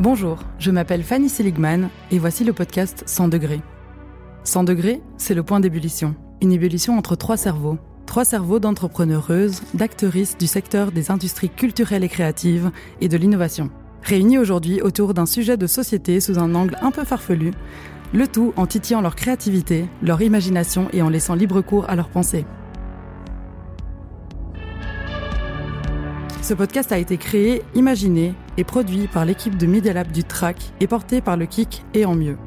Bonjour, 0.00 0.38
je 0.60 0.70
m'appelle 0.70 1.02
Fanny 1.02 1.28
Seligman 1.28 1.90
et 2.12 2.20
voici 2.20 2.44
le 2.44 2.52
podcast 2.52 3.02
100 3.04 3.26
degrés. 3.26 3.60
100 4.44 4.62
degrés, 4.62 5.02
c'est 5.16 5.34
le 5.34 5.42
point 5.42 5.58
d'ébullition. 5.58 6.14
Une 6.40 6.52
ébullition 6.52 6.96
entre 6.96 7.16
trois 7.16 7.36
cerveaux. 7.36 7.78
Trois 8.06 8.24
cerveaux 8.24 8.60
d'entrepreneureuses, 8.60 9.60
d'actrices 9.74 10.38
du 10.38 10.46
secteur 10.46 10.92
des 10.92 11.10
industries 11.10 11.50
culturelles 11.50 12.04
et 12.04 12.08
créatives 12.08 12.70
et 13.00 13.08
de 13.08 13.16
l'innovation. 13.16 13.70
Réunis 14.04 14.38
aujourd'hui 14.38 14.80
autour 14.82 15.14
d'un 15.14 15.26
sujet 15.26 15.56
de 15.56 15.66
société 15.66 16.20
sous 16.20 16.38
un 16.38 16.54
angle 16.54 16.76
un 16.80 16.92
peu 16.92 17.02
farfelu, 17.02 17.50
le 18.14 18.28
tout 18.28 18.52
en 18.54 18.66
titillant 18.66 19.00
leur 19.00 19.16
créativité, 19.16 19.86
leur 20.00 20.22
imagination 20.22 20.86
et 20.92 21.02
en 21.02 21.08
laissant 21.08 21.34
libre 21.34 21.60
cours 21.60 21.90
à 21.90 21.96
leurs 21.96 22.08
pensées. 22.08 22.46
Ce 26.48 26.54
podcast 26.54 26.92
a 26.92 26.98
été 26.98 27.18
créé, 27.18 27.60
imaginé 27.74 28.32
et 28.56 28.64
produit 28.64 29.06
par 29.06 29.26
l'équipe 29.26 29.58
de 29.58 29.66
Media 29.66 29.92
Lab 29.92 30.10
du 30.10 30.24
TRAC 30.24 30.56
et 30.80 30.86
porté 30.86 31.20
par 31.20 31.36
le 31.36 31.44
KIC 31.44 31.84
et 31.92 32.06
en 32.06 32.14
mieux. 32.14 32.38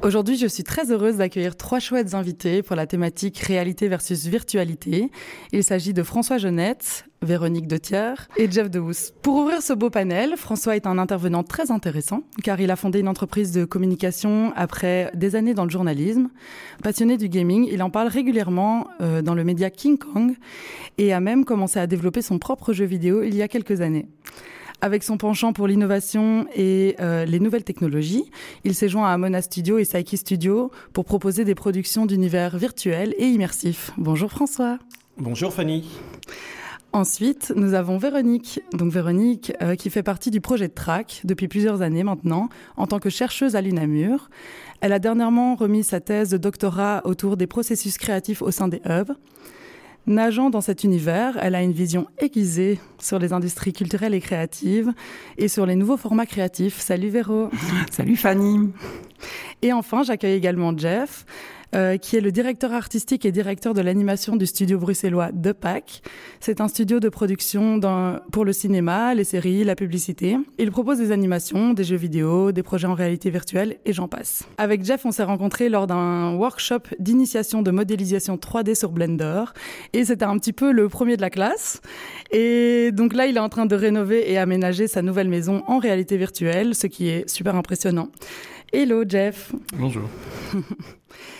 Aujourd'hui, 0.00 0.36
je 0.36 0.46
suis 0.46 0.62
très 0.62 0.92
heureuse 0.92 1.16
d'accueillir 1.16 1.56
trois 1.56 1.80
chouettes 1.80 2.14
invités 2.14 2.62
pour 2.62 2.76
la 2.76 2.86
thématique 2.86 3.36
réalité 3.38 3.88
versus 3.88 4.26
virtualité. 4.26 5.10
Il 5.50 5.64
s'agit 5.64 5.92
de 5.92 6.04
François 6.04 6.38
Jeunette, 6.38 7.04
Véronique 7.20 7.66
Dethier 7.66 8.14
et 8.36 8.48
Jeff 8.48 8.70
Dehous. 8.70 9.10
Pour 9.22 9.34
ouvrir 9.34 9.60
ce 9.60 9.72
beau 9.72 9.90
panel, 9.90 10.34
François 10.36 10.76
est 10.76 10.86
un 10.86 10.98
intervenant 10.98 11.42
très 11.42 11.72
intéressant 11.72 12.22
car 12.44 12.60
il 12.60 12.70
a 12.70 12.76
fondé 12.76 13.00
une 13.00 13.08
entreprise 13.08 13.50
de 13.50 13.64
communication 13.64 14.52
après 14.54 15.10
des 15.14 15.34
années 15.34 15.52
dans 15.54 15.64
le 15.64 15.70
journalisme. 15.70 16.30
Passionné 16.80 17.16
du 17.16 17.28
gaming, 17.28 17.68
il 17.68 17.82
en 17.82 17.90
parle 17.90 18.06
régulièrement 18.06 18.86
euh, 19.00 19.20
dans 19.20 19.34
le 19.34 19.42
média 19.42 19.68
King 19.68 19.98
Kong 19.98 20.36
et 20.98 21.12
a 21.12 21.18
même 21.18 21.44
commencé 21.44 21.80
à 21.80 21.88
développer 21.88 22.22
son 22.22 22.38
propre 22.38 22.72
jeu 22.72 22.84
vidéo 22.84 23.24
il 23.24 23.34
y 23.34 23.42
a 23.42 23.48
quelques 23.48 23.80
années. 23.80 24.06
Avec 24.80 25.02
son 25.02 25.16
penchant 25.16 25.52
pour 25.52 25.66
l'innovation 25.66 26.46
et 26.54 26.94
euh, 27.00 27.24
les 27.24 27.40
nouvelles 27.40 27.64
technologies, 27.64 28.30
il 28.62 28.76
s'est 28.76 28.88
joint 28.88 29.12
à 29.12 29.18
Mona 29.18 29.42
Studio 29.42 29.78
et 29.78 29.82
Psyche 29.82 30.20
Studio 30.20 30.70
pour 30.92 31.04
proposer 31.04 31.44
des 31.44 31.56
productions 31.56 32.06
d'univers 32.06 32.56
virtuels 32.56 33.12
et 33.18 33.26
immersifs. 33.26 33.90
Bonjour 33.96 34.30
François. 34.30 34.78
Bonjour 35.16 35.52
Fanny. 35.52 35.84
Ensuite, 36.92 37.52
nous 37.56 37.74
avons 37.74 37.98
Véronique. 37.98 38.60
Donc 38.72 38.92
Véronique, 38.92 39.52
euh, 39.62 39.74
qui 39.74 39.90
fait 39.90 40.04
partie 40.04 40.30
du 40.30 40.40
projet 40.40 40.68
de 40.68 40.72
TRAC 40.72 41.22
depuis 41.24 41.48
plusieurs 41.48 41.82
années 41.82 42.04
maintenant, 42.04 42.48
en 42.76 42.86
tant 42.86 43.00
que 43.00 43.10
chercheuse 43.10 43.56
à 43.56 43.60
l'UNAMUR. 43.60 44.30
Elle 44.80 44.92
a 44.92 45.00
dernièrement 45.00 45.56
remis 45.56 45.82
sa 45.82 46.00
thèse 46.00 46.30
de 46.30 46.38
doctorat 46.38 47.02
autour 47.04 47.36
des 47.36 47.48
processus 47.48 47.98
créatifs 47.98 48.42
au 48.42 48.52
sein 48.52 48.68
des 48.68 48.80
hubs. 48.86 49.12
Nageant 50.08 50.48
dans 50.48 50.62
cet 50.62 50.84
univers, 50.84 51.38
elle 51.42 51.54
a 51.54 51.60
une 51.60 51.72
vision 51.72 52.06
aiguisée 52.18 52.80
sur 52.98 53.18
les 53.18 53.34
industries 53.34 53.74
culturelles 53.74 54.14
et 54.14 54.22
créatives 54.22 54.94
et 55.36 55.48
sur 55.48 55.66
les 55.66 55.74
nouveaux 55.74 55.98
formats 55.98 56.24
créatifs. 56.24 56.80
Salut 56.80 57.10
Véro. 57.10 57.50
Salut 57.90 58.16
Fanny. 58.16 58.70
Et 59.60 59.74
enfin, 59.74 60.02
j'accueille 60.02 60.32
également 60.32 60.76
Jeff. 60.76 61.26
Euh, 61.74 61.98
qui 61.98 62.16
est 62.16 62.22
le 62.22 62.32
directeur 62.32 62.72
artistique 62.72 63.26
et 63.26 63.32
directeur 63.32 63.74
de 63.74 63.82
l'animation 63.82 64.36
du 64.36 64.46
studio 64.46 64.78
bruxellois 64.78 65.28
The 65.32 65.52
Pack. 65.52 66.00
C'est 66.40 66.62
un 66.62 66.68
studio 66.68 66.98
de 66.98 67.10
production 67.10 67.78
pour 68.32 68.46
le 68.46 68.54
cinéma, 68.54 69.14
les 69.14 69.24
séries, 69.24 69.64
la 69.64 69.74
publicité. 69.74 70.38
Il 70.56 70.70
propose 70.70 70.96
des 70.96 71.12
animations, 71.12 71.74
des 71.74 71.84
jeux 71.84 71.96
vidéo, 71.96 72.52
des 72.52 72.62
projets 72.62 72.86
en 72.86 72.94
réalité 72.94 73.28
virtuelle 73.28 73.76
et 73.84 73.92
j'en 73.92 74.08
passe. 74.08 74.48
Avec 74.56 74.82
Jeff, 74.82 75.04
on 75.04 75.10
s'est 75.10 75.24
rencontrés 75.24 75.68
lors 75.68 75.86
d'un 75.86 76.36
workshop 76.36 76.84
d'initiation 77.00 77.60
de 77.60 77.70
modélisation 77.70 78.36
3D 78.36 78.74
sur 78.74 78.90
Blender 78.90 79.44
et 79.92 80.06
c'était 80.06 80.24
un 80.24 80.38
petit 80.38 80.54
peu 80.54 80.72
le 80.72 80.88
premier 80.88 81.18
de 81.18 81.20
la 81.20 81.28
classe. 81.28 81.82
Et 82.30 82.92
donc 82.92 83.12
là, 83.12 83.26
il 83.26 83.36
est 83.36 83.40
en 83.40 83.50
train 83.50 83.66
de 83.66 83.76
rénover 83.76 84.32
et 84.32 84.38
aménager 84.38 84.88
sa 84.88 85.02
nouvelle 85.02 85.28
maison 85.28 85.62
en 85.66 85.76
réalité 85.76 86.16
virtuelle, 86.16 86.74
ce 86.74 86.86
qui 86.86 87.08
est 87.08 87.28
super 87.28 87.56
impressionnant. 87.56 88.08
Hello 88.72 89.04
Jeff. 89.06 89.52
Bonjour. 89.76 90.08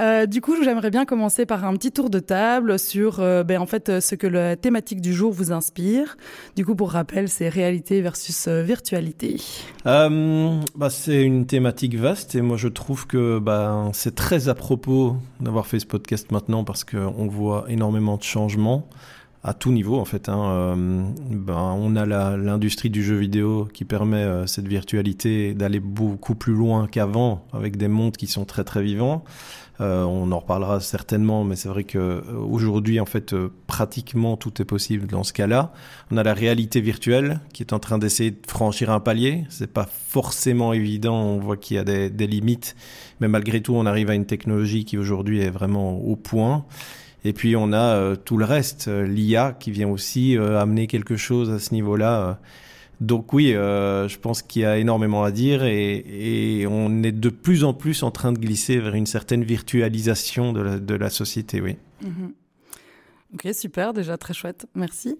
Euh, 0.00 0.26
du 0.26 0.40
coup, 0.40 0.54
j'aimerais 0.62 0.90
bien 0.90 1.04
commencer 1.04 1.44
par 1.44 1.64
un 1.64 1.74
petit 1.74 1.90
tour 1.90 2.10
de 2.10 2.20
table 2.20 2.78
sur 2.78 3.20
euh, 3.20 3.42
ben, 3.42 3.60
en 3.60 3.66
fait, 3.66 4.00
ce 4.00 4.14
que 4.14 4.26
la 4.26 4.56
thématique 4.56 5.00
du 5.00 5.12
jour 5.12 5.32
vous 5.32 5.52
inspire. 5.52 6.16
Du 6.56 6.64
coup, 6.64 6.74
pour 6.74 6.92
rappel, 6.92 7.28
c'est 7.28 7.48
réalité 7.48 8.00
versus 8.00 8.46
euh, 8.46 8.62
virtualité. 8.62 9.36
Bah, 9.84 10.90
c'est 10.90 11.22
une 11.22 11.46
thématique 11.46 11.96
vaste 11.96 12.34
et 12.34 12.42
moi 12.42 12.56
je 12.56 12.68
trouve 12.68 13.06
que 13.06 13.38
bah, 13.38 13.90
c'est 13.92 14.14
très 14.14 14.48
à 14.48 14.54
propos 14.54 15.16
d'avoir 15.40 15.66
fait 15.66 15.80
ce 15.80 15.86
podcast 15.86 16.30
maintenant 16.30 16.64
parce 16.64 16.84
qu'on 16.84 17.26
voit 17.26 17.64
énormément 17.68 18.16
de 18.16 18.22
changements 18.22 18.88
à 19.42 19.54
tout 19.54 19.72
niveau 19.72 19.98
en 19.98 20.04
fait. 20.04 20.28
Hein. 20.28 20.76
Ben, 21.30 21.74
on 21.76 21.96
a 21.96 22.06
l'industrie 22.36 22.90
du 22.90 23.02
jeu 23.02 23.16
vidéo 23.16 23.68
qui 23.72 23.84
permet 23.84 24.46
cette 24.46 24.68
virtualité 24.68 25.54
d'aller 25.54 25.80
beaucoup 25.80 26.34
plus 26.34 26.54
loin 26.54 26.86
qu'avant 26.86 27.46
avec 27.52 27.76
des 27.76 27.88
mondes 27.88 28.16
qui 28.16 28.26
sont 28.26 28.44
très 28.44 28.64
très 28.64 28.82
vivants. 28.82 29.24
Euh, 29.80 30.02
on 30.02 30.32
en 30.32 30.40
reparlera 30.40 30.80
certainement, 30.80 31.44
mais 31.44 31.54
c'est 31.54 31.68
vrai 31.68 31.84
que 31.84 31.98
euh, 31.98 32.20
aujourd'hui, 32.50 32.98
en 32.98 33.06
fait, 33.06 33.32
euh, 33.32 33.52
pratiquement 33.68 34.36
tout 34.36 34.60
est 34.60 34.64
possible 34.64 35.06
dans 35.06 35.22
ce 35.22 35.32
cas-là. 35.32 35.72
On 36.10 36.16
a 36.16 36.24
la 36.24 36.34
réalité 36.34 36.80
virtuelle 36.80 37.40
qui 37.52 37.62
est 37.62 37.72
en 37.72 37.78
train 37.78 37.98
d'essayer 37.98 38.32
de 38.32 38.40
franchir 38.48 38.90
un 38.90 38.98
palier. 38.98 39.44
C'est 39.50 39.72
pas 39.72 39.88
forcément 39.88 40.72
évident. 40.72 41.16
On 41.16 41.38
voit 41.38 41.56
qu'il 41.56 41.76
y 41.76 41.80
a 41.80 41.84
des, 41.84 42.10
des, 42.10 42.26
limites, 42.26 42.74
mais 43.20 43.28
malgré 43.28 43.60
tout, 43.60 43.74
on 43.74 43.86
arrive 43.86 44.10
à 44.10 44.14
une 44.14 44.26
technologie 44.26 44.84
qui 44.84 44.98
aujourd'hui 44.98 45.40
est 45.40 45.50
vraiment 45.50 45.96
au 45.96 46.16
point. 46.16 46.64
Et 47.24 47.32
puis 47.32 47.56
on 47.56 47.72
a 47.72 48.16
tout 48.16 48.36
le 48.36 48.44
reste, 48.44 48.88
l'IA 48.88 49.52
qui 49.58 49.72
vient 49.72 49.88
aussi 49.88 50.36
amener 50.36 50.86
quelque 50.86 51.16
chose 51.16 51.50
à 51.50 51.58
ce 51.58 51.74
niveau-là 51.74 52.38
donc 53.00 53.32
oui, 53.32 53.54
euh, 53.54 54.08
je 54.08 54.18
pense 54.18 54.42
qu'il 54.42 54.62
y 54.62 54.64
a 54.64 54.76
énormément 54.76 55.22
à 55.22 55.30
dire 55.30 55.62
et, 55.64 56.66
on 56.68 57.02
est 57.02 57.12
de 57.12 57.28
plus 57.28 57.64
en 57.64 57.72
plus 57.72 58.02
en 58.02 58.10
train 58.10 58.32
de 58.32 58.38
glisser 58.38 58.78
vers 58.78 58.94
une 58.94 59.06
certaine 59.06 59.44
virtualisation 59.44 60.52
de 60.52 60.94
la, 60.94 61.10
société, 61.10 61.60
oui. 61.60 61.76
Mhm. 62.02 62.32
Ok, 63.34 63.54
super, 63.54 63.92
déjà 63.92 64.16
très 64.16 64.34
chouette, 64.34 64.66
merci. 64.74 65.16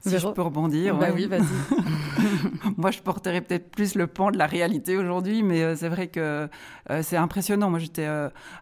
Si 0.00 0.16
je 0.16 0.28
peux 0.28 0.42
rebondir. 0.42 0.96
Bah 0.96 1.08
oui, 1.12 1.26
vas-y. 1.26 1.42
Moi, 2.76 2.92
je 2.92 3.00
porterais 3.00 3.40
peut-être 3.40 3.68
plus 3.68 3.96
le 3.96 4.06
pan 4.06 4.30
de 4.30 4.38
la 4.38 4.46
réalité 4.46 4.96
aujourd'hui, 4.96 5.42
mais 5.42 5.62
euh, 5.62 5.74
c'est 5.74 5.88
vrai 5.88 6.06
que 6.06 6.48
euh, 6.90 7.02
c'est 7.02 7.16
impressionnant. 7.16 7.68
Moi, 7.68 7.80
j'étais 7.80 8.06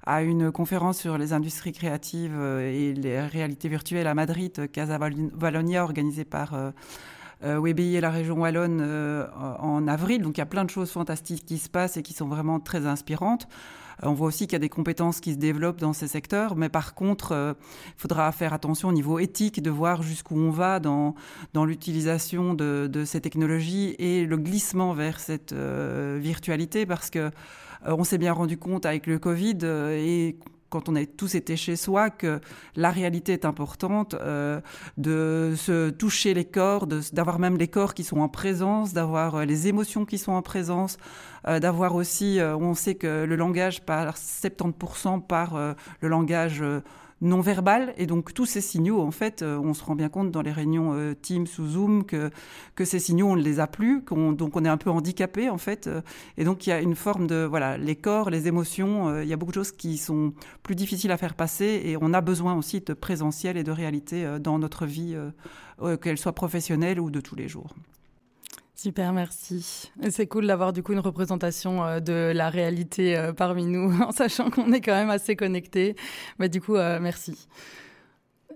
à 0.07 0.23
une 0.23 0.51
conférence 0.51 0.99
sur 0.99 1.19
les 1.19 1.35
industries 1.35 1.73
créatives 1.73 2.41
et 2.41 2.95
les 2.95 3.21
réalités 3.21 3.69
virtuelles 3.69 4.07
à 4.07 4.15
Madrid, 4.15 4.71
Casa 4.73 4.99
Valonia, 4.99 5.85
organisée 5.85 6.25
par 6.25 6.55
euh, 7.45 7.65
et 7.65 8.01
la 8.01 8.11
région 8.11 8.41
Wallonne 8.41 8.81
euh, 8.83 9.27
en 9.61 9.87
avril. 9.89 10.23
Donc 10.23 10.39
il 10.39 10.41
y 10.41 10.43
a 10.43 10.47
plein 10.47 10.65
de 10.65 10.71
choses 10.71 10.91
fantastiques 10.91 11.45
qui 11.45 11.59
se 11.59 11.69
passent 11.69 11.97
et 11.97 12.03
qui 12.03 12.13
sont 12.13 12.29
vraiment 12.29 12.61
très 12.61 12.87
inspirantes. 12.87 13.47
Euh, 14.03 14.09
on 14.09 14.15
voit 14.15 14.29
aussi 14.29 14.47
qu'il 14.47 14.55
y 14.55 14.57
a 14.57 14.61
des 14.61 14.69
compétences 14.69 15.21
qui 15.21 15.33
se 15.33 15.39
développent 15.39 15.81
dans 15.81 15.93
ces 15.93 16.09
secteurs, 16.09 16.57
mais 16.57 16.69
par 16.69 16.95
contre, 16.95 17.33
il 17.33 17.37
euh, 17.37 17.55
faudra 17.97 18.31
faire 18.33 18.53
attention 18.53 18.89
au 18.89 18.93
niveau 18.93 19.19
éthique 19.19 19.63
de 19.63 19.71
voir 19.71 20.03
jusqu'où 20.03 20.37
on 20.37 20.51
va 20.51 20.81
dans, 20.81 21.15
dans 21.53 21.65
l'utilisation 21.65 22.55
de, 22.55 22.89
de, 22.91 23.05
ces 23.05 23.21
technologies 23.21 23.95
et 23.99 24.25
le 24.25 24.37
glissement 24.37 24.95
vers 24.95 25.21
cette 25.21 25.55
virtualité, 25.55 26.87
parce 26.87 27.11
que 27.11 27.31
on 27.85 28.03
s'est 28.03 28.19
bien 28.19 28.33
rendu 28.33 28.57
compte 28.57 28.85
avec 28.85 29.07
le 29.07 29.19
Covid 29.19 29.59
et 29.63 30.37
quand 30.69 30.89
on 30.89 30.97
a 30.97 31.05
tous 31.07 31.35
été 31.35 31.57
chez 31.57 31.77
soi, 31.77 32.11
que 32.11 32.41
la 32.75 32.91
réalité 32.91 33.33
est 33.33 33.45
importante, 33.45 34.15
euh, 34.15 34.61
de 34.97 35.55
se 35.57 35.91
toucher 35.91 36.35
les 36.35 36.45
corps, 36.45 36.87
d'avoir 36.87 37.39
même 37.39 37.57
les 37.57 37.69
corps 37.69 37.95
qui 37.95 38.05
sont 38.05 38.19
en 38.19 38.29
présence, 38.29 38.93
d'avoir 38.93 39.37
euh, 39.37 39.45
les 39.45 39.69
émotions 39.69 40.05
qui 40.05 40.19
sont 40.19 40.33
en 40.33 40.43
présence, 40.43 40.99
euh, 41.47 41.61
d'avoir 41.61 41.95
aussi, 41.95 42.39
on 42.41 42.75
sait 42.75 42.95
que 42.95 43.25
le 43.25 43.37
langage 43.37 43.85
par 43.85 44.17
70% 44.17 45.27
par 45.27 45.57
le 46.01 46.09
langage 46.09 46.63
non 47.21 47.41
verbal. 47.41 47.95
Et 47.97 48.07
donc 48.07 48.35
tous 48.35 48.47
ces 48.47 48.61
signaux, 48.61 49.01
en 49.01 49.11
fait, 49.11 49.43
euh, 49.43 49.59
on 49.59 49.75
se 49.75 49.85
rend 49.85 49.95
bien 49.95 50.09
compte 50.09 50.31
dans 50.31 50.43
les 50.43 50.53
réunions 50.53 50.93
euh, 50.95 51.15
Teams 51.15 51.47
ou 51.59 51.67
Zoom 51.67 52.05
que, 52.05 52.31
que 52.75 52.85
ces 52.85 52.99
signaux, 52.99 53.29
on 53.29 53.37
ne 53.37 53.43
les 53.43 53.61
a 53.61 53.67
plus, 53.67 54.03
donc 54.03 54.57
on 54.57 54.65
est 54.65 54.69
un 54.69 54.77
peu 54.77 54.91
handicapé, 54.91 55.49
en 55.49 55.59
fait. 55.59 55.87
Euh, 55.87 56.01
et 56.37 56.45
donc 56.45 56.67
il 56.67 56.71
y 56.71 56.73
a 56.73 56.81
une 56.81 56.95
forme 56.95 57.27
de, 57.27 57.45
voilà, 57.45 57.79
les 57.79 57.97
corps, 57.97 58.31
les 58.31 58.49
émotions, 58.49 59.21
il 59.21 59.29
y 59.29 59.33
a 59.33 59.37
beaucoup 59.37 59.53
de 59.53 59.57
choses 59.57 59.73
qui 59.73 59.97
sont 59.99 60.33
plus 60.63 60.75
difficiles 60.75 61.11
à 61.11 61.17
faire 61.17 61.35
passer 61.35 61.83
et 61.85 61.97
on 62.01 62.13
a 62.13 62.21
besoin 62.21 62.55
aussi 62.55 62.81
de 62.81 62.93
présentiel 62.93 63.57
et 63.57 63.65
de 63.65 63.73
réalité 63.73 64.39
dans 64.41 64.59
notre 64.59 64.87
vie, 64.87 65.17
qu'elle 66.03 66.19
soit 66.19 66.33
professionnelle 66.33 67.01
ou 67.01 67.11
de 67.11 67.21
tous 67.21 67.37
les 67.37 67.49
jours. 67.49 67.75
Super, 68.77 69.15
merci. 69.15 69.91
C'est 70.11 70.27
cool 70.27 70.47
d'avoir 70.47 70.75
du 70.75 70.83
coup 70.83 70.93
une 70.93 71.01
représentation 71.01 71.83
euh, 71.83 71.99
de 71.99 72.31
la 72.35 72.51
réalité 72.51 73.17
euh, 73.17 73.33
parmi 73.33 73.65
nous, 73.65 73.91
en 74.03 74.13
sachant 74.13 74.51
qu'on 74.51 74.71
est 74.71 74.83
quand 74.83 74.93
même 74.93 75.09
assez 75.09 75.35
connectés. 75.35 75.97
Bah, 76.39 76.49
du 76.49 76.61
coup, 76.61 76.77
euh, 76.77 76.99
merci. 77.01 77.49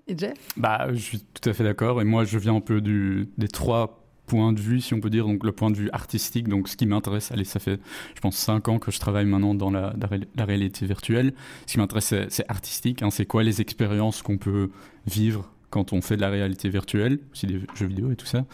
Et 0.07 0.17
Jeff? 0.17 0.37
Bah, 0.59 0.89
Je 0.93 0.99
suis 0.99 1.21
tout 1.21 1.49
à 1.49 1.55
fait 1.55 1.65
d'accord. 1.65 2.03
Et 2.03 2.05
moi, 2.05 2.25
je 2.25 2.37
viens 2.37 2.57
un 2.57 2.61
peu 2.61 2.83
des 2.83 3.49
trois 3.49 4.05
points 4.27 4.53
de 4.53 4.61
vue, 4.61 4.83
si 4.83 4.93
on 4.93 5.01
peut 5.01 5.09
dire. 5.09 5.27
Donc, 5.27 5.43
le 5.43 5.53
point 5.53 5.71
de 5.71 5.77
vue 5.77 5.89
artistique, 5.95 6.49
donc 6.49 6.69
ce 6.69 6.77
qui 6.77 6.85
m'intéresse, 6.85 7.33
allez, 7.33 7.45
ça 7.45 7.59
fait, 7.59 7.81
je 8.15 8.21
pense, 8.21 8.37
cinq 8.37 8.69
ans 8.69 8.79
que 8.79 8.91
je 8.91 9.01
travaille 9.01 9.25
maintenant 9.25 9.55
dans 9.55 9.71
la, 9.71 9.95
la, 10.37 10.45
réalité 10.45 10.85
virtuelle. 10.85 11.33
Ce 11.67 11.73
qui 11.73 11.79
m'intéresse, 11.79 12.15
c'est 12.29 12.51
artistique. 12.51 13.03
Hein, 13.03 13.11
c'est 13.11 13.25
quoi 13.25 13.43
les 13.43 13.63
expériences 13.63 14.21
qu'on 14.21 14.37
peut 14.37 14.71
vivre 15.07 15.51
quand 15.71 15.95
on 15.95 16.03
fait 16.03 16.17
de 16.17 16.21
la 16.21 16.29
réalité 16.29 16.69
virtuelle, 16.69 17.21
aussi 17.33 17.47
des 17.47 17.61
jeux 17.75 17.87
vidéo 17.87 18.11
et 18.11 18.17
tout 18.17 18.27
ça. 18.27 18.45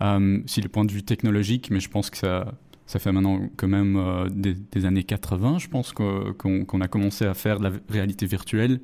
Euh, 0.00 0.40
si 0.46 0.60
le 0.60 0.68
point 0.68 0.84
de 0.84 0.92
vue 0.92 1.02
technologique, 1.02 1.70
mais 1.70 1.80
je 1.80 1.88
pense 1.88 2.10
que 2.10 2.16
ça, 2.16 2.54
ça 2.86 2.98
fait 2.98 3.12
maintenant 3.12 3.40
quand 3.56 3.68
même 3.68 3.96
euh, 3.96 4.28
des, 4.28 4.84
années 4.84 5.04
80, 5.04 5.58
je 5.58 5.68
pense 5.68 5.92
qu'on 5.92 6.80
a 6.80 6.88
commencé 6.88 7.24
à 7.24 7.34
faire 7.34 7.58
de 7.58 7.64
la 7.64 7.72
réalité 7.88 8.26
virtuelle. 8.26 8.80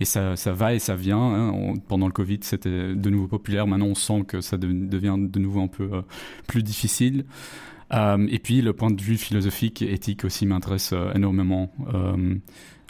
Et 0.00 0.04
ça, 0.04 0.36
ça 0.36 0.52
va 0.52 0.74
et 0.74 0.78
ça 0.78 0.94
vient. 0.94 1.18
Hein. 1.18 1.74
pendant 1.88 2.06
le 2.06 2.12
Covid, 2.12 2.38
c'était 2.42 2.94
de 2.94 3.10
nouveau 3.10 3.26
populaire. 3.26 3.66
Maintenant, 3.66 3.86
on 3.86 3.94
sent 3.96 4.24
que 4.28 4.40
ça 4.40 4.56
devient 4.56 5.16
de 5.18 5.38
nouveau 5.40 5.60
un 5.60 5.66
peu 5.68 5.90
euh, 5.92 6.02
plus 6.46 6.62
difficile. 6.62 7.24
et 7.92 8.38
puis, 8.38 8.60
le 8.62 8.72
point 8.72 8.90
de 8.90 9.02
vue 9.02 9.16
philosophique 9.16 9.82
et 9.82 9.92
éthique 9.92 10.24
aussi 10.24 10.46
m'intéresse 10.46 10.94
énormément. 11.14 11.72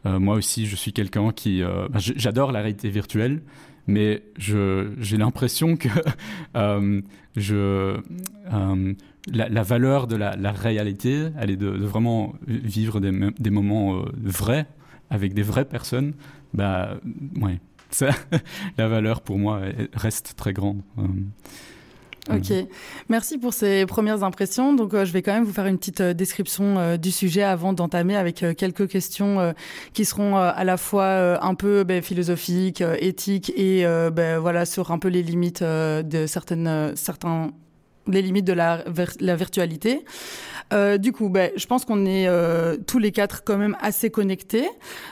moi 0.04 0.36
aussi, 0.36 0.66
je 0.66 0.76
suis 0.76 0.92
quelqu'un 0.92 1.32
qui... 1.32 1.62
Bah, 1.62 1.98
j'adore 1.98 2.52
la 2.52 2.58
réalité 2.58 2.90
virtuelle, 2.90 3.42
mais 3.88 4.22
j'ai 4.36 5.16
l'impression 5.16 5.76
que 5.76 5.88
euh, 6.56 7.00
je, 7.36 7.96
euh, 8.52 8.94
la, 9.32 9.62
valeur 9.62 10.06
de 10.06 10.14
la, 10.14 10.52
réalité, 10.52 11.30
elle 11.38 11.50
est 11.50 11.56
de, 11.56 11.68
vraiment 11.68 12.34
vivre 12.46 13.00
des, 13.00 13.50
moments 13.50 13.96
euh, 13.96 14.04
vrais 14.22 14.66
avec 15.10 15.34
des 15.34 15.42
vraies 15.42 15.64
personnes. 15.64 16.12
Bah, 16.52 17.00
ouais, 17.40 17.60
ça, 17.90 18.10
la 18.78 18.88
valeur 18.88 19.22
pour 19.22 19.38
moi 19.38 19.62
reste 19.94 20.34
très 20.36 20.52
grande. 20.52 20.82
Ok, 22.30 22.52
merci 23.08 23.38
pour 23.38 23.54
ces 23.54 23.86
premières 23.86 24.22
impressions. 24.22 24.74
Donc, 24.74 24.92
euh, 24.92 25.04
je 25.04 25.12
vais 25.12 25.22
quand 25.22 25.32
même 25.32 25.44
vous 25.44 25.52
faire 25.52 25.66
une 25.66 25.78
petite 25.78 26.00
euh, 26.00 26.12
description 26.12 26.78
euh, 26.78 26.96
du 26.96 27.10
sujet 27.10 27.42
avant 27.42 27.72
d'entamer 27.72 28.16
avec 28.16 28.44
quelques 28.56 28.88
questions 28.88 29.54
qui 29.92 30.04
seront 30.04 30.36
à 30.36 30.64
la 30.64 30.76
fois 30.76 31.42
un 31.44 31.54
peu 31.54 31.84
ben, 31.84 32.02
philosophiques, 32.02 32.82
éthiques 32.98 33.52
et 33.56 33.84
ben, 34.12 34.38
voilà 34.38 34.64
sur 34.64 34.90
un 34.90 34.98
peu 34.98 35.08
les 35.08 35.22
limites 35.22 35.62
de 35.62 36.26
certaines 36.26 36.92
certains 36.96 37.50
les 38.08 38.22
limites 38.22 38.46
de 38.46 38.52
la, 38.52 38.84
virtualité. 39.36 40.04
Euh, 40.72 40.98
du 40.98 41.12
coup, 41.12 41.28
ben, 41.28 41.50
je 41.56 41.66
pense 41.66 41.84
qu'on 41.84 42.04
est 42.04 42.26
euh, 42.28 42.76
tous 42.86 42.98
les 42.98 43.10
quatre 43.10 43.42
quand 43.44 43.56
même 43.56 43.76
assez 43.80 44.10
connectés, 44.10 44.68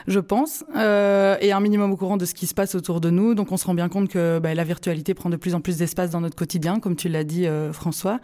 je 0.07 0.19
pense, 0.19 0.63
euh, 0.75 1.35
et 1.41 1.51
un 1.51 1.59
minimum 1.59 1.91
au 1.91 1.97
courant 1.97 2.17
de 2.17 2.25
ce 2.25 2.33
qui 2.33 2.45
se 2.45 2.53
passe 2.53 2.75
autour 2.75 3.01
de 3.01 3.09
nous. 3.09 3.33
Donc, 3.33 3.51
on 3.51 3.57
se 3.57 3.65
rend 3.65 3.73
bien 3.73 3.89
compte 3.89 4.09
que 4.09 4.39
ben, 4.39 4.55
la 4.55 4.63
virtualité 4.63 5.13
prend 5.13 5.29
de 5.29 5.35
plus 5.35 5.55
en 5.55 5.61
plus 5.61 5.77
d'espace 5.77 6.11
dans 6.11 6.21
notre 6.21 6.35
quotidien, 6.35 6.79
comme 6.79 6.95
tu 6.95 7.09
l'as 7.09 7.23
dit, 7.23 7.47
François. 7.71 8.19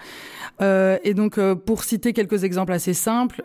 Et 0.62 1.14
donc, 1.14 1.40
pour 1.66 1.84
citer 1.84 2.14
quelques 2.14 2.44
exemples 2.44 2.74
assez 2.74 2.94
simples, 2.94 3.44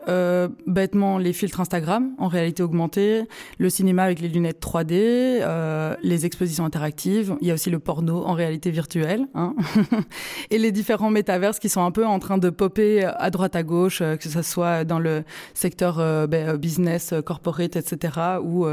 bêtement, 0.66 1.18
les 1.18 1.32
filtres 1.32 1.60
Instagram 1.60 2.12
en 2.18 2.28
réalité 2.28 2.62
augmentée, 2.62 3.22
le 3.58 3.70
cinéma 3.70 4.04
avec 4.04 4.20
les 4.20 4.28
lunettes 4.28 4.62
3D, 4.62 5.96
les 6.02 6.26
expositions 6.26 6.64
interactives. 6.64 7.36
Il 7.40 7.48
y 7.48 7.50
a 7.50 7.54
aussi 7.54 7.70
le 7.70 7.78
porno 7.78 8.24
en 8.24 8.34
réalité 8.34 8.70
virtuelle, 8.70 9.26
hein 9.34 9.54
et 10.50 10.58
les 10.58 10.72
différents 10.72 11.10
métaverses 11.18 11.58
qui 11.58 11.68
sont 11.68 11.84
un 11.84 11.90
peu 11.90 12.06
en 12.06 12.20
train 12.20 12.38
de 12.38 12.48
popper 12.48 13.04
à 13.04 13.30
droite 13.30 13.56
à 13.56 13.64
gauche 13.64 14.00
euh, 14.02 14.16
que 14.16 14.28
ce 14.28 14.42
soit 14.42 14.84
dans 14.84 15.00
le 15.00 15.24
secteur 15.52 15.98
euh, 15.98 16.28
ben, 16.28 16.50
euh, 16.50 16.56
business, 16.56 17.12
corporate, 17.24 17.74
etc., 17.74 18.38
ou 18.42 18.66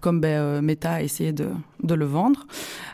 comme 0.00 0.20
ben, 0.20 0.62
Meta 0.62 0.92
a 0.94 1.02
essayé 1.02 1.32
de, 1.32 1.48
de 1.82 1.94
le 1.94 2.04
vendre. 2.04 2.46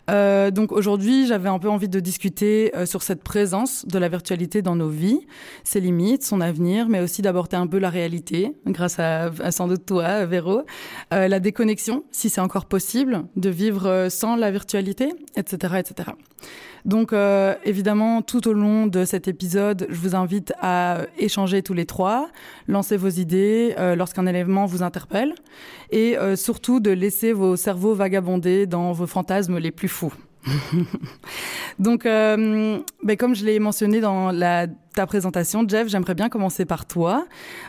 donc 0.09 0.73
aujourd'hui, 0.73 1.27
j'avais 1.27 1.49
un 1.49 1.59
peu 1.59 1.69
envie 1.69 1.89
de 1.89 2.01
discuter 2.01 2.73
sur 2.85 3.03
cette 3.03 3.23
présence 3.23 3.87
de 3.87 3.99
la 3.99 4.09
virtualité 4.09 4.63
dans 4.63 4.77
nos 4.77 4.89
vies, 4.89 5.21
ses 5.65 5.81
limites, 5.81 6.25
son 6.25 6.41
avenir, 6.41 6.89
mais 6.89 7.01
aussi 7.01 7.23
d'aborder 7.23 7.57
un 7.57 7.67
peu 7.67 7.79
la 7.79 7.91
réalité, 7.91 8.53
grâce 8.67 8.99
à, 8.99 9.31
sans 9.51 9.69
doute 9.69 9.87
toi, 9.87 10.25
Véro, 10.27 10.63
la 11.11 11.41
déconnexion, 11.41 12.05
si 12.13 12.31
c'est 12.31 12.41
encore 12.41 12.67
possible, 12.67 13.25
de 13.37 13.51
vivre 13.51 14.09
sans 14.11 14.37
la 14.37 14.51
virtualité, 14.51 15.13
etc., 15.37 15.75
etc. 15.79 16.13
Donc 16.87 17.13
euh, 17.13 17.57
évidemment, 17.65 18.23
tout 18.23 18.47
au 18.47 18.53
long 18.53 18.87
de 18.87 19.05
cet 19.05 19.27
épisode, 19.27 19.89
je 19.91 19.97
vous 19.97 20.15
invite 20.15 20.53
à 20.63 21.01
échanger 21.19 21.61
tous 21.63 21.75
les 21.75 21.85
trois, 21.85 22.31
lancer 22.69 22.97
vos 22.97 23.09
idées 23.09 23.75
euh, 23.77 23.97
lorsqu'un 23.97 24.25
élément 24.25 24.67
vous 24.67 24.85
interpelle, 24.85 25.35
et 25.91 26.19
euh, 26.19 26.37
surtout 26.37 26.81
de 26.81 26.91
laisser 26.91 27.33
vos 27.33 27.57
cerveaux 27.57 27.95
vagabonder 27.95 28.67
dans 28.67 28.93
vos 28.93 29.07
fantasmes 29.07 29.59
les 29.59 29.71
plus 29.71 29.89
fous. 29.89 30.13
Donc, 31.79 32.07
euh, 32.07 32.79
ben 33.03 33.17
comme 33.17 33.35
je 33.35 33.45
l'ai 33.45 33.59
mentionné 33.59 34.01
dans 34.01 34.33
ta 34.95 35.07
présentation, 35.07 35.67
Jeff, 35.69 35.89
j'aimerais 35.89 36.15
bien 36.15 36.29
commencer 36.29 36.65
par 36.65 36.87
toi, 36.87 37.27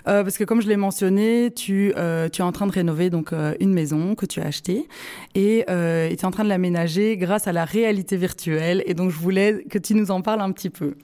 euh, 0.08 0.24
parce 0.24 0.38
que 0.38 0.44
comme 0.44 0.62
je 0.62 0.68
l'ai 0.68 0.78
mentionné, 0.78 1.52
tu, 1.52 1.94
euh, 1.98 2.30
tu 2.30 2.42
es 2.42 2.46
en 2.46 2.52
train 2.52 2.68
de 2.68 2.72
rénover 2.72 3.10
donc 3.10 3.34
une 3.60 3.74
maison 3.74 4.16
que 4.16 4.26
tu 4.26 4.40
as 4.40 4.46
achetée 4.46 4.88
et 5.36 5.64
tu 5.68 5.74
es 5.74 6.26
en 6.26 6.32
train 6.32 6.44
de 6.44 6.50
l'aménager 6.50 7.18
grâce 7.18 7.48
à 7.48 7.52
la 7.52 7.66
réalité 7.66 8.18
virtuelle. 8.18 8.84
Et 8.86 8.94
donc, 8.94 9.10
je 9.10 9.18
voulais 9.18 9.64
que 9.70 9.78
tu 9.78 9.96
nous 9.96 10.12
en 10.12 10.22
parles 10.22 10.42
un 10.42 10.52
petit 10.52 10.70
peu. 10.70 10.96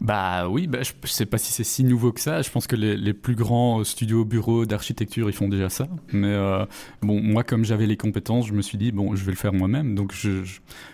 Bah 0.00 0.48
oui, 0.48 0.66
bah, 0.66 0.78
je, 0.82 0.92
ne 1.02 1.06
sais 1.06 1.26
pas 1.26 1.36
si 1.36 1.52
c'est 1.52 1.64
si 1.64 1.84
nouveau 1.84 2.12
que 2.12 2.20
ça. 2.20 2.40
Je 2.40 2.50
pense 2.50 2.66
que 2.66 2.76
les, 2.76 3.12
plus 3.12 3.34
grands 3.34 3.84
studios, 3.84 4.24
bureaux 4.24 4.64
d'architecture, 4.64 5.28
ils 5.28 5.34
font 5.34 5.48
déjà 5.48 5.68
ça. 5.68 5.88
Mais 6.12 6.28
euh, 6.28 6.64
bon, 7.02 7.20
moi, 7.20 7.44
comme 7.44 7.64
j'avais 7.64 7.86
les 7.86 7.96
compétences, 7.96 8.46
je 8.46 8.54
me 8.54 8.62
suis 8.62 8.78
dit 8.78 8.92
bon, 8.92 9.14
je 9.14 9.24
vais 9.24 9.32
le 9.32 9.36
faire 9.36 9.52
moi-même. 9.52 9.94
Donc 9.94 10.14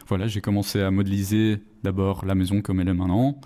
voilà, 0.08 0.26
j'ai 0.26 0.40
commencé 0.40 0.80
à 0.80 0.90
modéliser 0.90 1.58
d'abord 1.84 2.24
la 2.24 2.34
maison 2.34 2.62
comme 2.62 2.80
elle 2.80 2.88
est 2.88 2.94
maintenant. 2.94 3.38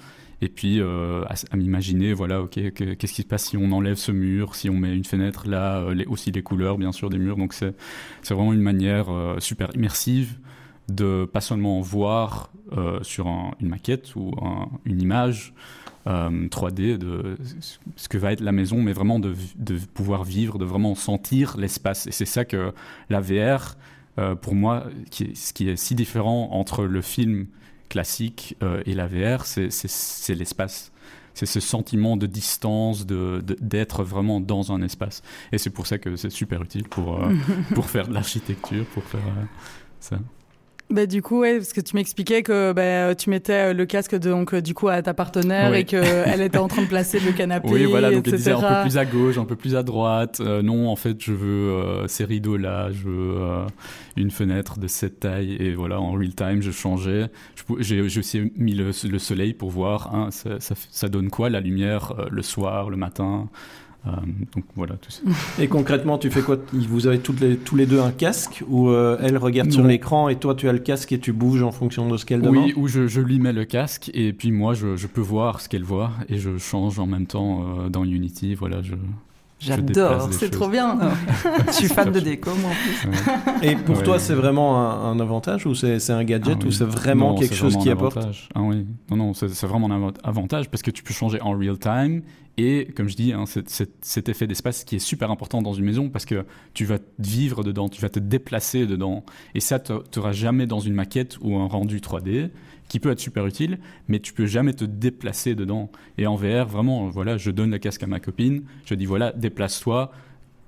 Et 0.42 0.48
puis 0.48 0.80
euh, 0.80 1.22
à, 1.50 1.56
m'imaginer, 1.56 2.14
voilà, 2.14 2.40
ok, 2.40 2.54
qu'est-ce 2.72 3.12
qui 3.12 3.22
se 3.22 3.26
passe 3.26 3.44
si 3.44 3.56
on 3.56 3.72
enlève 3.72 3.96
ce 3.96 4.10
mur, 4.10 4.54
si 4.54 4.70
on 4.70 4.74
met 4.74 4.94
une 4.96 5.04
fenêtre 5.04 5.46
là, 5.46 5.80
euh, 5.80 6.04
aussi 6.08 6.32
les 6.32 6.42
couleurs, 6.42 6.78
bien 6.78 6.92
sûr, 6.92 7.10
des 7.10 7.18
murs. 7.18 7.36
Donc 7.36 7.52
c'est 7.52 7.74
vraiment 8.30 8.52
une 8.52 8.62
manière 8.62 9.10
euh, 9.10 9.38
super 9.38 9.68
immersive 9.74 10.38
de 10.94 11.28
pas 11.30 11.40
seulement 11.40 11.80
voir 11.80 12.50
euh, 12.76 13.02
sur 13.02 13.26
une 13.26 13.68
maquette 13.68 14.14
ou 14.16 14.32
une 14.84 15.00
image 15.00 15.54
3D 16.06 16.80
euh, 16.80 16.98
de 16.98 17.38
ce 17.96 18.08
que 18.08 18.18
va 18.18 18.32
être 18.32 18.40
la 18.40 18.52
maison, 18.52 18.80
mais 18.82 18.92
vraiment 18.92 19.18
de, 19.18 19.34
pouvoir 19.94 20.24
vivre, 20.24 20.58
de 20.58 20.64
vraiment 20.64 20.94
sentir 20.94 21.56
l'espace. 21.56 22.06
Et 22.06 22.12
c'est 22.12 22.26
ça 22.26 22.44
que 22.44 22.72
la 23.08 23.20
VR, 23.20 23.76
euh, 24.18 24.34
pour 24.34 24.54
moi, 24.54 24.86
qui 25.10 25.34
ce 25.34 25.52
qui 25.52 25.68
est 25.68 25.76
si 25.76 25.94
différent 25.94 26.50
entre 26.52 26.84
le 26.84 27.00
film 27.00 27.46
classique 27.88 28.56
et 28.86 28.94
la 28.94 29.08
VR, 29.08 29.46
c'est 29.46 30.34
l'espace 30.34 30.92
c'est 31.32 31.46
ce 31.46 31.60
sentiment 31.60 32.16
de 32.16 32.26
distance, 32.26 33.06
d'être 33.06 34.02
de, 34.02 34.08
vraiment 34.08 34.40
dans 34.40 34.72
un 34.72 34.82
espace. 34.82 35.22
Et 35.52 35.58
c'est 35.58 35.70
pour 35.70 35.86
ça 35.86 35.96
que 35.98 36.16
c'est 36.16 36.28
super 36.28 36.62
utile 36.62 36.88
pour, 36.88 37.18
pour 37.74 37.88
faire 37.88 38.08
de 38.08 38.14
l'architecture, 38.14 38.84
pour 38.86 39.04
faire 39.04 39.20
ça. 40.00 40.18
Bah, 40.90 41.06
du 41.06 41.22
coup, 41.22 41.40
ouais, 41.40 41.58
parce 41.58 41.72
que 41.72 41.80
tu 41.80 41.94
m'expliquais 41.94 42.42
que 42.42 42.72
bah, 42.72 43.14
tu 43.14 43.30
mettais 43.30 43.70
euh, 43.70 43.72
le 43.72 43.86
casque 43.86 44.16
de, 44.16 44.30
donc, 44.30 44.54
euh, 44.54 44.60
du 44.60 44.74
coup, 44.74 44.88
à 44.88 45.00
ta 45.02 45.14
partenaire 45.14 45.72
et 45.72 45.84
qu'elle 45.84 46.42
était 46.42 46.58
en 46.58 46.66
train 46.66 46.82
de 46.82 46.88
placer 46.88 47.20
le 47.20 47.30
canapé. 47.30 47.68
Oui, 47.70 47.84
voilà, 47.84 48.10
donc 48.10 48.26
elle 48.26 48.34
disait 48.34 48.50
un 48.50 48.60
peu 48.60 48.88
plus 48.88 48.98
à 48.98 49.04
gauche, 49.04 49.38
un 49.38 49.44
peu 49.44 49.54
plus 49.54 49.76
à 49.76 49.84
droite. 49.84 50.40
Euh, 50.40 50.62
non, 50.62 50.88
en 50.88 50.96
fait, 50.96 51.16
je 51.22 51.32
veux 51.32 52.06
ces 52.08 52.24
rideaux-là, 52.24 52.90
je 52.90 53.08
veux 53.08 53.36
une 54.16 54.32
fenêtre 54.32 54.80
de 54.80 54.88
cette 54.88 55.20
taille. 55.20 55.56
Et 55.60 55.74
voilà, 55.74 56.00
en 56.00 56.12
real 56.12 56.34
time, 56.34 56.60
je 56.60 56.72
changeais. 56.72 57.30
J'ai 57.78 58.00
aussi 58.00 58.50
mis 58.56 58.74
le, 58.74 58.92
soleil 58.92 59.54
pour 59.54 59.70
voir 59.70 60.12
hein, 60.12 60.30
ça, 60.32 60.58
ça, 60.58 60.74
ça, 60.90 61.08
donne 61.08 61.30
quoi 61.30 61.50
la 61.50 61.60
lumière 61.60 62.14
le 62.30 62.42
soir, 62.42 62.90
le 62.90 62.96
matin. 62.96 63.48
Euh, 64.06 64.10
donc 64.54 64.64
voilà 64.76 64.94
tout 64.94 65.10
ça. 65.10 65.22
Et 65.58 65.68
concrètement, 65.68 66.16
tu 66.16 66.30
fais 66.30 66.40
quoi? 66.40 66.56
Vous 66.72 67.06
avez 67.06 67.18
toutes 67.18 67.40
les, 67.40 67.56
tous 67.56 67.76
les 67.76 67.84
deux 67.84 68.00
un 68.00 68.12
casque 68.12 68.64
ou 68.68 68.88
euh, 68.88 69.18
elle 69.20 69.36
regarde 69.36 69.70
sur 69.70 69.84
l'écran 69.84 70.30
et 70.30 70.36
toi 70.36 70.54
tu 70.54 70.68
as 70.68 70.72
le 70.72 70.78
casque 70.78 71.12
et 71.12 71.18
tu 71.18 71.32
bouges 71.32 71.62
en 71.62 71.70
fonction 71.70 72.08
de 72.08 72.16
ce 72.16 72.24
qu'elle 72.24 72.40
demande? 72.40 72.64
Oui, 72.64 72.72
ou 72.76 72.88
je, 72.88 73.06
je, 73.06 73.20
lui 73.20 73.38
mets 73.38 73.52
le 73.52 73.66
casque 73.66 74.10
et 74.14 74.32
puis 74.32 74.52
moi 74.52 74.72
je, 74.72 74.96
je 74.96 75.06
peux 75.06 75.20
voir 75.20 75.60
ce 75.60 75.68
qu'elle 75.68 75.84
voit 75.84 76.12
et 76.30 76.38
je 76.38 76.56
change 76.56 76.98
en 76.98 77.06
même 77.06 77.26
temps 77.26 77.62
euh, 77.62 77.88
dans 77.90 78.04
Unity. 78.04 78.54
Voilà, 78.54 78.80
je, 78.80 78.94
J'adore, 79.60 80.32
c'est 80.32 80.48
trop 80.48 80.68
bien. 80.68 80.98
je 81.66 81.72
suis 81.72 81.88
fan 81.88 82.10
de 82.10 82.20
déco, 82.20 82.50
moi 82.54 82.70
en 82.70 82.74
plus. 82.74 83.62
Et 83.68 83.76
pour 83.76 84.02
toi, 84.02 84.18
c'est 84.18 84.32
vraiment 84.32 85.04
un, 85.04 85.20
avantage 85.20 85.66
ou 85.66 85.74
c'est 85.74 86.10
un 86.10 86.24
gadget 86.24 86.56
ah 86.62 86.66
ou 86.66 86.70
c'est 86.70 86.84
vraiment 86.84 87.34
quelque 87.34 87.54
chose 87.54 87.76
qui 87.76 87.90
apporte? 87.90 88.18
Ah 88.54 88.62
oui, 88.62 88.86
non, 89.10 89.16
non, 89.16 89.34
c'est 89.34 89.66
vraiment 89.66 89.90
un 89.90 90.12
avantage 90.24 90.70
parce 90.70 90.82
que 90.82 90.90
tu 90.90 91.02
peux 91.02 91.12
changer 91.12 91.42
en 91.42 91.50
real 91.50 91.78
time 91.78 92.22
et 92.60 92.86
comme 92.94 93.08
je 93.08 93.16
dis, 93.16 93.32
hein, 93.32 93.44
cet 93.46 94.28
effet 94.28 94.46
d'espace 94.46 94.84
qui 94.84 94.96
est 94.96 95.00
super 95.00 95.30
important 95.30 95.62
dans 95.62 95.72
une 95.72 95.84
maison 95.84 96.10
parce 96.10 96.26
que 96.26 96.44
tu 96.74 96.84
vas 96.84 96.98
vivre 97.18 97.64
dedans, 97.64 97.88
tu 97.88 98.02
vas 98.02 98.10
te 98.10 98.18
déplacer 98.18 98.86
dedans 98.86 99.24
et 99.54 99.60
ça, 99.60 99.78
tu 99.78 99.92
n'auras 100.16 100.32
jamais 100.32 100.66
dans 100.66 100.80
une 100.80 100.92
maquette 100.92 101.38
ou 101.40 101.56
un 101.56 101.66
rendu 101.66 102.00
3D 102.00 102.50
qui 102.88 103.00
peut 103.00 103.10
être 103.10 103.20
super 103.20 103.46
utile, 103.46 103.78
mais 104.08 104.18
tu 104.18 104.32
peux 104.32 104.46
jamais 104.46 104.74
te 104.74 104.84
déplacer 104.84 105.54
dedans. 105.54 105.90
Et 106.18 106.26
en 106.26 106.34
VR, 106.34 106.66
vraiment, 106.66 107.08
voilà, 107.08 107.38
je 107.38 107.50
donne 107.50 107.70
le 107.70 107.78
casque 107.78 108.02
à 108.02 108.06
ma 108.06 108.20
copine, 108.20 108.64
je 108.84 108.94
dis 108.94 109.06
voilà, 109.06 109.32
déplace-toi. 109.32 110.12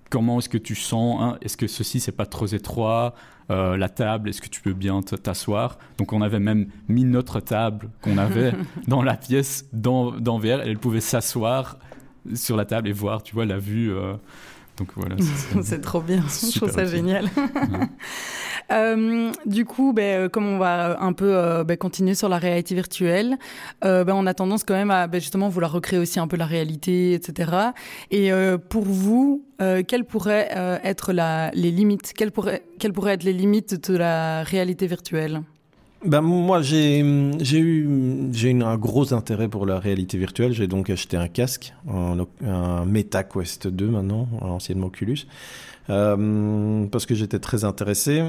Comment 0.09 0.39
est-ce 0.39 0.49
que 0.49 0.59
tu 0.59 0.75
sens 0.75 1.21
hein, 1.21 1.39
Est-ce 1.43 1.57
que 1.57 1.67
ceci 1.67 1.99
c'est 2.01 2.13
pas 2.13 2.27
trop 2.27 2.47
étroit? 2.47 3.15
Euh, 3.53 3.77
La 3.77 3.89
table, 3.89 4.31
est-ce 4.31 4.41
que 4.41 4.49
tu 4.49 4.61
peux 4.61 4.73
bien 4.73 5.01
t'asseoir? 5.03 5.79
Donc 5.99 6.13
on 6.13 6.23
avait 6.23 6.41
même 6.41 6.69
mis 6.89 7.05
notre 7.05 7.41
table 7.41 7.91
qu'on 8.01 8.19
avait 8.19 8.53
dans 8.89 9.03
la 9.03 9.17
pièce 9.17 9.67
dans, 9.73 10.13
dans 10.13 10.39
VR. 10.39 10.61
Elle 10.63 10.79
pouvait 10.79 11.01
s'asseoir 11.01 11.79
sur 12.35 12.57
la 12.57 12.65
table 12.65 12.89
et 12.89 12.93
voir, 12.93 13.23
tu 13.23 13.35
vois, 13.35 13.45
la 13.45 13.59
vue. 13.59 13.93
Euh, 13.93 14.15
Donc 14.79 14.89
voilà. 14.97 15.17
c'est 15.63 15.81
trop 15.83 16.01
bien. 16.01 16.25
Je 16.29 16.59
trouve 16.59 16.71
ça 16.71 16.87
génial. 16.87 17.29
Euh, 18.71 19.33
du 19.45 19.67
coup, 19.67 19.93
ben, 19.93 20.31
comme 20.31 20.47
on 20.47 20.57
va 20.57 21.03
un 21.03 21.13
peu 21.13 21.63
ben, 21.65 21.77
continuer 21.77 22.15
sur 22.15 22.31
la 22.31 22.39
réalité 22.39 22.75
virtuelle, 22.75 23.37
ben, 23.83 24.09
on 24.09 24.25
a 24.25 24.33
tendance 24.33 24.65
quand 24.65 24.73
même 24.73 24.91
à 24.91 25.11
justement 25.13 25.51
vouloir 25.51 25.73
recréer 25.73 25.99
aussi 25.99 26.21
un 26.21 26.27
peu 26.27 26.37
la 26.39 26.47
réalité, 26.47 27.13
etc. 27.13 27.51
Et 28.13 28.31
pour 28.71 28.85
vous, 28.85 29.45
quelles 29.87 30.05
pourraient 30.05 30.49
être 30.83 31.13
la, 31.13 31.51
les 31.55 31.71
limites 31.71 32.13
quelles 32.15 32.33
pourraient, 32.33 32.63
être 33.13 33.25
les 33.25 33.33
limites 33.33 33.91
de 33.91 33.97
la 33.97 34.43
réalité 34.43 34.87
virtuelle? 34.87 35.43
Ben, 36.05 36.21
moi, 36.21 36.63
j'ai 36.63 36.99
eu 36.99 37.89
j'ai 38.33 38.61
un 38.61 38.77
gros 38.77 39.15
intérêt 39.15 39.49
pour 39.49 39.67
la 39.67 39.79
réalité 39.79 40.19
virtuelle. 40.19 40.53
J'ai 40.53 40.67
donc 40.67 40.91
acheté 40.91 41.17
un 41.17 41.29
casque, 41.29 41.75
un, 41.89 42.27
un 42.45 42.85
Meta 42.85 43.23
Quest 43.23 43.69
2 43.69 43.87
maintenant, 43.87 44.29
anciennement 44.41 44.89
Oculus, 44.89 45.27
euh, 45.91 46.87
parce 46.87 47.07
que 47.07 47.15
j'étais 47.15 47.39
très 47.39 47.65
intéressé. 47.65 48.25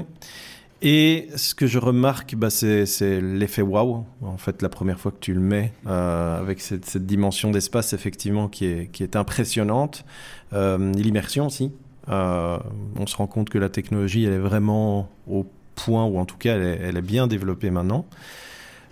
Et 0.86 1.28
ce 1.34 1.54
que 1.54 1.66
je 1.66 1.78
remarque, 1.78 2.34
bah, 2.34 2.50
c'est 2.50 2.84
l'effet 3.22 3.62
waouh. 3.62 4.04
En 4.20 4.36
fait, 4.36 4.60
la 4.60 4.68
première 4.68 5.00
fois 5.00 5.12
que 5.12 5.18
tu 5.18 5.32
le 5.32 5.40
mets, 5.40 5.72
euh, 5.86 6.38
avec 6.38 6.60
cette, 6.60 6.98
dimension 6.98 7.50
d'espace, 7.50 7.94
effectivement, 7.94 8.48
qui 8.48 8.66
est, 8.66 9.16
impressionnante. 9.16 10.04
Euh, 10.52 10.92
L'immersion 10.92 11.46
aussi. 11.46 11.72
Euh, 12.10 12.58
on 12.98 13.06
se 13.06 13.16
rend 13.16 13.26
compte 13.26 13.48
que 13.48 13.56
la 13.56 13.70
technologie, 13.70 14.24
elle 14.24 14.34
est 14.34 14.38
vraiment 14.38 15.08
au 15.26 15.46
point, 15.74 16.04
ou 16.04 16.18
en 16.18 16.26
tout 16.26 16.36
cas 16.36 16.54
elle 16.54 16.98
est, 16.98 17.02
bien 17.02 17.26
développée 17.28 17.70
maintenant. 17.70 18.04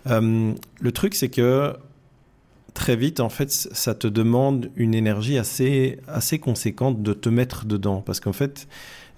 Le 0.07 0.93
truc, 0.93 1.15
c'est 1.15 1.29
que 1.29 1.75
très 2.73 2.97
vite, 2.97 3.21
en 3.21 3.29
fait, 3.29 3.51
ça 3.51 3.95
te 3.95 4.07
demande 4.07 4.71
une 4.77 4.95
énergie 4.95 5.37
assez, 5.37 6.01
conséquente 6.41 7.03
de 7.03 7.13
te 7.13 7.29
mettre 7.29 7.67
dedans. 7.67 8.01
Parce 8.01 8.19
qu'en 8.19 8.33
fait, 8.33 8.67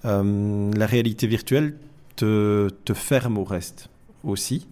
la 0.02 0.86
réalité 0.86 1.28
virtuelle 1.28 1.76
te, 2.16 2.68
te 2.84 2.94
ferme 2.94 3.38
au 3.38 3.44
reste 3.44 3.88
aussi. 4.22 4.66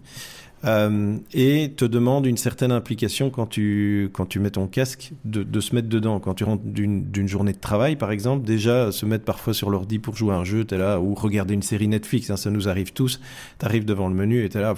Euh, 0.65 1.17
et 1.33 1.73
te 1.75 1.83
demande 1.83 2.25
une 2.25 2.37
certaine 2.37 2.71
implication 2.71 3.29
quand 3.29 3.47
tu, 3.47 4.09
quand 4.13 4.25
tu 4.25 4.39
mets 4.39 4.51
ton 4.51 4.67
casque 4.67 5.11
de, 5.25 5.59
se 5.59 5.75
mettre 5.75 5.89
dedans. 5.89 6.19
Quand 6.19 6.35
tu 6.35 6.45
rentres 6.45 6.63
d'une 6.63 7.27
journée 7.27 7.51
de 7.51 7.59
travail, 7.59 7.97
par 7.97 8.11
exemple, 8.11 8.45
déjà 8.45 8.91
se 8.91 9.05
mettre 9.05 9.25
parfois 9.25 9.53
sur 9.53 9.69
l'ordi 9.69 9.99
pour 9.99 10.15
jouer 10.15 10.33
à 10.33 10.37
un 10.37 10.43
jeu, 10.45 10.65
es 10.69 10.77
là, 10.77 11.01
ou 11.01 11.15
regarder 11.15 11.53
une 11.53 11.63
série 11.63 11.87
Netflix, 11.87 12.29
hein, 12.29 12.37
ça 12.37 12.49
nous 12.49 12.69
arrive 12.69 12.93
tous. 12.93 13.19
Tu 13.59 13.65
arrives 13.65 13.85
devant 13.85 14.07
le 14.07 14.15
menu 14.15 14.43
et 14.45 14.49
tu 14.49 14.57
es 14.57 14.61
là, 14.61 14.73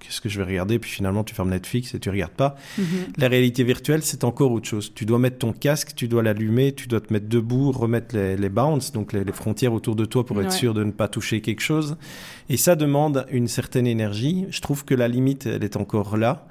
qu'est-ce 0.00 0.20
que 0.20 0.28
je 0.28 0.38
vais 0.38 0.44
regarder 0.44 0.78
Puis 0.78 0.90
finalement, 0.90 1.24
tu 1.24 1.34
fermes 1.34 1.50
Netflix 1.50 1.94
et 1.94 2.00
tu 2.00 2.10
regardes 2.10 2.32
pas. 2.32 2.56
Mhm. 2.78 2.86
La 3.16 3.28
réalité 3.28 3.64
virtuelle, 3.64 4.02
c'est 4.02 4.24
encore 4.24 4.52
autre 4.52 4.68
chose. 4.68 4.92
Tu 4.94 5.04
dois 5.04 5.18
mettre 5.18 5.38
ton 5.38 5.52
casque, 5.52 5.92
tu 5.94 6.08
dois 6.08 6.22
l'allumer, 6.22 6.72
tu 6.72 6.88
dois 6.88 7.00
te 7.00 7.12
mettre 7.12 7.28
debout, 7.28 7.72
remettre 7.72 8.14
les, 8.16 8.36
les 8.36 8.48
bounds, 8.48 8.92
donc 8.92 9.12
les, 9.12 9.24
frontières 9.32 9.72
autour 9.72 9.94
de 9.94 10.04
toi 10.04 10.24
pour 10.24 10.40
être 10.40 10.52
sûr 10.52 10.74
de 10.74 10.84
ne 10.84 10.90
pas 10.90 11.08
toucher 11.08 11.40
quelque 11.40 11.60
chose. 11.60 11.96
Et 12.48 12.56
ça 12.56 12.76
demande 12.76 13.26
une 13.30 13.48
certaine 13.48 13.86
énergie. 13.86 14.46
Je 14.50 14.60
trouve 14.60 14.84
que 14.84 14.94
la 14.94 15.08
limite, 15.08 15.46
elle 15.46 15.64
est 15.64 15.76
encore 15.76 16.16
là. 16.16 16.46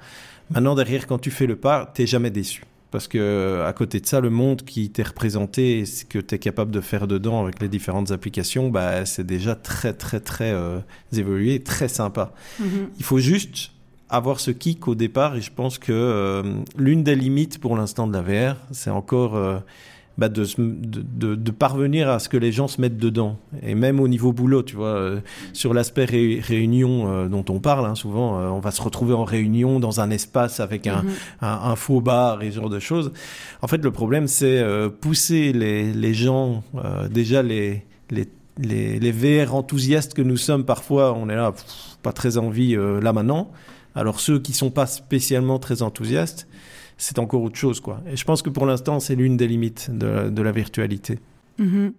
Maintenant, 0.50 0.74
derrière, 0.74 1.06
quand 1.06 1.18
tu 1.18 1.30
fais 1.30 1.46
le 1.46 1.56
pas, 1.56 1.90
t'es 1.92 2.06
jamais 2.06 2.30
déçu. 2.30 2.62
Parce 2.90 3.06
que 3.06 3.62
à 3.66 3.72
côté 3.74 4.00
de 4.00 4.06
ça, 4.06 4.20
le 4.20 4.30
monde 4.30 4.62
qui 4.62 4.88
t'est 4.90 5.02
représenté, 5.02 5.84
ce 5.84 6.04
que 6.04 6.18
tu 6.18 6.34
es 6.34 6.38
capable 6.38 6.70
de 6.70 6.80
faire 6.80 7.06
dedans 7.06 7.42
avec 7.42 7.60
les 7.60 7.68
différentes 7.68 8.12
applications, 8.12 8.70
bah, 8.70 9.04
c'est 9.04 9.26
déjà 9.26 9.54
très 9.54 9.92
très 9.92 10.20
très 10.20 10.52
euh, 10.52 10.78
évolué, 11.12 11.60
très 11.60 11.88
sympa. 11.88 12.32
Mm-hmm. 12.60 12.88
Il 12.98 13.04
faut 13.04 13.18
juste 13.18 13.72
avoir 14.10 14.40
ce 14.40 14.50
kick 14.50 14.88
au 14.88 14.94
départ 14.94 15.36
et 15.36 15.40
je 15.40 15.52
pense 15.52 15.78
que 15.78 15.92
euh, 15.92 16.42
l'une 16.76 17.02
des 17.02 17.14
limites 17.14 17.58
pour 17.60 17.76
l'instant 17.76 18.06
de 18.06 18.12
la 18.14 18.22
VR, 18.22 18.56
c'est 18.72 18.90
encore 18.90 19.36
euh, 19.36 19.58
bah, 20.18 20.28
de, 20.28 20.44
de, 20.58 21.36
de, 21.36 21.50
parvenir 21.52 22.08
à 22.08 22.18
ce 22.18 22.28
que 22.28 22.36
les 22.36 22.50
gens 22.50 22.66
se 22.66 22.80
mettent 22.80 22.98
dedans. 22.98 23.38
Et 23.62 23.76
même 23.76 24.00
au 24.00 24.08
niveau 24.08 24.32
boulot, 24.32 24.64
tu 24.64 24.74
vois, 24.74 24.88
euh, 24.88 25.20
sur 25.52 25.72
l'aspect 25.72 26.06
réunion 26.06 27.08
euh, 27.08 27.28
dont 27.28 27.44
on 27.48 27.60
parle, 27.60 27.86
hein, 27.86 27.94
souvent, 27.94 28.40
euh, 28.40 28.48
on 28.48 28.58
va 28.58 28.72
se 28.72 28.82
retrouver 28.82 29.14
en 29.14 29.22
réunion 29.22 29.78
dans 29.78 30.00
un 30.00 30.10
espace 30.10 30.58
avec 30.58 30.88
un, 30.88 31.02
mhm. 31.02 31.12
un, 31.40 31.76
faux 31.76 32.00
bar 32.00 32.42
et 32.42 32.50
ce 32.50 32.56
genre 32.56 32.68
de 32.68 32.80
choses. 32.80 33.12
En 33.62 33.68
fait, 33.68 33.78
le 33.78 33.92
problème, 33.92 34.26
c'est 34.26 34.60
pousser 35.00 35.52
les, 35.52 35.92
les 35.92 36.14
gens, 36.14 36.64
déjà 37.10 37.44
les, 37.44 37.84
les, 38.10 38.28
les, 38.58 38.98
les, 38.98 39.12
VR 39.12 39.54
enthousiastes 39.54 40.14
que 40.14 40.22
nous 40.22 40.36
sommes, 40.36 40.64
parfois, 40.64 41.14
on 41.14 41.28
est 41.28 41.36
là, 41.36 41.54
pas 42.02 42.12
très 42.12 42.38
envie 42.38 42.76
là 42.76 43.12
maintenant. 43.12 43.52
Alors 43.94 44.18
ceux 44.18 44.40
qui 44.40 44.52
sont 44.52 44.70
pas 44.70 44.86
spécialement 44.86 45.58
très 45.58 45.82
enthousiastes, 45.82 46.48
c'est 46.98 47.18
encore 47.18 47.42
autre 47.42 47.56
chose. 47.56 47.80
Quoi. 47.80 48.00
Et 48.10 48.16
je 48.16 48.24
pense 48.24 48.42
que 48.42 48.50
pour 48.50 48.66
l'instant, 48.66 49.00
c'est 49.00 49.14
l'une 49.14 49.36
des 49.36 49.46
limites 49.46 49.90
de, 49.90 50.42
la 50.42 50.52
virtualité. 50.52 51.18
Mhm. 51.58 51.92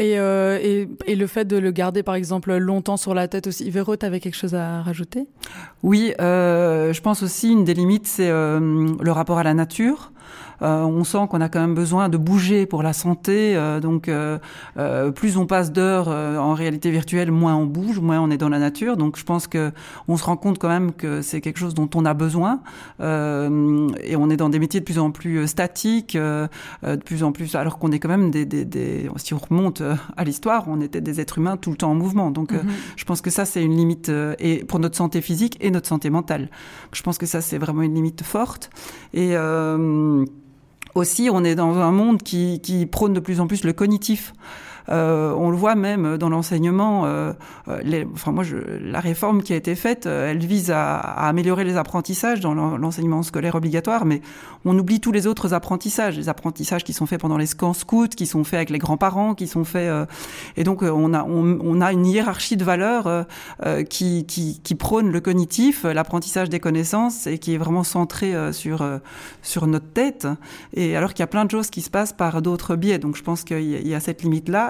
Euh, 0.00 0.58
et, 0.60 0.88
et, 1.06 1.14
le 1.14 1.26
fait 1.26 1.44
de 1.44 1.56
le 1.56 1.70
garder, 1.70 2.02
par 2.02 2.16
exemple, 2.16 2.52
longtemps 2.56 2.96
sur 2.96 3.14
la 3.14 3.28
tête 3.28 3.46
aussi. 3.46 3.70
Véro, 3.70 3.96
tu 3.96 4.04
avais 4.04 4.18
quelque 4.18 4.36
chose 4.36 4.54
à 4.54 4.82
rajouter? 4.82 5.26
Oui, 5.82 6.12
euh, 6.20 6.92
je 6.92 7.00
pense 7.00 7.22
aussi 7.22 7.52
une 7.52 7.64
des 7.64 7.74
limites, 7.74 8.06
c'est 8.06 8.28
euh, 8.28 8.88
le 9.00 9.12
rapport 9.12 9.38
à 9.38 9.44
la 9.44 9.54
nature. 9.54 10.12
Euh, 10.62 10.82
on 10.82 11.04
sent 11.04 11.26
qu'on 11.30 11.40
a 11.40 11.48
quand 11.48 11.60
même 11.60 11.74
besoin 11.74 12.08
de 12.08 12.16
bouger 12.16 12.66
pour 12.66 12.82
la 12.82 12.92
santé. 12.92 13.56
Euh, 13.56 13.80
donc, 13.80 14.08
euh, 14.08 14.38
plus 15.12 15.36
on 15.36 15.46
passe 15.46 15.72
d'heures 15.72 16.08
en 16.08 16.54
réalité 16.54 16.90
virtuelle, 16.90 17.30
moins 17.30 17.56
on 17.56 17.66
bouge, 17.66 18.00
moins 18.00 18.20
on 18.20 18.30
est 18.30 18.36
dans 18.36 18.48
la 18.48 18.58
nature. 18.58 18.96
Donc, 18.96 19.18
je 19.18 19.24
pense 19.24 19.46
que 19.46 19.72
on 20.08 20.16
se 20.16 20.24
rend 20.24 20.36
compte 20.36 20.58
quand 20.58 20.68
même 20.68 20.92
que 20.92 21.22
c'est 21.22 21.40
quelque 21.40 21.58
chose 21.58 21.74
dont 21.74 21.88
on 21.94 22.04
a 22.04 22.14
besoin. 22.14 22.60
et 23.00 24.16
on 24.16 24.30
est 24.30 24.36
dans 24.36 24.48
des 24.48 24.58
métiers 24.58 24.80
de 24.80 24.84
plus 24.84 24.98
en 24.98 25.10
plus 25.10 25.46
statiques, 25.46 26.16
de 26.16 26.48
plus 27.04 27.22
en 27.22 27.32
plus, 27.32 27.54
alors 27.54 27.78
qu'on 27.78 27.92
est 27.92 27.98
quand 27.98 28.08
même 28.08 28.30
des, 28.30 28.44
des, 28.44 28.64
des, 28.64 29.10
si 29.16 29.34
on 29.34 29.38
remonte 29.38 29.82
à 30.16 30.24
l'histoire, 30.24 30.64
on 30.68 30.80
était 30.80 31.00
des 31.00 31.20
êtres 31.20 31.38
humains 31.38 31.56
tout 31.56 31.70
le 31.70 31.76
temps 31.76 31.90
en 31.90 31.94
mouvement. 31.94 32.30
Donc, 32.30 32.52
mm-hmm. 32.52 32.62
je 32.96 33.04
pense 33.04 33.20
que 33.20 33.30
ça, 33.30 33.44
c'est 33.44 33.62
une 33.62 33.76
limite 33.76 34.10
et 34.38 34.64
pour 34.64 34.78
notre 34.78 34.96
santé 34.96 35.20
physique 35.20 35.56
et 35.60 35.70
notre 35.70 35.88
santé 35.88 36.10
mentale. 36.10 36.48
Je 36.92 37.02
pense 37.02 37.18
que 37.18 37.26
ça, 37.26 37.40
c'est 37.40 37.58
vraiment 37.58 37.82
une 37.82 37.94
limite 37.94 38.22
forte. 38.22 38.70
Et 39.12 39.34
aussi, 40.94 41.28
on 41.30 41.44
est 41.44 41.54
dans 41.54 41.78
un 41.78 41.92
monde 41.92 42.22
qui, 42.22 42.60
qui 42.60 42.86
prône 42.86 43.12
de 43.12 43.20
plus 43.20 43.40
en 43.40 43.46
plus 43.46 43.64
le 43.64 43.72
cognitif. 43.72 44.32
Euh, 44.88 45.32
on 45.32 45.50
le 45.50 45.56
voit 45.56 45.74
même 45.74 46.18
dans 46.18 46.28
l'enseignement. 46.28 47.06
Euh, 47.06 47.32
euh 47.68 48.04
enfin, 48.12 48.32
moi, 48.32 48.44
la 48.80 49.00
réforme 49.00 49.42
qui 49.42 49.52
a 49.52 49.56
été 49.56 49.74
faite, 49.74 50.06
elle 50.06 50.38
vise 50.38 50.70
à, 50.70 50.98
améliorer 50.98 51.64
les 51.64 51.76
apprentissages 51.76 52.40
dans 52.40 52.54
l'enseignement 52.54 53.22
scolaire 53.22 53.54
obligatoire, 53.54 54.04
mais 54.04 54.20
on 54.64 54.78
oublie 54.78 55.00
tous 55.00 55.12
les 55.12 55.26
autres 55.26 55.54
apprentissages, 55.54 56.16
les 56.16 56.28
apprentissages 56.28 56.84
qui 56.84 56.92
sont 56.92 57.06
faits 57.06 57.20
pendant 57.20 57.38
les 57.38 57.46
scans 57.46 57.72
scouts, 57.72 58.08
qui 58.08 58.26
sont 58.26 58.44
faits 58.44 58.54
avec 58.54 58.70
les 58.70 58.78
grands-parents, 58.78 59.34
qui 59.34 59.46
sont 59.46 59.64
faits. 59.64 59.90
Et 60.56 60.64
donc, 60.64 60.82
on 60.82 61.12
a, 61.12 61.92
une 61.92 62.06
hiérarchie 62.06 62.56
de 62.56 62.64
valeurs 62.64 63.26
qui, 63.88 64.76
prône 64.78 65.10
le 65.10 65.20
cognitif, 65.20 65.84
l'apprentissage 65.84 66.50
des 66.50 66.60
connaissances, 66.60 67.26
et 67.26 67.38
qui 67.38 67.54
est 67.54 67.58
vraiment 67.58 67.84
centré 67.84 68.34
sur 68.52 68.84
sur 69.42 69.66
notre 69.66 69.88
tête. 69.88 70.26
Et 70.74 70.96
alors 70.96 71.14
qu'il 71.14 71.20
y 71.20 71.22
a 71.22 71.28
plein 71.28 71.44
de 71.44 71.50
choses 71.50 71.70
qui 71.70 71.82
se 71.82 71.90
passent 71.90 72.12
par 72.12 72.42
d'autres 72.42 72.76
biais. 72.76 72.98
Donc, 72.98 73.16
je 73.16 73.22
pense 73.22 73.44
qu'il 73.44 73.86
y 73.86 73.94
a 73.94 74.00
cette 74.00 74.24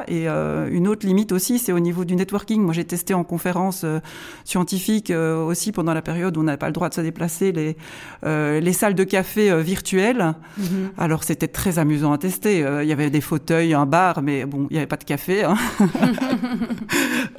Et 0.09 0.29
euh, 0.29 0.69
une 0.71 0.89
autre 0.89 1.07
limite 1.07 1.33
aussi, 1.33 1.59
c'est 1.59 1.73
au 1.73 1.81
niveau 1.81 2.05
du 2.05 2.17
networking. 2.17 2.63
Moi, 2.63 2.75
j'ai 2.75 2.85
testé 2.85 3.15
en 3.15 3.25
conférence 3.25 3.83
euh, 3.85 4.01
scientifique 4.45 5.11
euh, 5.11 5.43
aussi 5.43 5.73
pendant 5.73 5.95
la 5.95 6.03
période 6.03 6.37
où 6.37 6.41
on 6.41 6.45
n'avait 6.45 6.59
pas 6.59 6.67
le 6.67 6.73
droit 6.73 6.89
de 6.89 6.95
se 6.95 7.01
déplacer 7.01 7.53
les, 7.53 7.77
les 8.25 8.73
salles 8.73 8.95
de 8.95 9.05
café 9.05 9.63
virtuelles. 9.63 10.35
Mm-hmm. 10.61 10.65
Alors, 10.99 11.25
c'était 11.25 11.49
très 11.49 11.79
amusant 11.79 12.13
à 12.13 12.19
tester. 12.19 12.65
Il 12.83 12.89
y 12.89 12.93
avait 12.93 13.11
des 13.11 13.21
fauteuils, 13.21 13.75
un 13.75 13.87
bar, 13.87 14.23
mais 14.23 14.45
bon, 14.45 14.67
il 14.71 14.75
n'y 14.75 14.79
avait 14.79 14.87
pas 14.87 14.97
de 14.97 15.05
café. 15.05 15.45
Hein. 15.45 15.57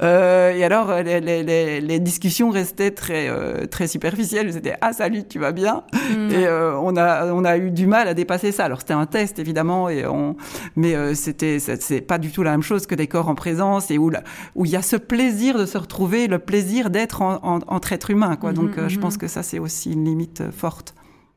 et 0.00 0.64
alors, 0.64 0.92
les, 1.02 1.20
les, 1.20 1.80
les, 1.80 1.98
discussions 1.98 2.50
restaient 2.50 2.90
très, 2.92 3.30
très 3.68 3.88
superficielles. 3.88 4.52
C'était 4.52 4.74
Ah, 4.80 4.92
salut, 4.92 5.24
tu 5.28 5.38
vas 5.38 5.52
bien? 5.52 5.82
Mm. 5.92 6.30
Et 6.30 6.48
on, 6.48 6.96
a, 6.96 7.32
on 7.32 7.44
a 7.44 7.56
eu 7.56 7.70
du 7.70 7.86
mal 7.86 8.08
à 8.08 8.14
dépasser 8.14 8.52
ça. 8.52 8.64
Alors, 8.64 8.80
c'était 8.80 8.94
un 8.94 9.06
test, 9.06 9.38
évidemment, 9.38 9.88
et 9.88 10.06
on... 10.06 10.36
mais 10.76 11.14
c'était 11.14 11.58
c'est 11.58 12.00
pas 12.00 12.18
du 12.18 12.30
tout 12.30 12.42
la 12.42 12.55
même 12.56 12.62
chose 12.62 12.86
que 12.86 12.94
des 12.94 13.06
corps 13.06 13.28
en 13.28 13.34
présence 13.34 13.90
et 13.90 13.98
où 13.98 14.10
où 14.54 14.64
il 14.64 14.70
y 14.70 14.76
a 14.76 14.82
ce 14.82 14.96
plaisir 14.96 15.58
de 15.58 15.66
se 15.66 15.78
retrouver, 15.78 16.26
le 16.26 16.38
plaisir 16.38 16.90
d'être 16.90 17.22
entre 17.22 17.92
êtres 17.92 18.10
humains. 18.10 18.36
Quoi. 18.36 18.52
Donc, 18.52 18.78
euh, 18.78 18.88
je 18.88 18.98
pense 18.98 19.14
mhm. 19.14 19.20
que 19.20 19.28
ça, 19.28 19.42
c'est 19.42 19.58
aussi 19.58 19.92
une 19.92 20.04
limite 20.04 20.40
euh, 20.40 20.50
forte. 20.50 20.94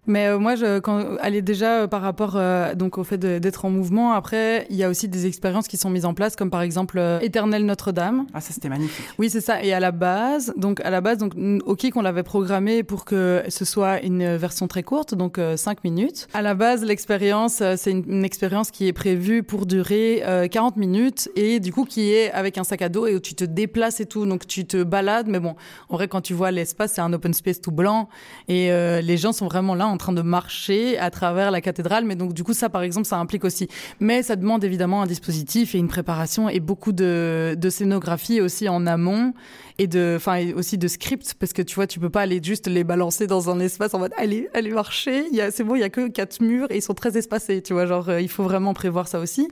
Mais 0.10 0.26
euh, 0.26 0.40
moi, 0.40 0.56
je, 0.56 0.80
quand, 0.80 1.18
elle 1.22 1.36
est 1.36 1.44
déjà 1.44 1.82
euh, 1.82 1.88
par 1.88 2.02
rapport 2.02 2.34
euh, 2.36 2.74
donc 2.74 2.98
au 2.98 3.04
fait 3.04 3.20
d'être 3.20 3.66
en 3.66 3.70
mouvement. 3.70 4.14
Après, 4.14 4.66
il 4.72 4.76
y 4.76 4.84
a 4.84 4.90
aussi 4.90 5.08
des 5.08 5.28
expériences 5.28 5.68
qui 5.68 5.78
sont 5.78 5.92
mises 5.92 6.06
en 6.06 6.16
place, 6.16 6.36
comme 6.36 6.50
par 6.50 6.62
exemple 6.62 7.00
Éternel 7.22 7.64
Notre-Dame. 7.64 8.26
Ah, 8.34 8.42
ça 8.42 8.52
c'était 8.52 8.70
magnifique. 8.70 9.06
Oui, 9.20 9.30
c'est 9.30 9.40
ça. 9.40 9.64
Et 9.64 9.72
à 9.72 9.80
la 9.80 9.92
base, 9.92 10.52
donc 10.58 10.82
à 10.82 10.90
la 10.90 11.00
base, 11.00 11.20
donc 11.20 11.34
ok 11.66 11.92
qu'on 11.92 12.02
l'avait 12.02 12.24
programmé 12.24 12.82
pour 12.82 13.06
que 13.06 13.44
ce 13.50 13.66
soit 13.66 14.02
une 14.02 14.36
version 14.36 14.68
très 14.68 14.82
courte, 14.82 15.14
donc 15.14 15.40
5 15.56 15.84
minutes. 15.84 16.28
À 16.34 16.42
la 16.42 16.56
base, 16.56 16.84
l'expérience, 16.84 17.62
c'est 17.76 17.92
une, 17.92 18.04
une, 18.08 18.26
expérience 18.26 18.72
qui 18.72 18.88
est 18.88 18.94
prévue 18.94 19.44
pour 19.44 19.68
durer 19.68 20.24
40 20.52 20.78
minutes 20.78 21.30
et 21.36 21.60
du 21.60 21.72
coup 21.72 21.86
qui 21.86 22.12
est 22.12 22.32
avec 22.32 22.58
un 22.58 22.64
sac 22.64 22.82
à 22.82 22.90
dos 22.90 23.06
et 23.06 23.16
où 23.16 23.20
tu 23.20 23.36
te 23.36 23.44
déplaces 23.44 24.00
et 24.00 24.08
tout, 24.08 24.26
donc 24.26 24.48
tu 24.48 24.66
te 24.66 24.82
balades. 24.82 25.28
Mais 25.28 25.40
bon, 25.40 25.56
en 25.90 25.96
vrai, 25.96 26.08
quand 26.08 26.22
tu 26.22 26.34
vois 26.34 26.50
l'espace, 26.50 26.94
c'est 26.94 27.02
un 27.02 27.14
open 27.14 27.34
space 27.34 27.62
tout 27.62 27.72
blanc 27.72 28.10
et 28.48 28.72
les 29.02 29.18
gens 29.18 29.34
sont 29.34 29.46
vraiment 29.46 29.76
là 29.76 29.88
en 29.88 29.99
train 30.00 30.14
de 30.14 30.24
marcher 30.24 30.98
à 30.98 31.12
travers 31.12 31.52
la 31.52 31.62
cathédrale. 31.62 32.06
Mais 32.06 32.16
donc, 32.16 32.34
du 32.34 32.44
coup, 32.44 32.54
ça, 32.54 32.70
par 32.70 32.82
exemple, 32.82 33.06
ça 33.06 33.18
implique 33.18 33.46
aussi. 33.46 33.68
Mais 34.00 34.24
ça 34.24 34.36
demande 34.36 34.64
évidemment 34.64 35.04
un 35.04 35.08
dispositif 35.08 35.76
et 35.76 35.78
une 35.78 35.88
préparation 35.88 36.50
et 36.50 36.60
beaucoup 36.60 36.92
de, 36.92 37.56
de 37.58 37.70
scénographie 37.70 38.42
aussi 38.42 38.68
en 38.68 38.88
amont 38.88 39.34
et 39.80 39.88
de, 39.88 40.16
enfin, 40.18 40.52
aussi 40.56 40.78
de 40.78 40.88
script 40.88 41.36
parce 41.40 41.54
que 41.54 41.62
tu 41.62 41.76
vois, 41.76 41.88
tu 41.88 42.00
peux 42.00 42.10
pas 42.10 42.22
aller 42.22 42.42
juste 42.44 42.68
les 42.68 42.84
balancer 42.84 43.28
dans 43.28 43.50
un 43.50 43.60
espace 43.62 43.94
en 43.94 44.00
mode 44.00 44.12
allez, 44.18 44.50
allez 44.54 44.72
marcher. 44.72 45.24
C'est 45.52 45.64
bon, 45.64 45.76
il 45.76 45.80
y 45.80 45.84
a 45.84 45.90
que 45.90 46.10
quatre 46.10 46.42
murs 46.42 46.68
et 46.70 46.78
ils 46.78 46.82
sont 46.82 46.94
très 46.94 47.18
espacés. 47.18 47.62
Tu 47.62 47.74
vois, 47.74 47.86
genre, 47.86 48.10
euh, 48.10 48.22
il 48.22 48.30
faut 48.30 48.44
vraiment 48.44 48.74
prévoir 48.74 49.08
ça 49.08 49.20
aussi. 49.20 49.48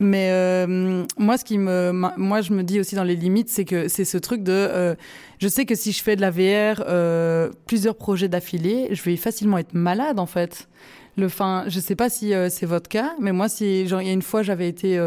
Mais 0.00 0.28
euh, 0.30 1.04
moi, 1.18 1.38
ce 1.38 1.44
qui 1.44 1.56
me, 1.56 1.92
moi, 1.92 2.40
je 2.42 2.52
me 2.52 2.62
dis 2.62 2.78
aussi 2.78 2.94
dans 2.94 3.04
les 3.04 3.16
limites, 3.16 3.48
c'est 3.48 3.64
que 3.64 3.88
c'est 3.88 4.04
ce 4.04 4.18
truc 4.18 4.42
de, 4.42 4.52
euh, 4.52 4.94
je 5.38 5.48
sais 5.48 5.64
que 5.64 5.74
si 5.74 5.92
je 5.92 6.02
fais 6.02 6.16
de 6.16 6.20
la 6.20 6.30
VR, 6.30 6.84
plusieurs 7.66 7.96
projets 7.96 8.28
d'affilée, 8.28 8.88
je 8.92 9.02
vais 9.02 9.16
facilement 9.16 9.58
être 9.58 9.74
malade 9.74 10.18
en 10.18 10.26
fait. 10.26 10.68
Le 11.16 11.28
fin, 11.28 11.64
je 11.68 11.78
sais 11.78 11.94
pas 11.94 12.10
si 12.10 12.32
c'est 12.50 12.66
votre 12.66 12.88
cas, 12.88 13.12
mais 13.20 13.32
moi, 13.32 13.48
si 13.48 13.86
genre 13.86 14.00
il 14.00 14.08
y 14.08 14.10
a 14.10 14.12
une 14.12 14.22
fois, 14.22 14.42
j'avais 14.42 14.68
été 14.68 14.98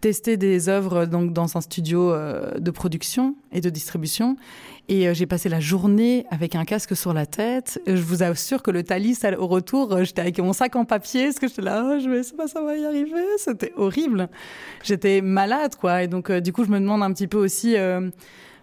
tester 0.00 0.36
des 0.36 0.68
œuvres 0.68 1.06
donc 1.06 1.32
dans 1.32 1.56
un 1.56 1.60
studio 1.60 2.12
euh, 2.12 2.58
de 2.58 2.70
production 2.70 3.36
et 3.52 3.60
de 3.60 3.70
distribution. 3.70 4.36
Et 4.88 5.06
euh, 5.06 5.14
j'ai 5.14 5.26
passé 5.26 5.48
la 5.48 5.60
journée 5.60 6.26
avec 6.30 6.54
un 6.54 6.64
casque 6.64 6.96
sur 6.96 7.12
la 7.12 7.26
tête. 7.26 7.80
Je 7.86 8.02
vous 8.02 8.22
assure 8.22 8.62
que 8.62 8.70
le 8.70 8.82
Thalys, 8.82 9.18
au 9.38 9.46
retour, 9.46 9.92
euh, 9.92 10.04
j'étais 10.04 10.22
avec 10.22 10.38
mon 10.38 10.52
sac 10.52 10.74
en 10.76 10.84
papier, 10.84 11.26
parce 11.26 11.38
que 11.38 11.48
j'étais 11.48 11.62
là, 11.62 11.84
oh, 11.84 12.00
je 12.00 12.08
vais, 12.08 12.22
pas, 12.36 12.48
ça 12.48 12.62
va 12.62 12.76
y 12.76 12.84
arriver. 12.84 13.24
C'était 13.36 13.72
horrible. 13.76 14.28
J'étais 14.82 15.20
malade, 15.20 15.76
quoi. 15.76 16.02
Et 16.02 16.08
donc, 16.08 16.32
du 16.32 16.52
coup, 16.52 16.64
je 16.64 16.70
me 16.70 16.80
demande 16.80 17.02
un 17.02 17.12
petit 17.12 17.28
peu 17.28 17.38
aussi 17.38 17.76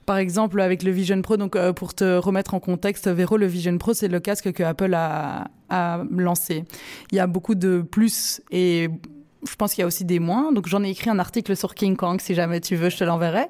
par 0.08 0.18
exemple 0.18 0.60
avec 0.62 0.82
le 0.82 0.90
Vision 0.90 1.22
Pro. 1.22 1.38
Donc 1.38 1.56
pour 1.74 1.94
te 1.94 2.18
remettre 2.18 2.56
en 2.56 2.60
contexte, 2.60 3.08
Véro, 3.08 3.38
le 3.38 3.46
Vision 3.46 3.78
Pro, 3.78 3.94
c'est 3.94 4.08
le 4.08 4.20
casque 4.20 4.52
que 4.54 4.64
Apple 4.64 4.94
a, 4.96 5.52
a, 5.70 6.04
lancé. 6.10 6.64
Il 7.12 7.18
y 7.18 7.20
a 7.20 7.28
beaucoup 7.28 7.54
de 7.54 7.82
plus 7.82 8.42
et 8.50 8.90
je 9.48 9.56
pense 9.56 9.74
qu'il 9.74 9.82
y 9.82 9.84
a 9.84 9.88
aussi 9.88 10.06
des 10.06 10.20
moins. 10.20 10.52
Donc 10.52 10.68
j'en 10.68 10.84
ai 10.84 10.90
écrit 10.90 11.10
un 11.10 11.20
article 11.20 11.56
sur 11.56 11.76
King 11.76 11.96
Kong, 11.96 12.20
si 12.22 12.34
jamais 12.34 12.62
tu 12.62 12.76
veux, 12.76 12.90
je 12.90 12.98
te 12.98 13.04
l'enverrai. 13.04 13.48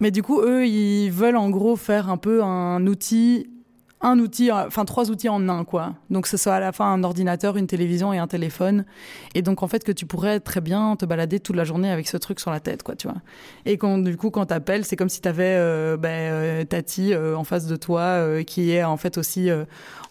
Mais 0.00 0.10
du 0.10 0.22
coup, 0.22 0.40
eux, 0.40 0.66
ils 0.66 1.10
veulent 1.10 1.36
en 1.36 1.50
gros 1.50 1.76
faire 1.76 2.08
un 2.08 2.16
peu 2.16 2.42
un 2.42 2.86
outil, 2.86 3.48
un 4.04 4.18
outil, 4.18 4.52
enfin 4.52 4.84
trois 4.84 5.10
outils 5.10 5.30
en 5.30 5.48
un, 5.48 5.64
quoi. 5.64 5.94
Donc 6.10 6.26
ce 6.26 6.36
soit 6.36 6.54
à 6.54 6.60
la 6.60 6.72
fin 6.72 6.92
un 6.92 7.02
ordinateur, 7.02 7.56
une 7.56 7.66
télévision 7.66 8.12
et 8.12 8.18
un 8.18 8.26
téléphone. 8.26 8.84
Et 9.34 9.40
donc 9.40 9.62
en 9.62 9.66
fait 9.66 9.82
que 9.82 9.92
tu 9.92 10.04
pourrais 10.04 10.40
très 10.40 10.60
bien 10.60 10.94
te 10.96 11.06
balader 11.06 11.40
toute 11.40 11.56
la 11.56 11.64
journée 11.64 11.90
avec 11.90 12.06
ce 12.06 12.18
truc 12.18 12.38
sur 12.38 12.50
la 12.50 12.60
tête, 12.60 12.82
quoi, 12.82 12.96
tu 12.96 13.08
vois. 13.08 13.16
Et 13.64 13.78
quand, 13.78 13.98
du 13.98 14.16
coup, 14.18 14.30
quand 14.30 14.46
t'appelles, 14.46 14.84
c'est 14.84 14.96
comme 14.96 15.08
si 15.08 15.22
t'avais 15.22 15.56
euh, 15.56 15.96
ben, 15.96 16.10
euh, 16.10 16.64
Tati 16.64 17.14
euh, 17.14 17.34
en 17.34 17.44
face 17.44 17.66
de 17.66 17.76
toi, 17.76 18.42
qui 18.44 18.72
est 18.72 18.84
en 18.84 18.98
fait 18.98 19.16
aussi 19.16 19.48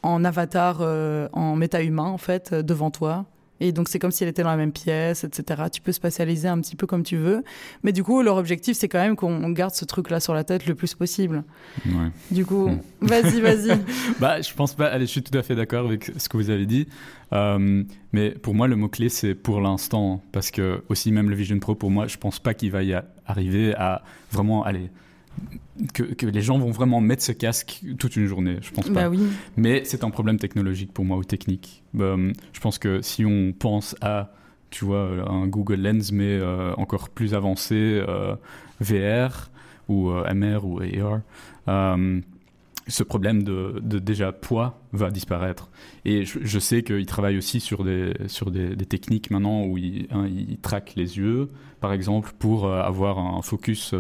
en 0.01 0.25
avatar, 0.25 0.81
en 0.81 1.55
méta-humain, 1.55 2.03
en 2.03 2.17
fait, 2.17 2.53
devant 2.53 2.89
toi. 2.89 3.25
Et 3.63 3.71
donc, 3.71 3.87
c'est 3.87 3.97
comme 3.97 4.11
si 4.11 4.25
elle 4.25 4.29
était 4.29 4.43
dans 4.43 4.49
la 4.49 4.57
même 4.57 4.73
pièce, 4.73 5.23
etc. 5.23 5.63
Tu 5.71 5.79
peux 5.79 5.93
spatialiser 5.93 6.49
un 6.49 6.59
petit 6.59 6.75
peu 6.75 6.85
comme 6.85 7.03
tu 7.03 7.15
veux. 7.15 7.45
Mais 7.81 7.93
du 7.93 8.03
coup, 8.03 8.21
leur 8.21 8.35
objectif, 8.35 8.75
c'est 8.75 8.89
quand 8.89 8.99
même 8.99 9.15
qu'on 9.15 9.49
garde 9.51 9.73
ce 9.73 9.85
truc-là 9.85 10.19
sur 10.19 10.33
la 10.33 10.43
tête 10.43 10.65
le 10.65 10.75
plus 10.75 10.95
possible. 10.95 11.45
Ouais. 11.85 12.09
Du 12.29 12.45
coup, 12.45 12.67
hmm. 12.67 12.81
vas-y, 13.01 13.39
vas-y. 13.39 13.79
bah, 14.19 14.41
je 14.41 14.53
pense 14.53 14.73
pas. 14.73 14.87
Allez, 14.87 15.05
je 15.05 15.11
suis 15.11 15.23
tout 15.23 15.37
à 15.37 15.43
fait 15.43 15.55
d'accord 15.55 15.85
avec 15.85 16.11
ce 16.17 16.27
que 16.27 16.35
vous 16.35 16.49
avez 16.49 16.65
dit. 16.65 16.89
Euh, 17.31 17.85
mais 18.11 18.31
pour 18.31 18.53
moi, 18.53 18.67
le 18.67 18.75
mot-clé, 18.75 19.07
c'est 19.07 19.33
pour 19.33 19.61
l'instant. 19.61 20.21
Parce 20.33 20.51
que, 20.51 20.83
aussi, 20.89 21.13
même 21.13 21.29
le 21.29 21.35
Vision 21.37 21.57
Pro, 21.59 21.73
pour 21.73 21.89
moi, 21.89 22.07
je 22.07 22.17
pense 22.17 22.39
pas 22.39 22.53
qu'il 22.53 22.69
va 22.69 22.83
y 22.83 22.93
arriver 23.25 23.73
à 23.75 24.03
vraiment, 24.29 24.65
aller 24.65 24.89
que, 25.93 26.25
les 26.25 26.41
gens 26.41 26.57
vont 26.57 26.71
vraiment 26.71 27.01
mettre 27.01 27.23
ce 27.23 27.31
casque 27.31 27.81
toute 27.97 28.15
une 28.15 28.27
journée, 28.27 28.57
je 28.61 28.71
pense 28.71 28.87
pas. 28.87 29.03
Bah 29.03 29.09
oui. 29.09 29.19
Mais 29.57 29.83
c'est 29.85 30.03
un 30.03 30.09
problème 30.09 30.37
technologique 30.37 30.93
pour 30.93 31.05
moi 31.05 31.17
ou 31.17 31.23
technique. 31.23 31.83
Bah, 31.93 32.15
je 32.51 32.59
pense 32.59 32.77
que 32.77 33.01
si 33.01 33.25
on 33.25 33.53
pense 33.57 33.95
à, 34.01 34.31
tu 34.69 34.85
vois, 34.85 35.09
un 35.27 35.47
Google 35.47 35.81
Lens 35.81 36.11
mais 36.11 36.25
euh, 36.25 36.73
encore 36.77 37.09
plus 37.09 37.33
avancé, 37.33 37.75
euh, 37.75 38.35
VR 38.79 39.49
ou 39.87 40.11
euh, 40.11 40.31
MR 40.33 40.65
ou 40.65 40.79
AR, 40.79 41.21
ce 42.85 43.01
problème 43.01 43.43
de, 43.43 43.79
déjà 43.81 44.33
poids 44.33 44.81
va 44.91 45.09
disparaître. 45.09 45.69
Et 46.03 46.25
je, 46.25 46.59
sais 46.59 46.83
qu'ils 46.83 47.05
travaillent 47.05 47.37
aussi 47.37 47.61
sur 47.61 47.85
des, 47.85 48.13
sur 48.27 48.51
des, 48.51 48.75
techniques 48.75 49.31
maintenant 49.31 49.63
où 49.63 49.77
ils, 49.77 50.07
hein, 50.11 50.27
ils, 50.27 50.57
traquent 50.57 50.93
les 50.97 51.17
yeux, 51.17 51.49
par 51.79 51.93
exemple, 51.93 52.33
pour 52.37 52.69
avoir 52.69 53.19
un 53.19 53.41
focus 53.41 53.93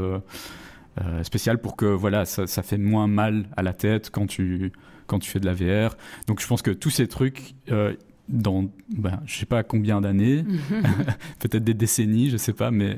euh, 1.01 1.23
spécial 1.23 1.59
pour 1.59 1.75
que 1.75 1.85
voilà, 1.85 2.25
ça, 2.25 2.45
ça, 2.45 2.61
fait 2.61 2.77
moins 2.77 3.07
mal 3.07 3.45
à 3.57 3.63
la 3.63 3.73
tête 3.73 4.09
quand 4.11 4.27
tu, 4.27 4.71
quand 5.07 5.19
tu 5.19 5.29
fais 5.29 5.39
de 5.39 5.45
la 5.45 5.53
VR. 5.53 5.95
Donc 6.27 6.39
je 6.39 6.47
pense 6.47 6.61
que 6.61 6.71
tous 6.71 6.91
ces 6.91 7.07
trucs, 7.07 7.55
euh, 7.71 7.93
dans 8.29 8.69
ben, 8.95 9.19
je 9.25 9.37
sais 9.37 9.45
pas 9.45 9.63
combien 9.63 10.01
d'années, 10.01 10.45
peut-être 11.39 11.63
des 11.63 11.73
décennies, 11.73 12.29
je 12.29 12.37
sais 12.37 12.53
pas, 12.53 12.71
mais 12.71 12.97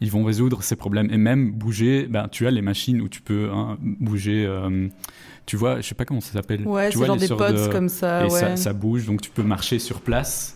ils 0.00 0.10
vont 0.10 0.24
résoudre 0.24 0.62
ces 0.62 0.76
problèmes 0.76 1.10
et 1.10 1.18
même 1.18 1.52
bouger. 1.52 2.06
Ben, 2.08 2.28
tu 2.28 2.46
as 2.46 2.50
les 2.50 2.62
machines 2.62 3.00
où 3.00 3.08
tu 3.08 3.20
peux 3.20 3.50
hein, 3.52 3.78
bouger. 3.80 4.44
Euh, 4.46 4.88
tu 5.46 5.56
vois, 5.56 5.80
je 5.80 5.86
sais 5.86 5.94
pas 5.94 6.06
comment 6.06 6.20
ça 6.20 6.32
s'appelle. 6.32 6.66
Ouais, 6.66 6.88
tu 6.88 6.96
vois, 6.96 7.06
genre 7.06 7.16
des 7.16 7.28
pods 7.28 7.68
comme 7.70 7.88
ça. 7.88 8.26
Et 8.26 8.30
ça, 8.30 8.56
ça, 8.56 8.72
bouge, 8.72 9.06
donc 9.06 9.20
tu 9.20 9.30
peux 9.30 9.42
marcher 9.42 9.78
sur 9.78 10.00
place. 10.00 10.53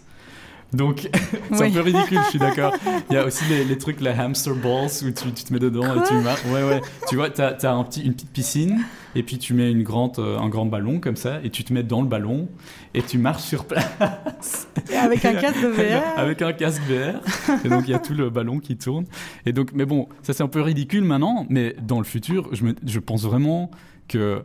Donc, 0.72 1.08
c'est 1.52 1.66
un 1.66 1.70
peu 1.70 1.80
ridicule, 1.80 2.18
je 2.24 2.30
suis 2.30 2.38
d'accord. 2.38 2.74
Il 3.08 3.14
y 3.14 3.16
a 3.16 3.24
aussi 3.24 3.44
les, 3.46 3.78
trucs, 3.78 4.00
la 4.00 4.18
hamster 4.18 4.54
balls, 4.54 4.90
où 5.02 5.10
tu, 5.10 5.32
te 5.32 5.52
mets 5.52 5.58
dedans 5.58 5.94
et 5.94 6.06
tu 6.06 6.14
marches. 6.14 6.44
Ouais, 6.46 6.62
ouais. 6.62 6.82
Tu 7.08 7.16
vois, 7.16 7.30
tu 7.30 7.40
as, 7.40 7.72
un 7.72 7.84
petit, 7.84 8.02
une 8.02 8.12
petite 8.12 8.30
piscine, 8.30 8.84
et 9.14 9.22
puis 9.22 9.38
tu 9.38 9.54
mets 9.54 9.70
une 9.70 9.82
grande, 9.82 10.18
euh, 10.18 10.38
un 10.38 10.48
grand 10.48 10.66
ballon 10.66 11.00
comme 11.00 11.16
ça, 11.16 11.40
et 11.42 11.48
tu 11.48 11.64
te 11.64 11.72
mets 11.72 11.82
dans 11.82 12.02
le 12.02 12.06
ballon, 12.06 12.48
et 12.92 13.00
tu 13.00 13.16
marches 13.16 13.44
sur 13.44 13.64
place. 13.64 14.68
Et 14.92 14.96
avec 14.96 15.24
un 15.24 15.34
casque 15.34 15.62
de 15.62 15.68
VR 15.68 16.02
Avec 16.18 16.42
un 16.42 16.52
casque 16.52 16.82
VR. 16.82 17.20
Et 17.64 17.68
donc, 17.70 17.84
il 17.86 17.90
y 17.90 17.94
a 17.94 17.98
tout 17.98 18.14
le 18.14 18.28
ballon 18.28 18.58
qui 18.58 18.76
tourne. 18.76 19.06
Et 19.46 19.52
donc, 19.52 19.70
mais 19.72 19.86
bon, 19.86 20.06
ça 20.22 20.34
c'est 20.34 20.42
un 20.42 20.48
peu 20.48 20.60
ridicule 20.60 21.04
maintenant, 21.04 21.46
mais 21.48 21.76
dans 21.80 21.98
le 21.98 22.04
futur, 22.04 22.54
je, 22.54 22.64
me, 22.64 22.74
je 22.84 22.98
pense 22.98 23.22
vraiment 23.22 23.70
que 24.06 24.42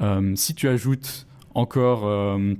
euh, 0.00 0.32
si 0.36 0.54
tu 0.54 0.68
ajoutes 0.68 1.26
encore 1.54 2.02
euh, 2.04 2.54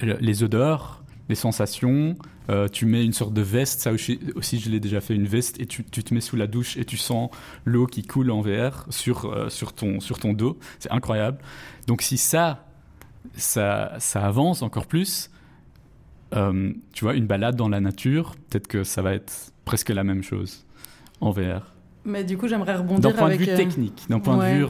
les 0.00 0.42
odeurs, 0.42 1.04
les 1.28 1.34
sensations, 1.34 2.16
euh, 2.50 2.68
tu 2.68 2.84
mets 2.84 3.04
une 3.04 3.12
sorte 3.12 3.32
de 3.32 3.40
veste, 3.40 3.80
ça 3.80 3.92
aussi, 3.92 4.18
je 4.60 4.70
l'ai 4.70 4.80
déjà 4.80 5.00
fait, 5.00 5.14
une 5.14 5.26
veste, 5.26 5.60
et 5.60 5.66
tu, 5.66 5.84
te 5.84 6.12
mets 6.14 6.20
sous 6.20 6.36
la 6.36 6.46
douche 6.46 6.76
et 6.76 6.84
tu 6.84 6.96
sens 6.96 7.30
l'eau 7.64 7.86
qui 7.86 8.02
coule 8.02 8.30
en 8.30 8.42
VR 8.42 8.84
sur, 8.90 9.26
euh, 9.26 9.48
sur, 9.48 9.72
ton, 9.72 10.00
sur 10.00 10.18
ton 10.18 10.34
dos. 10.34 10.58
C'est 10.78 10.92
incroyable. 10.92 11.38
Donc 11.86 12.02
si 12.02 12.18
ça, 12.18 12.66
ça, 13.34 13.94
ça 13.98 14.26
avance 14.26 14.62
encore 14.62 14.86
plus, 14.86 15.30
euh, 16.34 16.72
tu 16.92 17.04
vois, 17.04 17.14
une 17.14 17.26
balade 17.26 17.56
dans 17.56 17.68
la 17.68 17.80
nature, 17.80 18.34
peut-être 18.50 18.66
que 18.66 18.84
ça 18.84 19.00
va 19.00 19.14
être 19.14 19.52
presque 19.64 19.88
la 19.88 20.04
même 20.04 20.22
chose 20.22 20.66
en 21.20 21.30
VR. 21.30 21.72
Mais 22.06 22.24
du 22.24 22.36
coup, 22.36 22.48
j'aimerais 22.48 22.76
rebondir 22.76 23.10
d'un 23.10 23.16
point 23.16 23.30
de 23.30 23.36
vue 23.36 23.46
technique, 23.46 24.04
d'un 24.10 24.20
point 24.20 24.36
de 24.36 24.54
vue. 24.54 24.66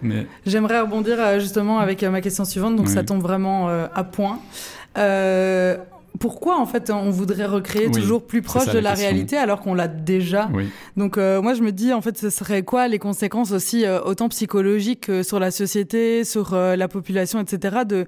mais... 0.00 0.26
J'aimerais 0.46 0.80
rebondir 0.80 1.38
justement 1.38 1.80
avec 1.80 2.02
ma 2.02 2.22
question 2.22 2.46
suivante, 2.46 2.76
donc 2.76 2.88
ça 2.88 3.04
tombe 3.04 3.20
vraiment 3.20 3.68
à 3.68 4.04
point. 4.04 4.40
Euh, 6.08 6.18
pourquoi 6.18 6.58
en 6.58 6.66
fait 6.66 6.90
on 6.90 7.10
voudrait 7.10 7.46
recréer 7.46 7.90
toujours 7.90 8.26
plus 8.26 8.42
proche 8.42 8.66
de 8.66 8.78
la, 8.78 8.94
réalité 8.94 9.36
alors 9.36 9.60
qu'on 9.60 9.74
l'a 9.74 9.88
déjà 9.88 10.50
Donc 10.96 11.18
euh, 11.18 11.40
moi 11.40 11.54
je 11.54 11.62
me 11.62 11.72
dis 11.72 11.92
en 11.92 12.00
fait 12.00 12.18
ce 12.18 12.30
serait 12.30 12.62
quoi 12.62 12.88
les 12.88 12.98
conséquences 12.98 13.52
aussi 13.52 13.84
euh, 13.84 14.00
autant 14.02 14.28
psychologiques 14.28 15.10
sur 15.22 15.38
la 15.38 15.50
société, 15.50 16.24
sur 16.24 16.54
euh, 16.54 16.76
la 16.76 16.88
population, 16.88 17.40
etc. 17.40 17.78
de 17.86 18.06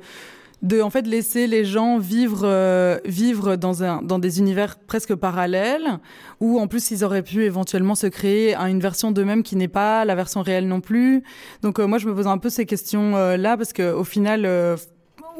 de 0.62 0.82
en 0.82 0.90
fait 0.90 1.06
laisser 1.06 1.46
les 1.46 1.64
gens 1.64 1.96
vivre 1.96 3.00
vivre 3.06 3.56
dans 3.56 3.82
un 3.82 4.02
dans 4.02 4.18
des 4.18 4.40
univers 4.40 4.78
presque 4.78 5.14
parallèles 5.14 5.98
où 6.38 6.60
en 6.60 6.66
plus 6.66 6.90
ils 6.90 7.02
auraient 7.02 7.22
pu 7.22 7.44
éventuellement 7.44 7.94
se 7.94 8.06
créer 8.06 8.54
une 8.54 8.78
version 8.78 9.10
d'eux-mêmes 9.10 9.42
qui 9.42 9.56
n'est 9.56 9.68
pas 9.68 10.04
la 10.04 10.14
version 10.14 10.42
réelle 10.42 10.68
non 10.68 10.82
plus. 10.82 11.22
Donc 11.62 11.78
moi 11.78 11.96
je 11.96 12.06
me 12.06 12.14
pose 12.14 12.26
un 12.26 12.36
peu 12.36 12.50
ces 12.50 12.66
questions 12.66 13.12
là 13.38 13.56
parce 13.56 13.72
que 13.72 13.90
au 13.90 14.04
final 14.04 14.46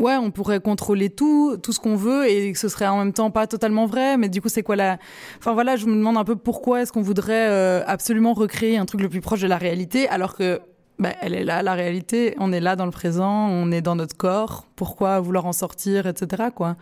ouais, 0.01 0.17
on 0.17 0.31
pourrait 0.31 0.61
contrôler 0.61 1.11
tout, 1.11 1.57
tout 1.63 1.73
ce 1.73 1.79
qu'on 1.79 1.95
veut 1.95 2.29
et 2.29 2.55
ce 2.55 2.69
serait 2.69 2.87
en 2.87 2.99
même 2.99 3.13
temps 3.13 3.31
pas 3.31 3.47
totalement 3.47 3.87
vrai. 3.87 4.17
Mais 4.17 4.29
du 4.29 4.41
coup, 4.41 4.49
c'est 4.49 4.63
quoi 4.63 4.77
la. 4.77 4.99
Enfin 5.39 5.53
voilà, 5.53 5.77
je 5.77 5.87
me 5.87 5.95
demande 5.95 6.17
un 6.17 6.25
peu 6.25 6.37
pourquoi 6.37 6.83
est-ce 6.83 6.93
qu'on 6.93 7.03
voudrait 7.03 7.49
euh, 7.49 7.83
absolument 7.87 8.33
recréer 8.33 8.79
un 8.79 8.87
truc 8.87 9.01
le 9.01 9.09
plus 9.09 9.21
proche 9.21 9.41
de 9.41 9.47
la 9.47 9.59
réalité 9.59 10.09
alors 10.09 10.37
que. 10.37 10.61
Bah, 10.99 11.15
elle 11.23 11.33
est 11.33 11.45
là, 11.45 11.63
la 11.63 11.73
réalité. 11.73 12.35
On 12.39 12.53
est 12.53 12.61
là 12.61 12.77
dans 12.77 12.85
le 12.85 12.91
présent, 12.91 13.49
on 13.49 13.73
est 13.73 13.81
dans 13.81 13.97
notre 13.97 14.15
corps. 14.15 14.67
Pourquoi 14.77 15.19
vouloir 15.21 15.47
en 15.47 15.55
sortir, 15.55 16.07
etc. 16.07 16.49
Quoi. 16.55 16.77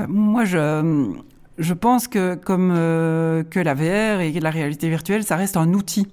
Euh, 0.00 0.06
moi, 0.08 0.44
je, 0.44 1.14
je 1.58 1.74
pense 1.74 2.08
que 2.08 2.34
comme 2.34 2.72
euh, 2.74 3.44
que 3.44 3.60
la 3.60 3.74
VR 3.74 4.22
et 4.22 4.32
la 4.40 4.50
réalité 4.50 4.88
virtuelle, 4.88 5.22
ça 5.22 5.36
reste 5.36 5.56
un 5.56 5.72
outil 5.72 6.08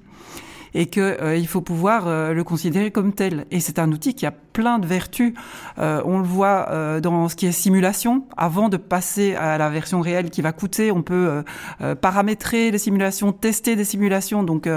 et 0.75 0.85
qu'il 0.85 1.17
il 1.35 1.47
faut 1.47 1.61
pouvoir 1.61 2.33
le 2.33 2.43
considérer 2.43 2.89
comme 2.89 3.13
tel. 3.13 3.45
Et 3.51 3.59
c'est 3.59 3.77
un 3.77 3.91
outil 3.91 4.15
qui 4.15 4.25
a 4.25 4.33
plein 4.53 4.79
de 4.79 4.85
vertus. 4.85 5.33
Euh, 5.79 6.01
on 6.05 6.19
le 6.19 6.23
voit 6.23 6.67
euh, 6.69 7.01
dans 7.01 7.27
ce 7.27 7.35
qui 7.35 7.47
est 7.47 7.51
simulation. 7.51 8.25
Avant 8.37 8.69
de 8.69 8.77
passer 8.77 9.35
à 9.35 9.57
la 9.57 9.69
version 9.69 9.99
réelle 9.99 10.29
qui 10.29 10.41
va 10.41 10.51
coûter, 10.51 10.91
on 10.91 11.01
peut 11.01 11.43
euh, 11.81 11.95
paramétrer 11.95 12.71
les 12.71 12.77
simulations, 12.77 13.33
tester 13.33 13.75
des 13.75 13.83
simulations. 13.83 14.43
Donc 14.43 14.69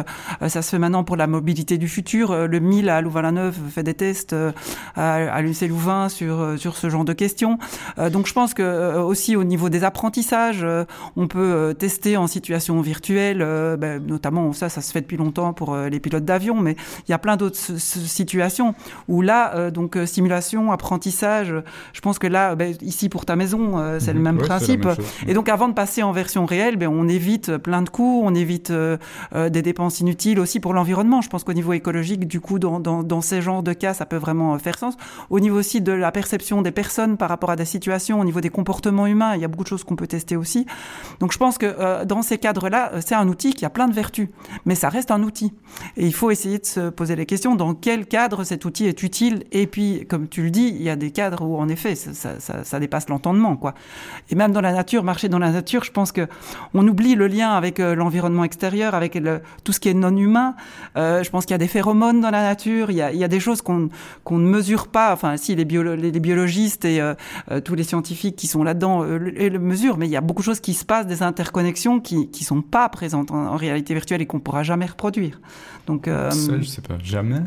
ça 0.46 0.62
se 0.62 0.70
fait 0.70 0.78
maintenant 0.78 1.04
pour 1.04 1.16
la 1.16 1.26
mobilité 1.26 1.76
du 1.76 1.88
futur. 1.88 2.48
Le 2.48 2.58
1000 2.60 2.88
à 2.88 3.00
Louvain-la-Neuve 3.00 3.56
fait 3.70 3.82
des 3.82 3.94
tests 3.94 4.34
à, 4.94 5.14
à 5.14 5.42
l'UNC 5.42 5.68
Louvain 5.68 6.08
sur 6.08 6.58
sur 6.58 6.76
ce 6.76 6.88
genre 6.88 7.04
de 7.04 7.12
questions. 7.12 7.58
donc 8.10 8.26
je 8.26 8.32
pense 8.32 8.54
que 8.54 8.96
aussi 8.98 9.36
au 9.36 9.44
niveau 9.44 9.68
des 9.68 9.84
apprentissages, 9.84 10.66
on 11.16 11.28
peut 11.28 11.74
tester 11.78 12.16
en 12.16 12.26
situation 12.26 12.80
virtuelle, 12.80 13.38
ben, 13.78 14.02
notamment 14.04 14.52
ça, 14.52 14.68
ça 14.68 14.80
se 14.80 14.92
fait 14.92 15.02
depuis 15.02 15.16
longtemps 15.16 15.52
pour 15.52 15.76
les 15.76 16.00
pilotes 16.00 16.24
d'avion, 16.24 16.60
mais 16.60 16.76
il 17.06 17.10
y 17.10 17.14
a 17.14 17.18
plein 17.18 17.36
d'autres 17.36 17.56
situations 17.56 18.74
où 19.08 19.22
là, 19.22 19.65
donc 19.70 19.98
simulation, 20.06 20.72
apprentissage, 20.72 21.54
je 21.92 22.00
pense 22.00 22.18
que 22.18 22.26
là, 22.26 22.54
ben, 22.54 22.74
ici 22.82 23.08
pour 23.08 23.24
ta 23.24 23.36
maison, 23.36 23.78
euh, 23.78 23.98
c'est 24.00 24.12
le 24.12 24.18
mhm. 24.18 24.24
même 24.24 24.38
principe. 24.38 24.88
Et 25.26 25.34
donc 25.34 25.48
avant 25.48 25.68
de 25.68 25.74
passer 25.74 26.02
en 26.02 26.12
version 26.12 26.46
réelle, 26.46 26.76
ben, 26.76 26.88
on 26.88 27.08
évite 27.08 27.56
plein 27.56 27.82
de 27.82 27.88
coûts, 27.88 28.22
on 28.24 28.34
évite 28.34 28.70
euh, 28.70 28.96
euh, 29.34 29.48
des 29.48 29.62
dépenses 29.62 30.00
inutiles 30.00 30.40
aussi 30.40 30.60
pour 30.60 30.74
l'environnement. 30.74 31.20
Je 31.20 31.28
pense 31.28 31.44
qu'au 31.44 31.52
niveau 31.52 31.72
écologique, 31.72 32.26
du 32.26 32.40
coup, 32.40 32.58
dans, 32.58 32.80
dans, 32.80 33.02
dans, 33.02 33.20
ces 33.20 33.42
genres 33.42 33.62
de 33.62 33.72
cas, 33.72 33.94
ça 33.94 34.06
peut 34.06 34.16
vraiment 34.16 34.58
faire 34.58 34.78
sens. 34.78 34.94
Au 35.30 35.40
niveau 35.40 35.58
aussi 35.58 35.80
de 35.80 35.92
la 35.92 36.12
perception 36.12 36.62
des 36.62 36.70
personnes 36.70 37.16
par 37.16 37.28
rapport 37.28 37.50
à 37.50 37.56
des 37.56 37.64
situations, 37.64 38.20
au 38.20 38.24
niveau 38.24 38.40
des 38.40 38.50
comportements 38.50 39.06
humains, 39.06 39.34
il 39.34 39.40
y 39.40 39.44
a 39.44 39.48
beaucoup 39.48 39.64
de 39.64 39.68
choses 39.68 39.84
qu'on 39.84 39.96
peut 39.96 40.06
tester 40.06 40.36
aussi. 40.36 40.66
Donc 41.20 41.32
je 41.32 41.38
pense 41.38 41.58
que 41.58 42.04
dans 42.04 42.22
ces 42.22 42.38
cadres-là, 42.38 42.92
c'est 43.00 43.14
un 43.14 43.28
outil 43.28 43.54
qui 43.54 43.64
a 43.64 43.70
plein 43.70 43.88
de 43.88 43.94
vertus, 43.94 44.28
mais 44.64 44.74
ça 44.74 44.88
reste 44.88 45.10
un 45.10 45.22
outil. 45.22 45.52
Et 45.96 46.06
il 46.06 46.14
faut 46.14 46.30
essayer 46.30 46.58
de 46.58 46.66
se 46.66 46.90
poser 46.90 47.16
les 47.16 47.26
questions 47.26 47.54
dans 47.54 47.74
quel 47.74 48.06
cadre 48.06 48.44
cet 48.44 48.64
outil 48.64 48.86
est 48.86 49.02
utile. 49.02 49.44
Et 49.58 49.66
puis, 49.66 50.04
comme 50.06 50.28
tu 50.28 50.42
le 50.42 50.50
dis, 50.50 50.68
il 50.68 50.82
y 50.82 50.90
a 50.90 50.96
des 50.96 51.10
cadres 51.10 51.40
où, 51.40 51.56
en 51.56 51.66
effet, 51.70 51.94
ça, 51.94 52.78
dépasse 52.78 53.08
l'entendement, 53.08 53.56
quoi. 53.56 53.72
Et 54.28 54.34
même 54.34 54.52
dans 54.52 54.60
la 54.60 54.70
nature, 54.70 55.02
marcher 55.02 55.30
dans 55.30 55.38
la 55.38 55.50
nature, 55.50 55.82
je 55.82 55.90
pense 55.90 56.12
que 56.12 56.28
on 56.74 56.86
oublie 56.86 57.14
le 57.14 57.26
lien 57.26 57.52
avec 57.52 57.80
euh, 57.80 57.94
l'environnement 57.94 58.44
extérieur, 58.44 58.94
avec 58.94 59.18
tout 59.64 59.72
ce 59.72 59.80
qui 59.80 59.88
est 59.88 59.94
non 59.94 60.14
humain. 60.14 60.56
Euh, 60.98 61.22
je 61.22 61.30
pense 61.30 61.46
qu'il 61.46 61.54
y 61.54 61.54
a 61.54 61.58
des 61.58 61.68
phéromones 61.68 62.20
dans 62.20 62.30
la 62.30 62.42
nature. 62.42 62.90
Il 62.90 62.98
y 62.98 63.00
a, 63.00 63.28
des 63.28 63.40
choses 63.40 63.62
qu'on 63.62 63.88
ne 64.30 64.46
mesure 64.46 64.88
pas. 64.88 65.10
Enfin, 65.14 65.38
si 65.38 65.54
les, 65.54 65.64
biologistes 65.64 66.84
et 66.84 67.00
euh, 67.00 67.14
euh, 67.50 67.62
tous 67.62 67.74
les 67.74 67.84
scientifiques 67.84 68.36
qui 68.36 68.48
sont 68.48 68.62
là-dedans 68.62 69.04
le, 69.04 69.58
mesurent, 69.58 69.96
mais 69.96 70.06
il 70.06 70.12
y 70.12 70.16
a 70.16 70.20
beaucoup 70.20 70.42
de 70.42 70.46
choses 70.46 70.60
qui 70.60 70.74
se 70.74 70.84
passent, 70.84 71.06
des 71.06 71.22
interconnexions 71.22 71.98
qui 71.98 72.28
qui 72.28 72.44
sont 72.44 72.60
pas 72.60 72.90
présentes 72.90 73.30
en, 73.30 73.56
réalité 73.56 73.94
virtuelle 73.94 74.20
et 74.20 74.26
qu'on 74.26 74.40
pourra 74.40 74.64
jamais 74.64 74.84
reproduire. 74.84 75.40
Donc, 75.86 76.04
ça, 76.08 76.28
je 76.60 76.66
sais 76.66 76.82
pas, 76.82 76.98
jamais? 77.02 77.40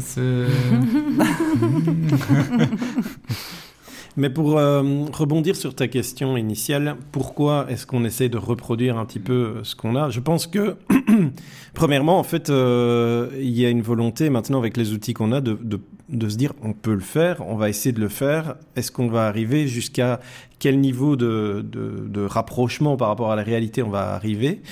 Mais 4.16 4.28
pour 4.28 4.58
euh, 4.58 4.82
rebondir 5.12 5.56
sur 5.56 5.74
ta 5.74 5.88
question 5.88 6.36
initiale, 6.36 6.96
pourquoi 7.12 7.64
est-ce 7.70 7.86
qu'on 7.86 8.04
essaie 8.04 8.28
de 8.28 8.36
reproduire 8.36 8.98
un 8.98 9.06
petit 9.06 9.20
peu 9.20 9.60
ce 9.62 9.74
qu'on 9.74 9.96
a? 9.96 10.10
Je 10.10 10.20
pense 10.20 10.46
que, 10.46 10.76
premièrement, 11.74 12.18
en 12.18 12.22
fait, 12.22 12.50
euh, 12.50 13.30
il 13.38 13.58
y 13.58 13.64
a 13.64 13.70
une 13.70 13.80
volonté 13.80 14.28
maintenant 14.28 14.58
avec 14.58 14.76
les 14.76 14.92
outils 14.92 15.14
qu'on 15.14 15.32
a 15.32 15.40
de, 15.40 15.58
de, 15.62 16.28
se 16.28 16.36
dire 16.36 16.52
on 16.62 16.74
peut 16.74 16.92
le 16.92 17.00
faire, 17.00 17.42
on 17.46 17.56
va 17.56 17.70
essayer 17.70 17.92
de 17.92 18.00
le 18.00 18.10
faire. 18.10 18.56
Est-ce 18.76 18.92
qu'on 18.92 19.08
va 19.08 19.26
arriver 19.26 19.66
jusqu'à 19.66 20.20
quel 20.62 20.78
niveau 20.78 21.16
de, 21.16 21.66
de, 21.68 22.24
rapprochement 22.24 22.96
par 22.96 23.08
rapport 23.08 23.32
à 23.32 23.36
la 23.36 23.42
réalité 23.42 23.82
on 23.82 23.90
va 23.90 24.14
arriver. 24.14 24.62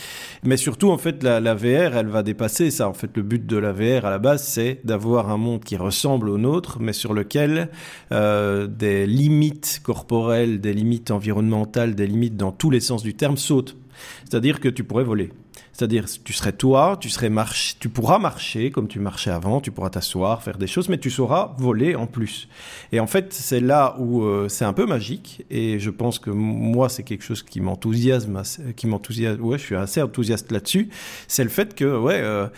Mais 0.45 0.57
surtout, 0.57 0.89
en 0.91 0.99
fait, 0.99 1.25
la, 1.25 1.41
la, 1.41 1.55
VR, 1.57 1.97
elle 1.97 2.07
va 2.07 2.23
dépasser 2.23 2.71
ça. 2.71 2.89
En 2.89 2.93
fait, 2.93 3.11
le 3.17 3.25
but 3.25 3.45
de 3.45 3.57
la 3.57 3.73
VR 3.73 4.05
à 4.05 4.11
la 4.11 4.21
base, 4.21 4.45
c'est 4.45 4.79
d'avoir 4.85 5.31
un 5.31 5.37
monde 5.37 5.65
qui 5.65 5.77
ressemble 5.77 6.29
au 6.29 6.39
nôtre, 6.39 6.79
mais 6.79 6.93
sur 6.93 7.13
lequel 7.13 7.71
euh, 8.13 8.69
des 8.69 9.05
limites 9.05 9.81
corporelles, 9.83 10.61
des 10.61 10.75
limites 10.75 11.11
environnementales, 11.11 11.97
des 11.97 12.07
limites 12.07 12.37
dans 12.37 12.53
tous 12.53 12.71
les 12.71 12.81
sens 12.81 13.03
du 13.03 13.15
terme 13.15 13.37
sautent. 13.37 13.77
C'est-à-dire 14.25 14.61
que 14.61 14.69
tu 14.69 14.85
pourrais 14.85 15.03
voler. 15.03 15.31
C'est-à-dire, 15.73 16.05
tu 16.25 16.33
serais 16.33 16.53
toi, 16.53 16.99
tu, 17.01 17.09
serais 17.09 17.31
marche, 17.31 17.77
tu 17.81 17.89
pourras 17.89 18.19
marcher 18.19 18.71
comme 18.71 18.89
tu 18.89 18.99
marchais 18.99 19.31
avant, 19.31 19.61
tu 19.61 19.71
pourras 19.71 19.91
t'asseoir, 19.91 20.43
faire 20.43 20.59
des 20.59 20.67
choses, 20.67 20.89
mais 20.89 20.99
tu 20.99 21.11
sauras 21.11 21.55
voler 21.59 21.95
en 21.95 22.07
plus. 22.07 22.49
Et 22.93 23.01
en 23.01 23.07
fait, 23.07 23.33
c'est 23.33 23.61
là 23.61 23.97
où 23.99 24.23
euh, 24.23 24.49
c'est 24.49 24.65
un 24.65 24.73
peu 24.73 24.87
magique. 24.87 25.45
Et 25.51 25.79
je 25.79 25.91
pense 25.91 26.19
que 26.19 26.31
moi, 26.31 26.89
c'est 26.89 27.03
quelque 27.03 27.25
chose 27.25 27.43
qui 27.43 27.61
m'enthousiasme, 27.61 28.43
qui 28.77 28.87
m'enthousiasme. 28.87 29.43
Ouais, 29.43 29.59
je 29.59 29.65
suis 29.65 29.77
assez 29.77 30.03
enthousiaste 30.03 30.53
là-dessus. 30.53 30.91
C'est 31.29 31.45
le 31.45 31.51
fait 31.51 31.75
que, 31.75 31.99
ouais. 31.99 32.21
Euh, 32.21 32.49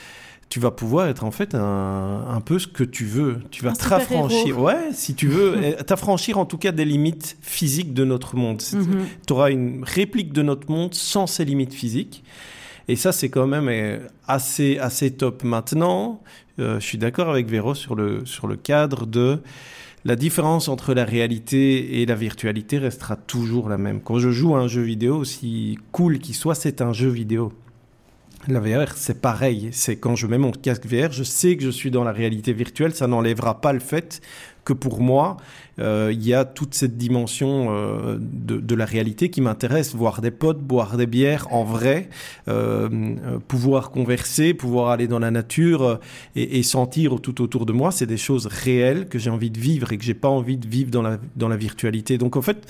tu 0.48 0.60
vas 0.60 0.70
pouvoir 0.70 1.06
être 1.06 1.24
en 1.24 1.30
fait 1.30 1.54
un, 1.54 2.26
un, 2.28 2.40
peu 2.42 2.58
ce 2.58 2.66
que 2.66 2.84
tu 2.84 3.06
veux. 3.06 3.38
Tu 3.50 3.64
vas 3.64 3.72
t'affranchir. 3.72 4.60
Ouais, 4.60 4.90
si 4.92 5.14
tu 5.14 5.26
veux, 5.26 5.74
t'affranchir 5.86 6.36
en 6.36 6.44
tout 6.44 6.58
cas 6.58 6.72
des 6.72 6.84
limites 6.84 7.38
physiques 7.40 7.94
de 7.94 8.04
notre 8.04 8.36
monde. 8.36 8.60
Mm-hmm. 8.60 9.04
Tu 9.26 9.32
auras 9.32 9.50
une 9.50 9.82
réplique 9.82 10.34
de 10.34 10.42
notre 10.42 10.70
monde 10.70 10.92
sans 10.92 11.26
ces 11.26 11.46
limites 11.46 11.72
physiques. 11.72 12.22
Et 12.88 12.96
ça, 12.96 13.12
c'est 13.12 13.28
quand 13.28 13.46
même 13.46 13.68
euh, 13.68 13.98
assez, 14.26 14.78
assez 14.78 15.10
top. 15.12 15.44
Maintenant, 15.44 16.22
euh, 16.58 16.80
je 16.80 16.84
suis 16.84 16.98
d'accord 16.98 17.30
avec 17.30 17.48
Véro 17.48 17.74
sur 17.74 17.94
le, 17.94 18.24
sur 18.26 18.46
le 18.46 18.56
cadre 18.56 19.06
de 19.06 19.40
la 20.04 20.16
différence 20.16 20.68
entre 20.68 20.94
la 20.94 21.04
réalité 21.04 22.00
et 22.02 22.06
la 22.06 22.16
virtualité 22.16 22.78
restera 22.78 23.16
toujours 23.16 23.68
la 23.68 23.78
même. 23.78 24.00
Quand 24.00 24.18
je 24.18 24.30
joue 24.30 24.56
à 24.56 24.58
un 24.58 24.66
jeu 24.66 24.82
vidéo, 24.82 25.16
aussi 25.16 25.78
cool 25.92 26.18
qu'il 26.18 26.34
soit, 26.34 26.56
c'est 26.56 26.80
un 26.80 26.92
jeu 26.92 27.08
vidéo. 27.08 27.52
La 28.48 28.58
VR, 28.58 28.96
c'est 28.96 29.20
pareil. 29.20 29.68
C'est 29.70 29.96
quand 29.96 30.16
je 30.16 30.26
mets 30.26 30.38
mon 30.38 30.50
casque 30.50 30.86
VR, 30.86 31.12
je 31.12 31.22
sais 31.22 31.56
que 31.56 31.62
je 31.62 31.70
suis 31.70 31.92
dans 31.92 32.02
la 32.02 32.10
réalité 32.10 32.52
virtuelle. 32.52 32.92
Ça 32.92 33.06
n'enlèvera 33.06 33.60
pas 33.60 33.72
le 33.72 33.78
fait 33.78 34.20
que 34.64 34.72
pour 34.72 35.00
moi, 35.00 35.36
euh, 35.78 36.10
il 36.12 36.26
y 36.26 36.34
a 36.34 36.44
toute 36.44 36.74
cette 36.74 36.96
dimension 36.96 37.68
euh, 37.70 38.18
de, 38.20 38.74
la 38.74 38.84
réalité 38.84 39.30
qui 39.30 39.40
m'intéresse. 39.40 39.94
Voir 39.94 40.20
des 40.20 40.30
potes, 40.30 40.60
boire 40.60 40.96
des 40.96 41.06
bières 41.06 41.48
en 41.52 41.64
vrai, 41.64 42.08
euh, 42.48 42.88
pouvoir 43.48 43.90
converser, 43.90 44.54
pouvoir 44.54 44.90
aller 44.90 45.08
dans 45.08 45.18
la 45.18 45.30
nature 45.30 46.00
et, 46.36 46.58
et, 46.58 46.62
sentir 46.62 47.20
tout 47.20 47.42
autour 47.42 47.66
de 47.66 47.72
moi, 47.72 47.90
c'est 47.90 48.06
des 48.06 48.16
choses 48.16 48.46
réelles 48.46 49.08
que 49.08 49.18
j'ai 49.18 49.30
envie 49.30 49.50
de 49.50 49.58
vivre 49.58 49.92
et 49.92 49.98
que 49.98 50.04
j'ai 50.04 50.14
pas 50.14 50.28
envie 50.28 50.56
de 50.56 50.66
vivre 50.66 50.90
dans 50.90 51.02
la, 51.02 51.18
dans 51.36 51.48
la 51.48 51.56
virtualité. 51.56 52.18
Donc 52.18 52.36
en 52.36 52.42
fait, 52.42 52.66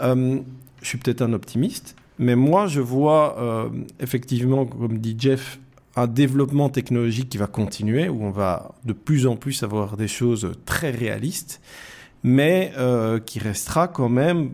je 0.00 0.42
suis 0.82 0.98
peut-être 0.98 1.22
un 1.22 1.32
optimiste, 1.32 1.96
mais 2.18 2.36
moi, 2.36 2.66
je 2.66 2.80
vois 2.80 3.70
effectivement, 4.00 4.66
comme 4.66 4.98
dit 4.98 5.16
Jeff, 5.18 5.58
un 6.00 6.06
développement 6.06 6.68
technologique 6.68 7.28
qui 7.28 7.38
va 7.38 7.46
continuer, 7.46 8.08
où 8.08 8.24
on 8.24 8.30
va 8.30 8.74
de 8.84 8.92
plus 8.92 9.26
en 9.26 9.36
plus 9.36 9.62
avoir 9.62 9.96
des 9.96 10.08
choses 10.08 10.52
très 10.64 10.90
réalistes, 10.90 11.60
mais 12.22 12.72
euh, 12.78 13.18
qui 13.18 13.38
restera 13.38 13.88
quand 13.88 14.08
même 14.08 14.52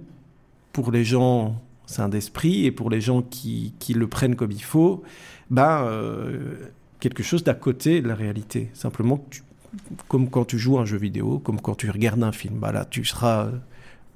pour 0.73 0.91
les 0.91 1.05
gens 1.05 1.63
sains 1.87 2.09
d'esprit 2.09 2.67
et 2.67 2.73
pour 2.73 2.91
les 2.91 3.01
gens 3.01 3.23
qui, 3.23 3.75
qui, 3.79 3.95
le 3.95 4.09
prennent 4.09 4.35
comme 4.35 4.51
il 4.51 4.63
faut, 4.63 5.05
ben, 5.51 5.85
euh, 5.85 6.55
quelque 7.01 7.23
chose 7.23 7.45
d'à 7.45 7.55
côté 7.55 8.01
de 8.01 8.09
la 8.09 8.17
réalité. 8.17 8.71
Simplement, 8.75 9.25
comme 10.09 10.29
quand 10.29 10.45
tu 10.45 10.59
joues 10.59 10.79
un 10.79 10.85
jeu 10.85 10.99
vidéo, 10.99 11.39
comme 11.39 11.61
quand 11.61 11.77
tu 11.77 11.91
regardes 11.91 12.23
un 12.23 12.33
film, 12.33 12.59
ben 12.59 12.73
là, 12.73 12.85
tu 12.85 13.05
seras 13.05 13.49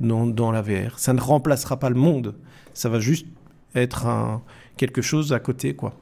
dans, 0.01 0.27
dans 0.27 0.51
la 0.51 0.63
VR. 0.63 0.99
Ça 0.99 1.13
ne 1.13 1.21
remplacera 1.21 1.79
pas 1.79 1.91
le 1.91 1.97
monde, 1.97 2.35
ça 2.75 2.89
va 2.89 2.99
juste 2.99 3.27
être 3.75 4.07
un, 4.07 4.43
quelque 4.77 5.03
chose 5.03 5.33
à 5.33 5.39
côté, 5.39 5.75
quoi. 5.75 5.95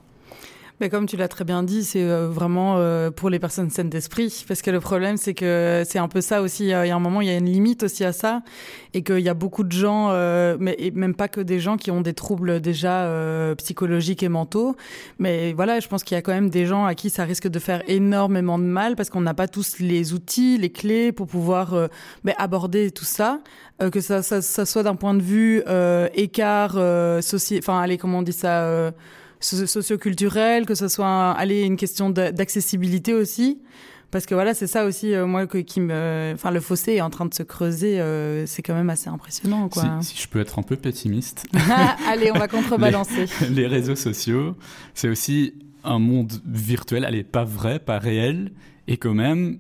Mais 0.81 0.89
comme 0.89 1.07
tu 1.07 1.17
l'as 1.17 1.29
très 1.29 1.45
bien 1.45 1.63
dit, 1.63 1.85
c'est 1.85 2.03
euh, 2.03 2.29
vraiment 2.29 2.77
euh, 2.77 3.11
pour 3.11 3.31
les 3.31 3.39
personnes 3.39 3.71
saines 3.71 3.91
d'esprit. 3.91 4.45
Parce 4.47 4.63
que 4.63 4.71
le 4.71 4.81
problème, 4.81 5.17
c'est 5.17 5.35
que 5.35 5.83
c'est 5.87 5.99
un 5.99 6.09
peu 6.09 6.21
ça 6.21 6.43
aussi. 6.43 6.65
Il 6.65 6.69
y 6.69 6.73
a 6.73 6.95
un 6.95 6.99
moment, 7.01 7.21
il 7.21 7.29
y 7.29 7.31
a 7.31 7.37
une 7.37 7.51
limite 7.51 7.83
aussi 7.83 8.05
à 8.05 8.13
ça. 8.13 8.43
Et 8.95 9.03
qu'il 9.03 9.21
y 9.21 9.29
a 9.29 9.35
beaucoup 9.35 9.65
de 9.65 9.73
gens, 9.73 10.09
euh, 10.11 10.57
mais 10.59 10.93
même 10.95 11.15
pas 11.15 11.29
que 11.29 11.41
des 11.41 11.61
gens 11.61 11.77
qui 11.77 11.91
ont 11.91 12.01
des 12.01 12.15
troubles 12.15 12.61
déjà 12.61 12.89
psychologiques 13.59 14.23
et 14.23 14.29
mentaux. 14.29 14.77
Mais 15.19 15.53
voilà, 15.53 15.81
je 15.81 15.89
pense 15.89 16.05
qu'il 16.05 16.15
y 16.15 16.19
a 16.19 16.23
quand 16.23 16.33
même 16.33 16.51
des 16.51 16.67
gens 16.67 16.85
à 16.85 16.95
qui 16.95 17.11
ça 17.11 17.25
risque 17.25 17.49
de 17.49 17.59
faire 17.59 17.83
énormément 17.89 18.59
de 18.59 18.65
mal 18.65 18.97
parce 18.97 19.11
qu'on 19.11 19.21
n'a 19.21 19.35
pas 19.35 19.49
tous 19.49 19.79
les 19.79 20.13
outils, 20.13 20.59
les 20.59 20.71
clés 20.71 21.13
pour 21.13 21.27
pouvoir 21.27 21.89
aborder 22.39 22.91
tout 22.91 23.05
ça. 23.05 23.41
Que 23.93 24.01
ça, 24.01 24.23
ça, 24.23 24.43
ça 24.43 24.67
soit 24.67 24.83
d'un 24.83 24.97
point 24.97 25.15
de 25.15 25.23
vue 25.23 25.63
euh, 25.69 26.09
écart, 26.15 26.75
euh, 26.77 27.21
enfin, 27.59 27.81
allez, 27.81 27.97
comment 27.97 28.19
on 28.19 28.23
dit 28.23 28.33
ça 28.33 28.63
euh, 28.63 28.91
socioculturel, 29.41 30.67
que 30.67 30.75
ce 30.75 30.89
soit 30.89 31.33
allez, 31.33 31.63
une 31.63 31.77
question 31.77 32.11
d'accessibilité 32.11 33.15
aussi. 33.15 33.61
Parce 34.11 34.25
que 34.25 34.35
voilà, 34.35 34.55
c'est 34.55 34.67
ça 34.67 34.87
aussi, 34.87 35.13
euh, 35.13 35.27
moi, 35.27 35.47
que, 35.47 35.59
qui 35.59 35.81
me. 35.81 36.33
Enfin, 36.35 36.51
le 36.51 36.61
fossé 36.61 36.95
est 36.95 37.01
en 37.03 37.11
train 37.11 37.27
de 37.27 37.35
se 37.35 37.43
creuser, 37.43 38.01
euh, 38.01 38.47
c'est 38.47 38.63
quand 38.63 38.73
même 38.73 38.89
assez 38.89 39.11
impressionnant, 39.11 39.69
quoi. 39.69 39.99
Si, 40.01 40.17
si, 40.17 40.23
je 40.23 40.29
peux 40.29 40.41
être 40.41 40.59
un 40.59 40.63
peu 40.63 40.77
pessimiste. 40.77 41.47
allez, 42.09 42.31
on 42.33 42.39
va 42.39 42.49
contrebalancer. 42.49 43.27
les, 43.43 43.51
les 43.51 43.67
réseaux 43.67 43.97
sociaux, 43.97 44.57
c'est 44.95 45.11
aussi 45.11 45.53
un 45.85 45.99
monde 45.99 46.33
virtuel, 46.47 47.05
allez, 47.05 47.23
pas 47.23 47.45
vrai, 47.45 47.79
pas 47.79 47.99
réel, 47.99 48.53
et 48.87 48.97
quand 48.97 49.13
même, 49.13 49.59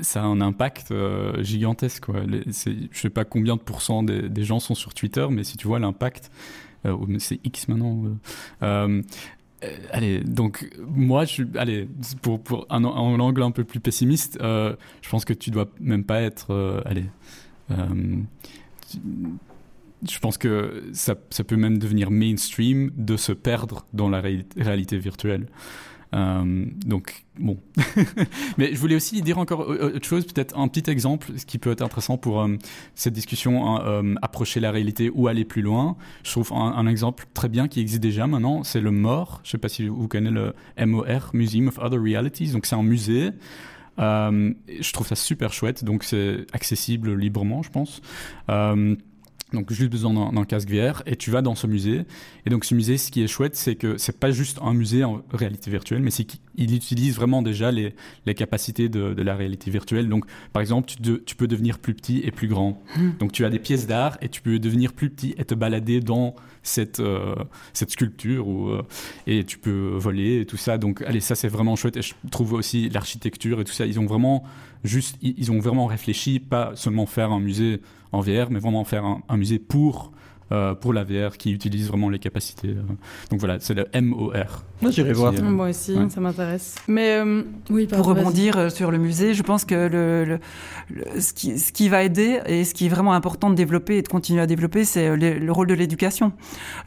ça 0.00 0.22
a 0.22 0.24
un 0.24 0.40
impact 0.40 0.90
euh, 0.90 1.42
gigantesque. 1.42 2.04
Quoi. 2.04 2.20
Les, 2.20 2.42
je 2.46 3.00
sais 3.00 3.10
pas 3.10 3.24
combien 3.24 3.56
de 3.56 3.60
pourcents 3.60 4.02
des, 4.02 4.28
des, 4.28 4.44
gens 4.44 4.60
sont 4.60 4.74
sur 4.74 4.94
Twitter, 4.94 5.26
mais 5.30 5.44
si 5.44 5.56
tu 5.56 5.66
vois 5.66 5.78
l'impact, 5.78 6.30
c'est 7.18 7.40
X 7.44 7.68
maintenant. 7.68 8.04
Euh, 8.62 9.02
allez, 9.92 10.20
donc 10.20 10.70
moi, 10.78 11.24
je, 11.24 11.42
allez, 11.56 11.88
pour, 12.22 12.40
pour 12.40 12.66
un, 12.70 12.84
angle 12.84 13.42
un 13.42 13.50
peu 13.50 13.64
plus 13.64 13.80
pessimiste, 13.80 14.38
je 14.40 15.08
pense 15.10 15.24
que 15.24 15.34
tu 15.34 15.50
dois 15.50 15.68
même 15.80 16.04
pas 16.04 16.20
être, 16.20 16.82
allez, 16.86 17.04
je 20.08 20.18
pense 20.18 20.38
que 20.38 20.84
ça, 20.92 21.14
ça, 21.30 21.44
peut 21.44 21.56
même 21.56 21.78
devenir 21.78 22.10
mainstream 22.10 22.90
de 22.96 23.16
se 23.16 23.32
perdre 23.32 23.86
dans 23.92 24.08
la 24.08 24.22
réalité 24.56 24.98
virtuelle. 24.98 25.46
Euh, 26.14 26.64
donc, 26.84 27.24
bon. 27.38 27.58
Mais 28.58 28.74
je 28.74 28.78
voulais 28.78 28.96
aussi 28.96 29.22
dire 29.22 29.38
encore 29.38 29.68
autre 29.68 30.06
chose, 30.06 30.26
peut-être 30.26 30.58
un 30.58 30.68
petit 30.68 30.90
exemple, 30.90 31.28
ce 31.36 31.46
qui 31.46 31.58
peut 31.58 31.70
être 31.70 31.82
intéressant 31.82 32.18
pour 32.18 32.40
euh, 32.40 32.56
cette 32.94 33.14
discussion, 33.14 33.66
hein, 33.66 33.82
euh, 33.86 34.14
approcher 34.22 34.60
la 34.60 34.70
réalité 34.70 35.10
ou 35.12 35.28
aller 35.28 35.44
plus 35.44 35.62
loin. 35.62 35.96
Je 36.24 36.30
trouve 36.30 36.52
un, 36.52 36.86
exemple 36.86 37.26
très 37.34 37.48
bien 37.48 37.68
qui 37.68 37.80
existe 37.80 38.02
déjà 38.02 38.26
maintenant, 38.26 38.64
c'est 38.64 38.80
le 38.80 38.90
MOR. 38.90 39.40
Je 39.44 39.48
ne 39.48 39.50
sais 39.52 39.58
pas 39.58 39.68
si 39.68 39.86
vous 39.86 40.08
connaissez 40.08 40.34
le 40.34 40.54
MOR, 40.86 41.30
Museum 41.32 41.68
of 41.68 41.78
Other 41.78 42.02
Realities. 42.02 42.52
Donc, 42.52 42.66
c'est 42.66 42.76
un 42.76 42.82
musée. 42.82 43.30
je 43.98 44.92
trouve 44.92 45.06
ça 45.06 45.16
super 45.16 45.52
chouette, 45.52 45.84
donc 45.84 46.04
c'est 46.04 46.46
accessible 46.52 47.14
librement, 47.14 47.62
je 47.62 47.70
pense. 47.70 48.00
Donc 49.52 49.72
juste 49.72 49.90
besoin 49.90 50.32
d'un 50.32 50.44
casque 50.44 50.70
VR 50.70 51.02
et 51.06 51.16
tu 51.16 51.30
vas 51.30 51.42
dans 51.42 51.54
ce 51.54 51.66
musée. 51.66 52.02
Et 52.46 52.50
donc 52.50 52.64
ce 52.64 52.74
musée, 52.74 52.98
ce 52.98 53.10
qui 53.10 53.22
est 53.22 53.26
chouette, 53.26 53.56
c'est 53.56 53.74
que 53.74 53.98
c'est 53.98 54.18
pas 54.18 54.30
juste 54.30 54.58
un 54.62 54.74
musée 54.74 55.04
en 55.04 55.22
réalité 55.32 55.70
virtuelle, 55.70 56.02
mais 56.02 56.10
c'est 56.10 56.24
qu'il 56.24 56.74
utilise 56.74 57.16
vraiment 57.16 57.42
déjà 57.42 57.72
les, 57.72 57.94
les 58.26 58.34
capacités 58.34 58.88
de, 58.88 59.14
de, 59.14 59.22
la 59.22 59.34
réalité 59.34 59.70
virtuelle. 59.70 60.08
Donc 60.08 60.24
par 60.52 60.60
exemple, 60.60 60.88
tu, 60.88 61.22
tu, 61.24 61.34
peux 61.34 61.48
devenir 61.48 61.78
plus 61.78 61.94
petit 61.94 62.20
et 62.24 62.30
plus 62.30 62.48
grand. 62.48 62.82
Hmm. 62.96 63.10
Donc 63.18 63.32
tu 63.32 63.44
as 63.44 63.50
des 63.50 63.58
pièces 63.58 63.86
d'art 63.86 64.18
et 64.20 64.28
tu 64.28 64.40
peux 64.40 64.58
devenir 64.58 64.92
plus 64.92 65.10
petit 65.10 65.34
et 65.36 65.44
te 65.44 65.54
balader 65.54 66.00
dans 66.00 66.34
cette, 66.62 67.00
euh, 67.00 67.34
cette 67.72 67.90
sculpture 67.90 68.46
ou, 68.46 68.68
euh, 68.68 68.82
et 69.26 69.44
tu 69.44 69.58
peux 69.58 69.94
voler 69.96 70.40
et 70.40 70.46
tout 70.46 70.56
ça. 70.56 70.78
Donc 70.78 71.02
allez, 71.02 71.20
ça 71.20 71.34
c'est 71.34 71.48
vraiment 71.48 71.76
chouette. 71.76 71.96
Et 71.96 72.02
je 72.02 72.14
trouve 72.30 72.52
aussi 72.52 72.88
l'architecture 72.88 73.60
et 73.60 73.64
tout 73.64 73.72
ça, 73.72 73.86
ils 73.86 73.98
ont 73.98 74.06
vraiment 74.06 74.44
juste, 74.84 75.16
ils 75.22 75.50
ont 75.50 75.58
vraiment 75.58 75.86
réfléchi, 75.86 76.38
pas 76.38 76.72
seulement 76.74 77.06
faire 77.06 77.32
un 77.32 77.40
musée 77.40 77.80
en 78.12 78.20
VR, 78.20 78.50
mais 78.50 78.58
vraiment 78.58 78.84
faire 78.84 79.04
un, 79.04 79.36
musée 79.36 79.58
pour 79.58 80.12
pour 80.80 80.92
la 80.92 81.04
VR 81.04 81.36
qui 81.36 81.52
utilise 81.52 81.88
vraiment 81.88 82.08
les 82.08 82.18
capacités. 82.18 82.68
Euh. 82.68 82.82
Donc 83.30 83.40
voilà, 83.40 83.58
c'est 83.60 83.74
le 83.74 83.86
MOR. 84.00 84.64
Moi, 84.82 84.90
j'irai 84.90 85.12
voir. 85.12 85.32
Euh, 85.32 85.42
Moi 85.42 85.68
aussi, 85.68 85.94
ça 86.08 86.20
m'intéresse. 86.20 86.76
Mais 86.88 87.20
oui, 87.68 87.86
pour 87.86 88.04
rebondir 88.04 88.70
sur 88.72 88.90
le 88.90 88.98
musée, 88.98 89.34
je 89.34 89.42
pense 89.42 89.64
que 89.64 89.88
le, 89.88 90.38
ce, 91.20 91.32
qui, 91.32 91.58
ce, 91.58 91.72
qui, 91.72 91.88
va 91.88 92.02
aider 92.02 92.40
et 92.46 92.64
ce 92.64 92.74
qui 92.74 92.86
est 92.86 92.88
vraiment 92.88 93.12
important 93.12 93.50
de 93.50 93.54
développer 93.54 93.98
et 93.98 94.02
de 94.02 94.08
continuer 94.08 94.40
à 94.40 94.46
développer, 94.46 94.84
c'est 94.84 95.16
le, 95.16 95.52
rôle 95.52 95.66
de 95.66 95.74
l'éducation. 95.74 96.32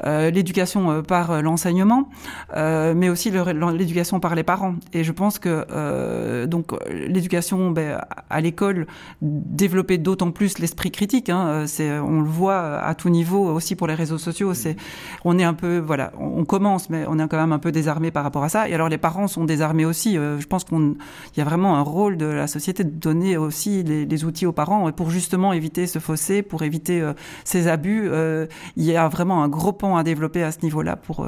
l'éducation 0.04 1.04
par 1.04 1.41
l'enseignement, 1.41 2.10
mais 2.56 3.10
aussi 3.10 3.32
l'éducation 3.32 4.19
par 4.19 4.36
les 4.36 4.43
parents. 4.43 4.76
Et 4.93 5.04
je 5.04 5.12
pense 5.12 5.39
que 5.39 6.45
donc 6.45 6.71
l'éducation 6.89 7.71
ben, 7.71 8.02
à 8.30 8.41
l'école 8.41 8.88
développer 9.21 9.97
d'autant 9.97 10.32
plus 10.32 10.58
l'esprit 10.60 10.91
critique. 10.91 11.30
Hein, 11.30 11.65
c'est 11.67 11.99
on 11.99 12.21
le 12.21 12.30
voit 12.30 12.80
à 12.80 12.95
tout 12.95 13.10
niveau 13.10 13.53
aussi 13.54 13.76
pour 13.76 13.88
les 13.88 13.94
réseaux 13.94 14.18
sociaux. 14.18 14.54
C'est, 14.54 14.76
on 15.24 15.38
est 15.39 15.44
un 15.44 15.54
peu, 15.54 15.78
voilà, 15.80 16.12
on 16.20 16.46
commence, 16.46 16.89
mais 16.89 17.06
on 17.08 17.20
est 17.20 17.28
quand 17.28 17.38
même 17.38 17.52
un 17.52 17.60
peu 17.60 17.72
désarmé 17.72 18.12
par 18.12 18.24
rapport 18.24 18.44
à 18.44 18.50
ça. 18.50 18.68
Et 18.70 18.74
alors 18.74 18.89
les 18.89 18.98
parents 18.98 19.28
sont 19.28 19.46
désarmés 19.46 19.86
aussi. 19.86 20.18
Euh, 20.18 20.39
je 20.39 20.48
pense 20.48 20.63
qu'il 20.63 20.96
y 21.38 21.42
a 21.42 21.44
vraiment 21.44 21.78
un 21.78 21.82
rôle 21.82 22.18
de 22.18 22.26
la 22.26 22.48
société 22.48 22.84
de 22.84 22.89
donner 22.89 23.38
aussi 23.38 23.84
les, 23.84 24.26
outils 24.26 24.46
aux 24.46 24.54
parents 24.54 24.92
pour 24.92 25.10
justement 25.10 25.54
éviter 25.54 25.88
ce 25.88 26.00
fossé, 26.00 26.42
pour 26.44 26.63
éviter 26.63 27.02
euh, 27.02 27.13
ces 27.44 27.68
abus. 27.68 28.04
Euh, 28.06 28.46
il 28.78 28.86
y 28.86 28.96
a 28.96 29.08
vraiment 29.08 29.44
un 29.44 29.50
gros 29.50 29.74
pan 29.74 29.98
à 29.98 30.04
développer 30.04 30.44
à 30.44 30.52
ce 30.52 30.60
niveau-là 30.63 30.96
pour 30.96 31.28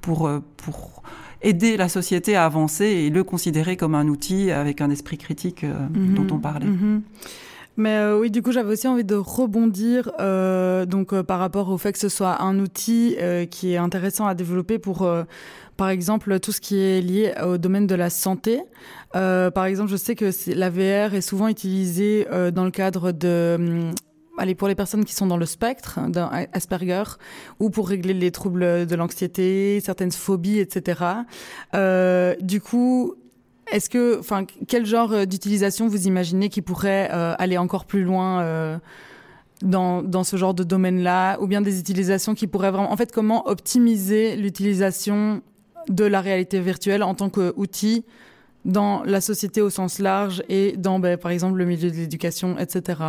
pour 0.00 0.30
pour 0.56 1.02
aider 1.42 1.76
la 1.76 1.88
société 1.88 2.36
à 2.36 2.44
avancer 2.44 2.84
et 2.84 3.10
le 3.10 3.22
considérer 3.24 3.76
comme 3.76 3.94
un 3.94 4.08
outil 4.08 4.50
avec 4.50 4.80
un 4.80 4.90
esprit 4.90 5.18
critique 5.18 5.62
mhm. 5.62 6.14
dont 6.14 6.34
on 6.34 6.38
parlait. 6.38 6.66
Mhm. 6.66 7.02
Mais 7.76 7.96
euh, 7.96 8.18
oui, 8.18 8.30
du 8.30 8.40
coup, 8.40 8.52
j'avais 8.52 8.72
aussi 8.72 8.86
envie 8.86 9.04
de 9.04 9.16
rebondir 9.16 10.12
euh, 10.20 10.86
donc 10.86 11.12
euh, 11.12 11.22
par 11.24 11.40
rapport 11.40 11.70
au 11.70 11.78
fait 11.78 11.92
que 11.92 11.98
ce 11.98 12.08
soit 12.08 12.40
un 12.42 12.58
outil 12.60 13.16
qui 13.50 13.72
est 13.72 13.76
intéressant 13.76 14.26
à 14.26 14.34
développer 14.34 14.78
pour, 14.78 15.08
par 15.76 15.88
exemple, 15.88 16.38
tout 16.40 16.52
ce 16.52 16.60
qui 16.60 16.78
est 16.78 17.00
lié 17.00 17.32
au 17.44 17.58
domaine 17.58 17.86
de 17.86 17.94
la 17.94 18.10
santé. 18.10 18.62
par 19.12 19.64
exemple, 19.64 19.90
je 19.90 19.96
sais 19.96 20.14
que 20.14 20.30
la 20.54 20.70
VR 20.70 21.14
est 21.14 21.20
souvent 21.20 21.48
utilisée 21.48 22.26
dans 22.52 22.64
le 22.64 22.70
cadre 22.70 23.12
de 23.12 23.56
hum, 23.58 23.90
allez, 24.38 24.54
pour 24.54 24.68
les 24.68 24.74
personnes 24.74 25.04
qui 25.04 25.14
sont 25.14 25.26
dans 25.26 25.36
le 25.36 25.46
spectre 25.46 26.00
d'un 26.08 26.30
Asperger 26.52 27.04
ou 27.60 27.70
pour 27.70 27.88
régler 27.88 28.14
les 28.14 28.30
troubles 28.30 28.86
de 28.86 28.96
l'anxiété, 28.96 29.80
certaines 29.80 30.12
phobies, 30.12 30.60
etc. 30.60 31.00
Du 32.40 32.60
coup, 32.60 33.14
est-ce 33.72 33.88
que, 33.88 34.18
enfin, 34.18 34.44
quel 34.68 34.86
genre 34.86 35.12
euh, 35.12 35.24
d'utilisation 35.24 35.88
vous 35.88 36.06
imaginez 36.06 36.48
qui 36.48 36.62
pourrait 36.62 37.08
euh, 37.12 37.34
aller 37.38 37.58
encore 37.58 37.86
plus 37.86 38.04
loin 38.04 38.40
euh, 38.40 38.78
dans, 39.62 40.02
dans 40.02 40.24
ce 40.24 40.36
genre 40.36 40.54
de 40.54 40.64
domaine-là, 40.64 41.38
ou 41.40 41.46
bien 41.46 41.60
des 41.60 41.78
utilisations 41.78 42.34
qui 42.34 42.46
pourraient 42.46 42.70
vraiment, 42.70 42.92
en 42.92 42.96
fait, 42.96 43.12
comment 43.12 43.48
optimiser 43.48 44.36
l'utilisation 44.36 45.42
de 45.88 46.04
la 46.04 46.20
réalité 46.20 46.60
virtuelle 46.60 47.02
en 47.02 47.14
tant 47.14 47.30
qu'outil 47.30 48.04
dans 48.64 49.02
la 49.04 49.20
société 49.20 49.60
au 49.60 49.68
sens 49.68 49.98
large 49.98 50.42
et 50.48 50.76
dans, 50.76 50.98
ben, 50.98 51.18
par 51.18 51.30
exemple, 51.30 51.58
le 51.58 51.66
milieu 51.66 51.90
de 51.90 51.96
l'éducation, 51.96 52.58
etc. 52.58 53.00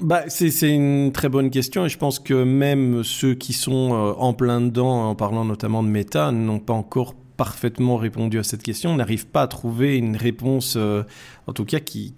Bah, 0.00 0.24
c'est 0.28 0.74
une 0.74 1.12
très 1.12 1.28
bonne 1.28 1.50
question 1.50 1.84
et 1.84 1.88
je 1.88 1.98
pense 1.98 2.18
que 2.18 2.42
même 2.42 3.04
ceux 3.04 3.34
qui 3.34 3.52
sont 3.52 4.14
en 4.18 4.32
plein 4.32 4.60
dedans, 4.60 5.10
en 5.10 5.14
parlant 5.14 5.44
notamment 5.44 5.82
de 5.82 5.88
méta, 5.88 6.32
n'ont 6.32 6.58
pas 6.58 6.72
encore 6.72 7.14
parfaitement 7.36 7.96
répondu 7.96 8.38
à 8.38 8.42
cette 8.42 8.62
question. 8.62 8.90
On 8.90 8.96
n'arrive 8.96 9.26
pas 9.26 9.42
à 9.42 9.48
trouver 9.48 9.96
une 9.96 10.16
réponse, 10.16 10.74
euh, 10.76 11.02
en 11.46 11.52
tout 11.52 11.64
cas, 11.64 11.80
qui, 11.80 12.12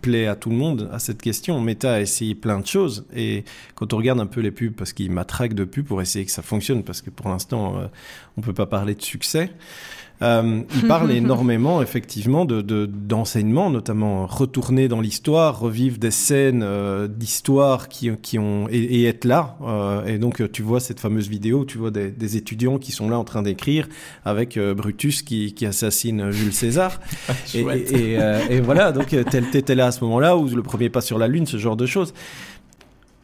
plaît 0.00 0.26
à 0.26 0.36
tout 0.36 0.50
le 0.50 0.56
monde 0.56 0.88
à 0.92 0.98
cette 0.98 1.20
question. 1.20 1.60
Meta 1.60 1.94
a 1.94 2.00
essayé 2.00 2.34
plein 2.34 2.60
de 2.60 2.66
choses. 2.66 3.06
Et 3.14 3.44
quand 3.74 3.92
on 3.92 3.96
regarde 3.96 4.20
un 4.20 4.26
peu 4.26 4.40
les 4.40 4.50
pubs, 4.50 4.74
parce 4.74 4.92
qu'ils 4.92 5.10
m'attraquent 5.10 5.54
de 5.54 5.64
pubs 5.64 5.84
pour 5.84 6.00
essayer 6.00 6.24
que 6.24 6.30
ça 6.30 6.42
fonctionne, 6.42 6.82
parce 6.82 7.02
que 7.02 7.10
pour 7.10 7.28
l'instant, 7.28 7.78
euh, 7.78 7.86
on 8.36 8.40
peut 8.40 8.54
pas 8.54 8.66
parler 8.66 8.94
de 8.94 9.02
succès. 9.02 9.50
Euh, 10.22 10.62
il 10.74 10.86
parle 10.86 11.10
énormément, 11.12 11.82
effectivement, 11.82 12.44
de, 12.44 12.86
d'enseignement, 12.86 13.70
notamment 13.70 14.26
retourner 14.26 14.88
dans 14.88 15.00
l'histoire, 15.00 15.58
revivre 15.58 15.98
des 15.98 16.10
scènes 16.10 16.62
euh, 16.62 17.08
d'histoire 17.08 17.88
qui, 17.88 18.10
qui 18.22 18.38
ont 18.38 18.66
et, 18.70 19.04
être 19.04 19.24
là. 19.24 19.56
Euh, 19.62 20.06
et 20.06 20.18
donc, 20.18 20.50
tu 20.52 20.62
vois 20.62 20.80
cette 20.80 21.00
fameuse 21.00 21.28
vidéo, 21.28 21.64
tu 21.64 21.78
vois 21.78 21.90
des, 21.90 22.10
des 22.10 22.36
étudiants 22.36 22.78
qui 22.78 22.92
sont 22.92 23.08
là 23.08 23.18
en 23.18 23.24
train 23.24 23.42
d'écrire 23.42 23.88
avec 24.24 24.58
Brutus 24.58 25.22
qui, 25.22 25.54
qui, 25.54 25.66
assassine 25.66 26.30
Jules 26.30 26.52
César. 26.52 27.00
et, 27.54 27.60
et, 27.60 28.18
et, 28.50 28.60
voilà, 28.60 28.92
donc 28.92 29.08
t'étais 29.08 29.74
là 29.74 29.86
à 29.86 29.92
ce 29.92 30.02
moment-là 30.04 30.36
où 30.36 30.48
le 30.48 30.62
premier 30.62 30.88
pas 30.88 31.00
sur 31.00 31.18
la 31.18 31.28
lune, 31.28 31.46
ce 31.46 31.58
genre 31.58 31.76
de 31.76 31.86
choses 31.86 32.12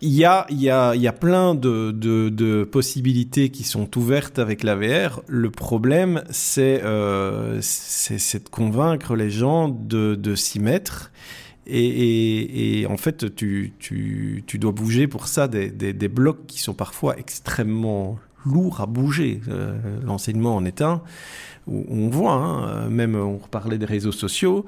il 0.03 0.13
y 0.13 0.25
a, 0.25 0.47
y, 0.51 0.69
a, 0.69 0.97
y 0.97 1.07
a 1.07 1.13
plein 1.13 1.55
de, 1.55 1.93
de, 1.93 2.29
de, 2.29 2.65
possibilités 2.65 3.51
qui 3.51 3.63
sont 3.63 3.97
ouvertes 3.97 4.41
avec 4.41 4.65
la 4.65 4.75
VR. 4.75 5.23
Le 5.29 5.49
problème, 5.49 6.25
c'est 6.29 6.81
euh, 6.83 7.61
de 7.61 8.49
convaincre 8.51 9.15
les 9.15 9.31
gens 9.31 9.69
de, 9.69 10.17
de 10.17 10.35
s'y 10.35 10.59
mettre. 10.59 11.13
Et, 11.69 11.87
et, 11.87 12.81
et, 12.81 12.87
en 12.87 12.97
fait, 12.97 13.33
tu, 13.37 13.75
tu, 13.79 14.43
tu, 14.45 14.59
dois 14.59 14.73
bouger 14.73 15.07
pour 15.07 15.29
ça 15.29 15.47
des, 15.47 15.71
des, 15.71 16.09
blocs 16.09 16.47
qui 16.49 16.59
sont 16.59 16.75
parfois 16.75 17.17
extrêmement 17.17 18.19
lourds 18.45 18.81
à 18.81 18.87
bouger. 18.87 19.41
Euh, 19.49 19.79
L'enseignement 20.03 20.57
en 20.57 20.65
est 20.65 20.83
un 20.83 21.03
on 21.69 22.09
voit, 22.09 22.33
hein, 22.33 22.89
même 22.89 23.15
on 23.15 23.39
parlait 23.39 23.79
des 23.79 23.87
réseaux 23.87 24.13
sociaux, 24.13 24.65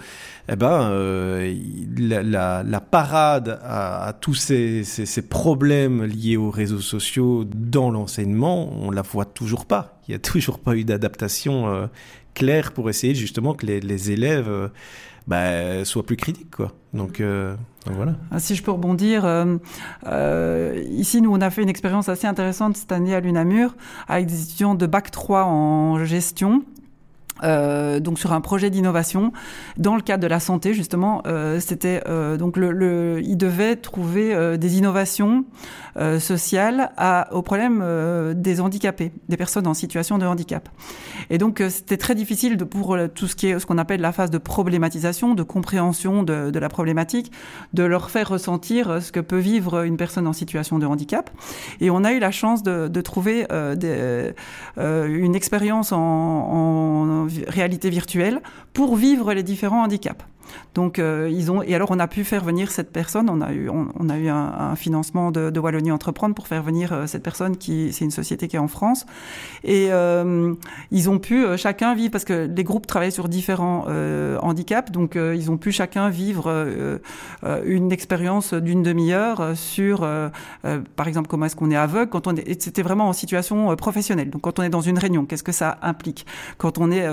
eh 0.48 0.56
ben, 0.56 0.90
euh, 0.90 1.54
la, 1.98 2.80
parade 2.80 3.60
à, 3.64 4.14
tous 4.20 4.34
ces, 4.34 4.84
problèmes 5.28 6.04
liés 6.04 6.36
aux 6.36 6.50
réseaux 6.50 6.80
sociaux 6.80 7.44
dans 7.44 7.90
l'enseignement, 7.90 8.70
on 8.80 8.90
la 8.90 9.02
voit 9.02 9.24
toujours 9.24 9.66
pas. 9.66 9.98
Il 10.06 10.12
n'y 10.12 10.14
a 10.16 10.20
toujours 10.20 10.60
pas 10.60 10.76
eu 10.76 10.84
d'adaptation 10.84 11.68
euh, 11.68 11.86
claire 12.34 12.72
pour 12.72 12.88
essayer 12.90 13.14
justement 13.14 13.54
que 13.54 13.66
les, 13.66 14.10
élèves 14.12 14.48
euh, 14.48 14.68
bah, 15.26 15.84
soient 15.84 16.06
plus 16.06 16.16
critiques. 16.16 16.54
Quoi. 16.54 16.72
Donc, 16.92 17.20
voilà. 17.86 18.14
Ah, 18.30 18.38
si 18.38 18.54
je 18.54 18.62
peux 18.62 18.70
rebondir, 18.70 19.26
ici 20.90 21.20
nous 21.20 21.32
on 21.32 21.40
a 21.40 21.50
fait 21.50 21.62
une 21.62 21.68
expérience 21.68 22.08
assez 22.08 22.28
intéressante 22.28 22.76
cette 22.76 22.92
année 22.92 23.14
à 23.14 23.20
l'UNAMUR 23.20 23.74
avec 24.06 24.26
des 24.26 24.42
étudiants 24.42 24.76
de 24.76 24.86
bac 24.86 25.10
3 25.10 25.44
en 25.44 26.04
gestion 26.04 26.62
euh, 27.42 27.98
donc 27.98 28.18
sur 28.18 28.32
un 28.32 28.40
projet 28.40 28.70
d'innovation 28.70 29.32
dans 29.76 29.96
le 29.96 30.02
cadre 30.02 30.22
de 30.22 30.28
la 30.28 30.38
santé 30.38 30.72
justement 30.72 31.22
euh, 31.26 31.58
c'était 31.58 32.00
euh, 32.06 32.36
donc 32.36 32.56
le, 32.56 32.70
le, 32.70 33.20
il 33.24 33.36
devait 33.36 33.74
trouver 33.74 34.32
euh, 34.32 34.56
des 34.56 34.78
innovations 34.78 35.44
euh, 35.96 36.20
sociales 36.20 36.92
à, 36.96 37.28
au 37.32 37.42
problème 37.42 37.80
euh, 37.82 38.34
des 38.34 38.60
handicapés 38.60 39.12
des 39.28 39.36
personnes 39.36 39.66
en 39.66 39.74
situation 39.74 40.18
de 40.18 40.26
handicap. 40.26 40.68
Et 41.30 41.38
donc 41.38 41.62
c'était 41.70 41.96
très 41.96 42.14
difficile 42.14 42.56
de 42.56 42.64
pour 42.64 42.96
tout 43.14 43.26
ce 43.26 43.34
qui 43.34 43.48
est 43.48 43.58
ce 43.58 43.66
qu'on 43.66 43.78
appelle 43.78 44.00
la 44.00 44.12
phase 44.12 44.30
de 44.30 44.38
problématisation 44.38 45.34
de 45.34 45.42
compréhension 45.42 46.22
de, 46.22 46.50
de, 46.50 46.58
la 46.58 46.68
problématique 46.68 47.32
de 47.72 47.82
leur 47.82 48.10
faire 48.10 48.28
ressentir 48.28 49.02
ce 49.02 49.10
que 49.10 49.20
peut 49.20 49.38
vivre 49.38 49.82
une 49.84 49.96
personne 49.96 50.26
en 50.26 50.32
situation 50.32 50.78
de 50.78 50.86
handicap. 50.86 51.30
Et 51.80 51.90
on 51.90 52.04
a 52.04 52.12
eu 52.12 52.18
la 52.18 52.30
chance 52.30 52.62
de, 52.62 52.88
de 52.88 53.00
trouver 53.00 53.46
des, 53.76 54.32
une 54.76 55.34
expérience 55.34 55.92
en, 55.92 55.98
en 55.98 57.23
réalité 57.46 57.90
virtuelle 57.90 58.40
pour 58.72 58.96
vivre 58.96 59.32
les 59.32 59.42
différents 59.42 59.82
handicaps. 59.82 60.24
Donc 60.74 60.98
euh, 60.98 61.28
ils 61.30 61.50
ont 61.50 61.62
et 61.62 61.74
alors 61.74 61.90
on 61.90 61.98
a 61.98 62.08
pu 62.08 62.24
faire 62.24 62.44
venir 62.44 62.70
cette 62.70 62.92
personne. 62.92 63.30
On 63.30 63.40
a 63.40 63.52
eu 63.52 63.68
on, 63.68 64.08
a 64.08 64.18
eu 64.18 64.28
un, 64.28 64.76
financement 64.76 65.30
de, 65.30 65.58
Wallonie 65.58 65.92
Entreprendre 65.92 66.34
pour 66.34 66.48
faire 66.48 66.62
venir 66.62 66.92
euh, 66.92 67.06
cette 67.06 67.22
personne 67.22 67.56
qui 67.56 67.92
c'est 67.92 68.04
une 68.04 68.10
société 68.10 68.48
qui 68.48 68.56
est 68.56 68.60
en 68.60 68.68
France 68.68 69.06
et 69.62 69.88
euh, 69.90 70.52
ils 70.90 71.08
ont 71.08 71.18
pu 71.18 71.44
chacun 71.56 71.94
vivre 71.94 72.10
parce 72.10 72.24
que 72.24 72.50
les 72.54 72.64
groupes 72.64 72.86
travaillent 72.86 73.12
sur 73.12 73.28
différents 73.28 73.86
handicaps 74.42 74.90
donc 74.90 75.16
ils 75.16 75.50
ont 75.50 75.56
pu 75.56 75.72
chacun 75.72 76.10
vivre 76.10 76.50
une 77.64 77.92
expérience 77.92 78.52
d'une 78.54 78.82
demi-heure 78.82 79.56
sur 79.56 80.06
par 80.96 81.08
exemple 81.08 81.28
comment 81.28 81.46
est-ce 81.46 81.56
qu'on 81.56 81.70
est 81.70 81.76
aveugle 81.76 82.10
quand 82.10 82.26
on 82.26 82.36
est 82.36 82.60
c'était 82.60 82.82
vraiment 82.82 83.08
en 83.08 83.12
situation 83.12 83.74
professionnelle. 83.76 84.30
Donc 84.30 84.42
quand 84.42 84.58
on 84.58 84.62
est 84.62 84.70
dans 84.70 84.80
une 84.80 84.98
réunion, 84.98 85.24
qu'est-ce 85.24 85.42
que 85.42 85.52
ça 85.52 85.78
implique? 85.82 86.26
Quand 86.58 86.78
on 86.78 86.90
est 86.90 87.06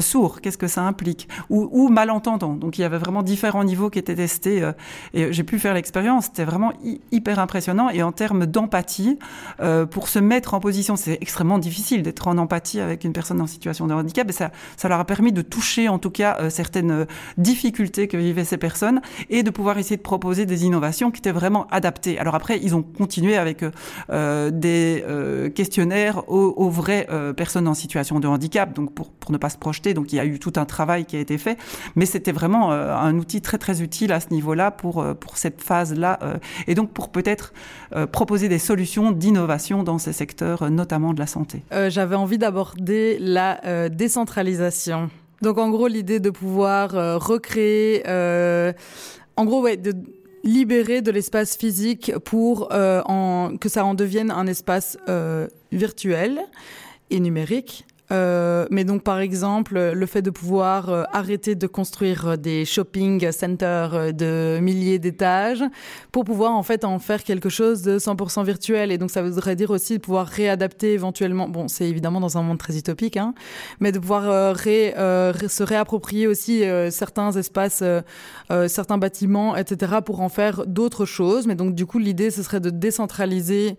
sourd, 0.00 0.40
qu'est-ce 0.40 0.58
que 0.58 0.68
ça 0.68 0.82
implique? 0.82 1.28
Ou, 1.50 1.68
ou 1.70 1.88
malentendant 1.88 2.37
donc 2.38 2.78
il 2.78 2.82
y 2.82 2.84
avait 2.84 2.98
vraiment 2.98 3.22
différents 3.22 3.64
niveaux 3.64 3.90
qui 3.90 3.98
étaient 3.98 4.14
testés 4.14 4.62
euh, 4.62 4.72
et 5.14 5.32
j'ai 5.32 5.44
pu 5.44 5.58
faire 5.58 5.74
l'expérience. 5.74 6.26
C'était 6.26 6.44
vraiment 6.44 6.72
hyper 7.12 7.38
impressionnant 7.38 7.90
et 7.90 8.02
en 8.02 8.12
termes 8.12 8.46
d'empathie, 8.46 9.18
euh, 9.60 9.86
pour 9.86 10.08
se 10.08 10.18
mettre 10.18 10.54
en 10.54 10.60
position, 10.60 10.96
c'est 10.96 11.18
extrêmement 11.20 11.58
difficile 11.58 12.02
d'être 12.02 12.28
en 12.28 12.38
empathie 12.38 12.80
avec 12.80 13.04
une 13.04 13.12
personne 13.12 13.40
en 13.40 13.46
situation 13.46 13.86
de 13.86 13.94
handicap 13.94 14.28
et 14.28 14.32
ça, 14.32 14.50
ça 14.76 14.88
leur 14.88 15.00
a 15.00 15.04
permis 15.04 15.32
de 15.32 15.42
toucher 15.42 15.88
en 15.88 15.98
tout 15.98 16.10
cas 16.10 16.36
euh, 16.40 16.50
certaines 16.50 17.06
difficultés 17.36 18.08
que 18.08 18.16
vivaient 18.16 18.44
ces 18.44 18.56
personnes 18.56 19.00
et 19.30 19.42
de 19.42 19.50
pouvoir 19.50 19.78
essayer 19.78 19.96
de 19.96 20.02
proposer 20.02 20.46
des 20.46 20.64
innovations 20.64 21.10
qui 21.10 21.18
étaient 21.18 21.32
vraiment 21.32 21.66
adaptées. 21.70 22.18
Alors 22.18 22.34
après, 22.34 22.58
ils 22.62 22.74
ont 22.74 22.82
continué 22.82 23.36
avec 23.36 23.64
des 24.08 25.04
questionnaires 25.54 26.28
aux, 26.28 26.54
aux 26.56 26.70
vraies 26.70 27.06
personnes 27.36 27.68
en 27.68 27.74
situation 27.74 28.20
de 28.20 28.28
handicap, 28.28 28.72
donc 28.72 28.92
pour, 28.92 29.10
pour 29.10 29.32
ne 29.32 29.38
pas 29.38 29.50
se 29.50 29.58
projeter. 29.58 29.94
Donc 29.94 30.12
il 30.12 30.16
y 30.16 30.20
a 30.20 30.24
eu 30.24 30.38
tout 30.38 30.52
un 30.56 30.64
travail 30.64 31.04
qui 31.04 31.16
a 31.16 31.20
été 31.20 31.38
fait, 31.38 31.58
mais 31.96 32.06
c'était 32.06 32.27
vraiment 32.32 32.72
euh, 32.72 32.94
un 32.94 33.16
outil 33.16 33.40
très 33.40 33.58
très 33.58 33.82
utile 33.82 34.12
à 34.12 34.20
ce 34.20 34.28
niveau-là 34.30 34.70
pour, 34.70 35.00
euh, 35.00 35.14
pour 35.14 35.36
cette 35.36 35.60
phase-là 35.60 36.18
euh, 36.22 36.34
et 36.66 36.74
donc 36.74 36.90
pour 36.90 37.10
peut-être 37.10 37.52
proposer 38.12 38.48
des 38.48 38.58
solutions 38.58 39.12
d'innovation 39.12 39.82
dans 39.82 39.98
ces 39.98 40.12
secteurs, 40.12 40.70
notamment 40.70 41.14
de 41.14 41.18
la 41.18 41.26
santé. 41.26 41.62
J'avais 41.88 42.16
envie 42.16 42.38
d'aborder 42.38 43.16
la 43.18 43.88
décentralisation. 43.88 45.10
Donc 45.42 45.58
en 45.58 45.70
gros 45.70 45.88
l'idée 45.88 46.20
de 46.20 46.30
pouvoir 46.30 46.90
recréer, 47.20 48.02
en 49.36 49.44
gros 49.44 49.62
ouais, 49.62 49.76
de 49.76 49.94
libérer 50.44 51.00
de 51.00 51.10
l'espace 51.10 51.56
physique 51.56 52.12
pour 52.24 52.68
que 52.68 53.68
ça 53.68 53.84
en 53.84 53.94
devienne 53.94 54.30
un 54.30 54.46
espace 54.46 54.98
virtuel 55.72 56.40
et 57.10 57.20
numérique 57.20 57.86
Euh, 58.10 58.66
mais 58.70 58.84
donc 58.84 59.02
par 59.02 59.18
exemple 59.20 59.78
le 59.78 60.06
fait 60.06 60.22
de 60.22 60.30
pouvoir 60.30 60.88
euh, 60.88 61.02
arrêter 61.12 61.54
de 61.54 61.66
construire 61.66 62.38
des 62.38 62.64
shopping 62.64 63.30
centers 63.32 64.14
de 64.14 64.58
milliers 64.60 64.98
d'étages 64.98 65.62
pour 66.10 66.24
pouvoir 66.24 66.52
en 66.52 66.62
fait 66.62 66.84
en 66.84 66.98
faire 66.98 67.22
quelque 67.22 67.48
chose 67.50 67.82
de 67.82 67.98
100% 67.98 68.44
virtuel. 68.44 68.92
Et 68.92 68.98
donc 68.98 69.10
ça 69.10 69.22
voudrait 69.22 69.56
dire 69.56 69.70
aussi 69.70 69.98
de 69.98 70.02
pouvoir 70.02 70.26
réadapter 70.26 70.92
éventuellement 70.94 71.48
bon 71.48 71.68
c'est 71.68 71.88
évidemment 71.88 72.20
dans 72.20 72.38
un 72.38 72.42
monde 72.42 72.58
très 72.58 72.76
utopique 72.76 73.16
hein, 73.16 73.34
mais 73.80 73.92
de 73.92 73.98
pouvoir 73.98 74.28
euh, 74.28 74.54
euh, 74.66 75.32
se 75.48 75.62
réapproprier 75.62 76.26
aussi 76.26 76.64
euh, 76.64 76.90
certains 76.90 77.32
espaces 77.32 77.80
euh, 77.82 78.00
euh, 78.50 78.68
certains 78.68 78.98
bâtiments 78.98 79.56
etc 79.56 79.96
pour 80.04 80.20
en 80.20 80.28
faire 80.28 80.66
d'autres 80.66 81.04
choses. 81.04 81.46
Mais 81.46 81.54
donc 81.54 81.74
du 81.74 81.86
coup 81.86 81.98
l'idée 81.98 82.30
ce 82.30 82.42
serait 82.42 82.60
de 82.60 82.70
décentraliser 82.70 83.76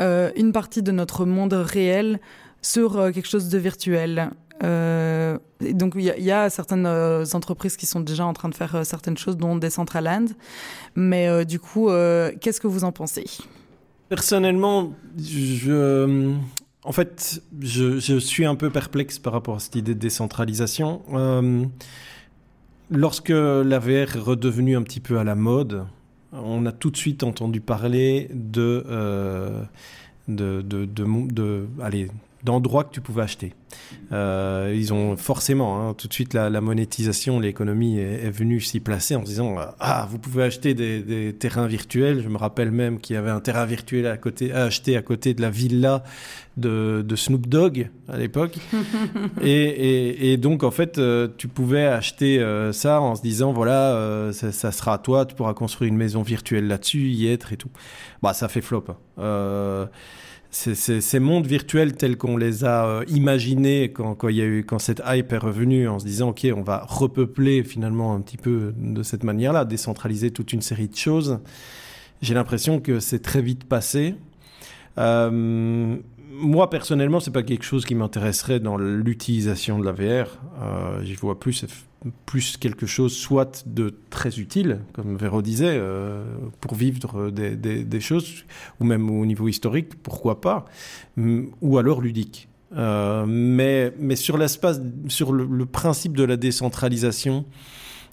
euh, 0.00 0.30
une 0.36 0.52
partie 0.52 0.82
de 0.82 0.92
notre 0.92 1.24
monde 1.26 1.52
réel 1.52 2.20
sur 2.62 2.96
euh, 2.96 3.10
quelque 3.10 3.28
chose 3.28 3.48
de 3.48 3.58
virtuel. 3.58 4.30
Euh, 4.62 5.38
donc 5.60 5.94
il 5.96 6.02
y, 6.02 6.30
a 6.30 6.50
certaines 6.50 6.84
euh, 6.84 7.24
entreprises 7.32 7.78
qui 7.78 7.86
sont 7.86 8.00
déjà 8.00 8.26
en 8.26 8.34
train 8.34 8.50
de 8.50 8.54
faire 8.54 8.84
certaines 8.84 9.16
choses 9.16 9.38
dont 9.38 9.56
des 9.56 9.70
Centraland 9.70 10.26
mais 10.94 11.46
du 11.46 11.58
coup 11.58 11.88
qu'est-ce 12.40 12.60
que 12.60 12.66
vous 12.66 12.84
en 12.84 12.92
pensez? 12.92 13.24
Personnellement 14.10 14.92
je 15.18 16.34
en 16.84 16.92
fait 16.92 17.42
je, 17.62 18.18
suis 18.18 18.44
un 18.44 18.54
peu 18.54 18.68
perplexe 18.68 19.18
par 19.18 19.32
rapport 19.32 19.56
à 19.56 19.60
cette 19.60 19.76
idée 19.76 19.94
de 19.94 19.98
décentralisation. 19.98 21.00
Lorsque 22.90 23.30
la 23.30 23.78
VR 23.78 23.88
est 23.88 24.18
redevenue 24.18 24.76
un 24.76 24.82
petit 24.82 25.00
peu 25.00 25.18
à 25.18 25.24
la 25.24 25.36
mode 25.36 25.86
on 26.32 26.66
a 26.66 26.72
tout 26.72 26.90
de 26.90 26.98
suite 26.98 27.22
entendu 27.22 27.62
parler 27.62 28.28
de, 28.34 28.84
de, 30.28 30.60
de, 30.60 30.84
de 30.84 31.66
allez 31.80 32.10
d'endroits 32.44 32.84
que 32.84 32.92
tu 32.92 33.00
pouvais 33.00 33.22
acheter. 33.22 33.54
Euh, 34.12 34.74
ils 34.76 34.92
ont 34.92 35.16
forcément 35.16 35.88
hein, 35.88 35.94
tout 35.94 36.08
de 36.08 36.12
suite 36.12 36.34
la, 36.34 36.50
la 36.50 36.60
monétisation, 36.60 37.38
l'économie 37.38 37.98
est, 37.98 38.24
est 38.26 38.30
venue 38.30 38.60
s'y 38.60 38.80
placer 38.80 39.14
en 39.14 39.22
disant 39.22 39.56
ah 39.78 40.08
vous 40.10 40.18
pouvez 40.18 40.42
acheter 40.42 40.74
des, 40.74 41.00
des 41.00 41.32
terrains 41.32 41.66
virtuels. 41.66 42.22
Je 42.22 42.28
me 42.28 42.36
rappelle 42.36 42.70
même 42.72 42.98
qu'il 42.98 43.14
y 43.14 43.18
avait 43.18 43.30
un 43.30 43.40
terrain 43.40 43.66
virtuel 43.66 44.06
à 44.06 44.16
côté 44.16 44.52
à 44.52 44.64
acheter 44.64 44.96
à 44.96 45.02
côté 45.02 45.34
de 45.34 45.42
la 45.42 45.50
villa 45.50 46.02
de, 46.56 47.04
de 47.06 47.16
Snoop 47.16 47.46
Dogg 47.46 47.90
à 48.08 48.16
l'époque. 48.16 48.58
et, 49.42 49.50
et, 49.50 50.32
et 50.32 50.36
donc 50.36 50.64
en 50.64 50.70
fait 50.70 50.98
euh, 50.98 51.28
tu 51.36 51.48
pouvais 51.48 51.86
acheter 51.86 52.40
euh, 52.40 52.72
ça 52.72 53.00
en 53.00 53.14
se 53.14 53.22
disant 53.22 53.52
voilà 53.52 53.94
euh, 53.94 54.32
ça, 54.32 54.52
ça 54.52 54.72
sera 54.72 54.94
à 54.94 54.98
toi, 54.98 55.26
tu 55.26 55.34
pourras 55.34 55.54
construire 55.54 55.88
une 55.88 55.96
maison 55.96 56.22
virtuelle 56.22 56.66
là-dessus, 56.66 57.10
y 57.10 57.28
être 57.28 57.52
et 57.52 57.56
tout. 57.56 57.70
Bah 58.22 58.34
ça 58.34 58.48
fait 58.48 58.60
flop. 58.60 58.84
Euh, 59.18 59.86
ces 60.50 61.20
mondes 61.20 61.46
virtuels 61.46 61.94
tels 61.94 62.16
qu'on 62.16 62.36
les 62.36 62.64
a 62.64 62.84
euh, 62.84 63.04
imaginés 63.08 63.92
quand, 63.92 64.28
y 64.28 64.40
a 64.40 64.44
eu 64.44 64.64
quand 64.64 64.80
cette 64.80 65.00
hype 65.06 65.32
est 65.32 65.38
revenue 65.38 65.88
en 65.88 65.98
se 66.00 66.04
disant 66.04 66.30
ok 66.30 66.48
on 66.56 66.62
va 66.62 66.84
repeupler 66.88 67.62
finalement 67.62 68.14
un 68.14 68.20
petit 68.20 68.36
peu 68.36 68.74
de 68.76 69.02
cette 69.02 69.22
manière 69.22 69.52
là 69.52 69.64
décentraliser 69.64 70.32
toute 70.32 70.52
une 70.52 70.62
série 70.62 70.88
de 70.88 70.96
choses. 70.96 71.38
J'ai 72.20 72.34
l'impression 72.34 72.80
que 72.80 73.00
c'est 73.00 73.20
très 73.20 73.42
vite 73.42 73.64
passé. 73.64 74.16
Euh, 74.98 75.96
moi 76.32 76.68
personnellement 76.68 77.20
c'est 77.20 77.30
pas 77.30 77.44
quelque 77.44 77.64
chose 77.64 77.84
qui 77.84 77.94
m'intéresserait 77.94 78.58
dans 78.58 78.76
l'utilisation 78.76 79.78
de 79.78 79.84
la 79.84 79.92
VR 79.92 80.40
euh, 80.60 81.02
j'y 81.04 81.14
vois 81.14 81.38
plus 81.38 81.64
plus 82.26 82.56
quelque 82.56 82.86
chose 82.86 83.14
soit 83.14 83.64
de 83.66 83.94
très 84.08 84.38
utile 84.38 84.80
comme 84.92 85.16
Véro 85.16 85.42
disait 85.42 85.76
euh, 85.78 86.24
pour 86.60 86.74
vivre 86.74 87.30
des, 87.30 88.00
choses 88.00 88.44
ou 88.80 88.84
même 88.84 89.10
au 89.10 89.26
niveau 89.26 89.48
historique 89.48 90.02
pourquoi 90.02 90.40
pas 90.40 90.64
ou 91.16 91.78
alors 91.78 92.00
ludique. 92.00 92.48
Euh, 92.76 93.26
mais, 93.26 93.92
mais 93.98 94.14
sur 94.14 94.38
l'espace 94.38 94.80
sur 95.08 95.32
le, 95.32 95.66
principe 95.66 96.16
de 96.16 96.22
la 96.22 96.36
décentralisation 96.36 97.44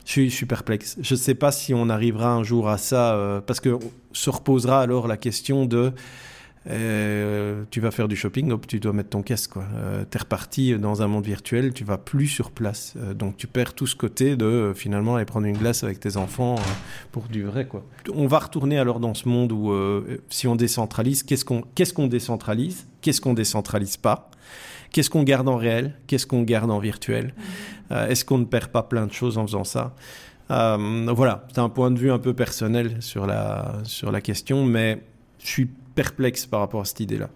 je 0.03 0.11
suis, 0.11 0.29
je 0.31 0.45
perplexe 0.45 0.97
je 0.99 1.13
ne 1.13 1.19
sais 1.19 1.35
pas 1.35 1.51
si 1.51 1.75
on 1.75 1.89
arrivera 1.89 2.33
un 2.33 2.43
jour 2.43 2.67
à 2.67 2.79
ça 2.79 3.13
euh, 3.13 3.39
parce 3.39 3.59
que 3.59 3.77
se 4.13 4.29
reposera 4.31 4.81
alors 4.81 5.07
la 5.07 5.15
question 5.15 5.65
de 5.65 5.93
tu 6.67 7.79
vas 7.79 7.91
faire 7.91 8.07
du 8.07 8.15
shopping, 8.15 8.51
hop, 8.51 8.67
tu 8.67 8.79
dois 8.79 8.93
mettre 8.93 9.09
ton 9.09 9.21
caisse. 9.21 9.49
Euh, 9.55 10.03
tu 10.09 10.17
es 10.17 10.19
reparti 10.19 10.77
dans 10.77 11.01
un 11.01 11.07
monde 11.07 11.25
virtuel, 11.25 11.73
tu 11.73 11.83
vas 11.83 11.97
plus 11.97 12.27
sur 12.27 12.51
place. 12.51 12.93
Euh, 12.97 13.13
donc 13.13 13.37
tu 13.37 13.47
perds 13.47 13.73
tout 13.73 13.87
ce 13.87 13.95
côté 13.95 14.35
de 14.35 14.45
euh, 14.45 14.73
finalement 14.73 15.15
aller 15.15 15.25
prendre 15.25 15.45
une 15.47 15.57
glace 15.57 15.83
avec 15.83 15.99
tes 15.99 16.17
enfants 16.17 16.55
euh, 16.55 16.61
pour 17.11 17.23
du 17.29 17.43
vrai. 17.43 17.67
Quoi. 17.67 17.85
On 18.13 18.27
va 18.27 18.39
retourner 18.39 18.77
alors 18.77 18.99
dans 18.99 19.13
ce 19.13 19.29
monde 19.29 19.51
où 19.51 19.71
euh, 19.71 20.21
si 20.29 20.47
on 20.47 20.55
décentralise, 20.55 21.23
qu'est-ce 21.23 21.45
qu'on 21.45 21.61
qu, 21.61 21.83
qu 21.83 22.07
décentralise 22.07 22.87
Qu'est-ce 23.01 23.21
qu'on 23.21 23.33
décentralise 23.33 23.95
pas 23.95 24.29
Qu'est-ce 24.91 25.09
qu'on 25.09 25.23
garde 25.23 25.47
en 25.47 25.55
réel 25.57 25.93
Qu'est-ce 26.07 26.27
qu'on 26.27 26.43
garde 26.43 26.71
en 26.71 26.79
virtuel 26.79 27.33
euh, 27.91 28.07
Est-ce 28.07 28.25
qu'on 28.25 28.39
ne 28.39 28.45
perd 28.45 28.67
pas 28.71 28.83
plein 28.83 29.05
de 29.07 29.13
choses 29.13 29.37
en 29.37 29.45
faisant 29.45 29.63
ça? 29.63 29.95
Euh, 30.51 31.11
Voilà, 31.13 31.45
c'est 31.53 31.59
un 31.59 31.69
point 31.69 31.91
de 31.91 31.99
vue 31.99 32.11
un 32.11 32.19
peu 32.19 32.33
personnel 32.33 32.97
sur 33.01 33.27
la, 33.27 33.79
sur 33.83 34.11
la 34.11 34.21
question, 34.21 34.65
mais 34.65 35.01
je 35.39 35.47
suis 35.47 35.69
perplexe 36.01 36.45
par 36.45 36.59
rapport 36.61 36.81
à 36.81 36.85
cette 36.85 36.99
idée 37.01 37.17
là 37.17 37.29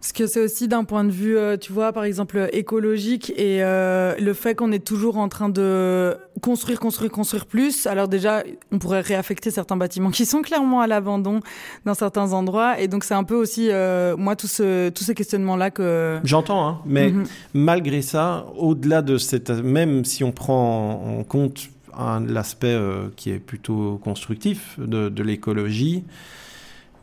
Parce 0.00 0.12
que 0.12 0.26
c'est 0.26 0.42
aussi 0.42 0.66
d'un 0.66 0.82
point 0.82 1.04
de 1.04 1.12
vue, 1.12 1.36
euh, 1.38 1.56
tu 1.56 1.72
vois, 1.72 1.92
par 1.92 2.02
exemple, 2.02 2.48
écologique 2.52 3.30
et 3.36 3.62
euh, 3.62 4.16
le 4.18 4.34
fait 4.34 4.56
qu'on 4.56 4.72
est 4.72 4.84
toujours 4.84 5.16
en 5.18 5.28
train 5.28 5.48
de 5.48 6.16
construire, 6.48 6.80
construire, 6.80 7.12
construire 7.12 7.46
plus. 7.46 7.86
Alors 7.86 8.08
déjà, 8.08 8.42
on 8.72 8.78
pourrait 8.80 9.02
réaffecter 9.02 9.52
certains 9.52 9.76
bâtiments 9.76 10.10
qui 10.10 10.26
sont 10.26 10.42
clairement 10.42 10.80
à 10.80 10.88
l'abandon 10.88 11.38
dans 11.84 11.94
certains 11.94 12.32
endroits. 12.32 12.80
Et 12.80 12.88
donc 12.88 13.04
c'est 13.04 13.14
un 13.14 13.22
peu 13.22 13.36
aussi, 13.36 13.68
euh, 13.70 14.16
moi, 14.16 14.34
tout 14.34 14.48
ce, 14.48 14.88
tous 14.88 15.04
ces 15.04 15.14
questionnements-là 15.14 15.70
que... 15.70 16.18
J'entends, 16.24 16.66
hein, 16.66 16.80
mais 16.84 17.10
Mhm. 17.12 17.24
malgré 17.54 18.02
ça, 18.02 18.46
au-delà 18.56 19.00
de 19.02 19.16
cette... 19.16 19.50
Même 19.50 20.04
si 20.04 20.24
on 20.24 20.32
prend 20.32 21.18
en 21.20 21.22
compte 21.22 21.68
un- 21.96 22.18
l'aspect 22.26 22.74
euh, 22.74 23.10
qui 23.14 23.30
est 23.30 23.38
plutôt 23.38 24.00
constructif 24.02 24.76
de, 24.80 25.08
de 25.08 25.22
l'écologie, 25.22 26.02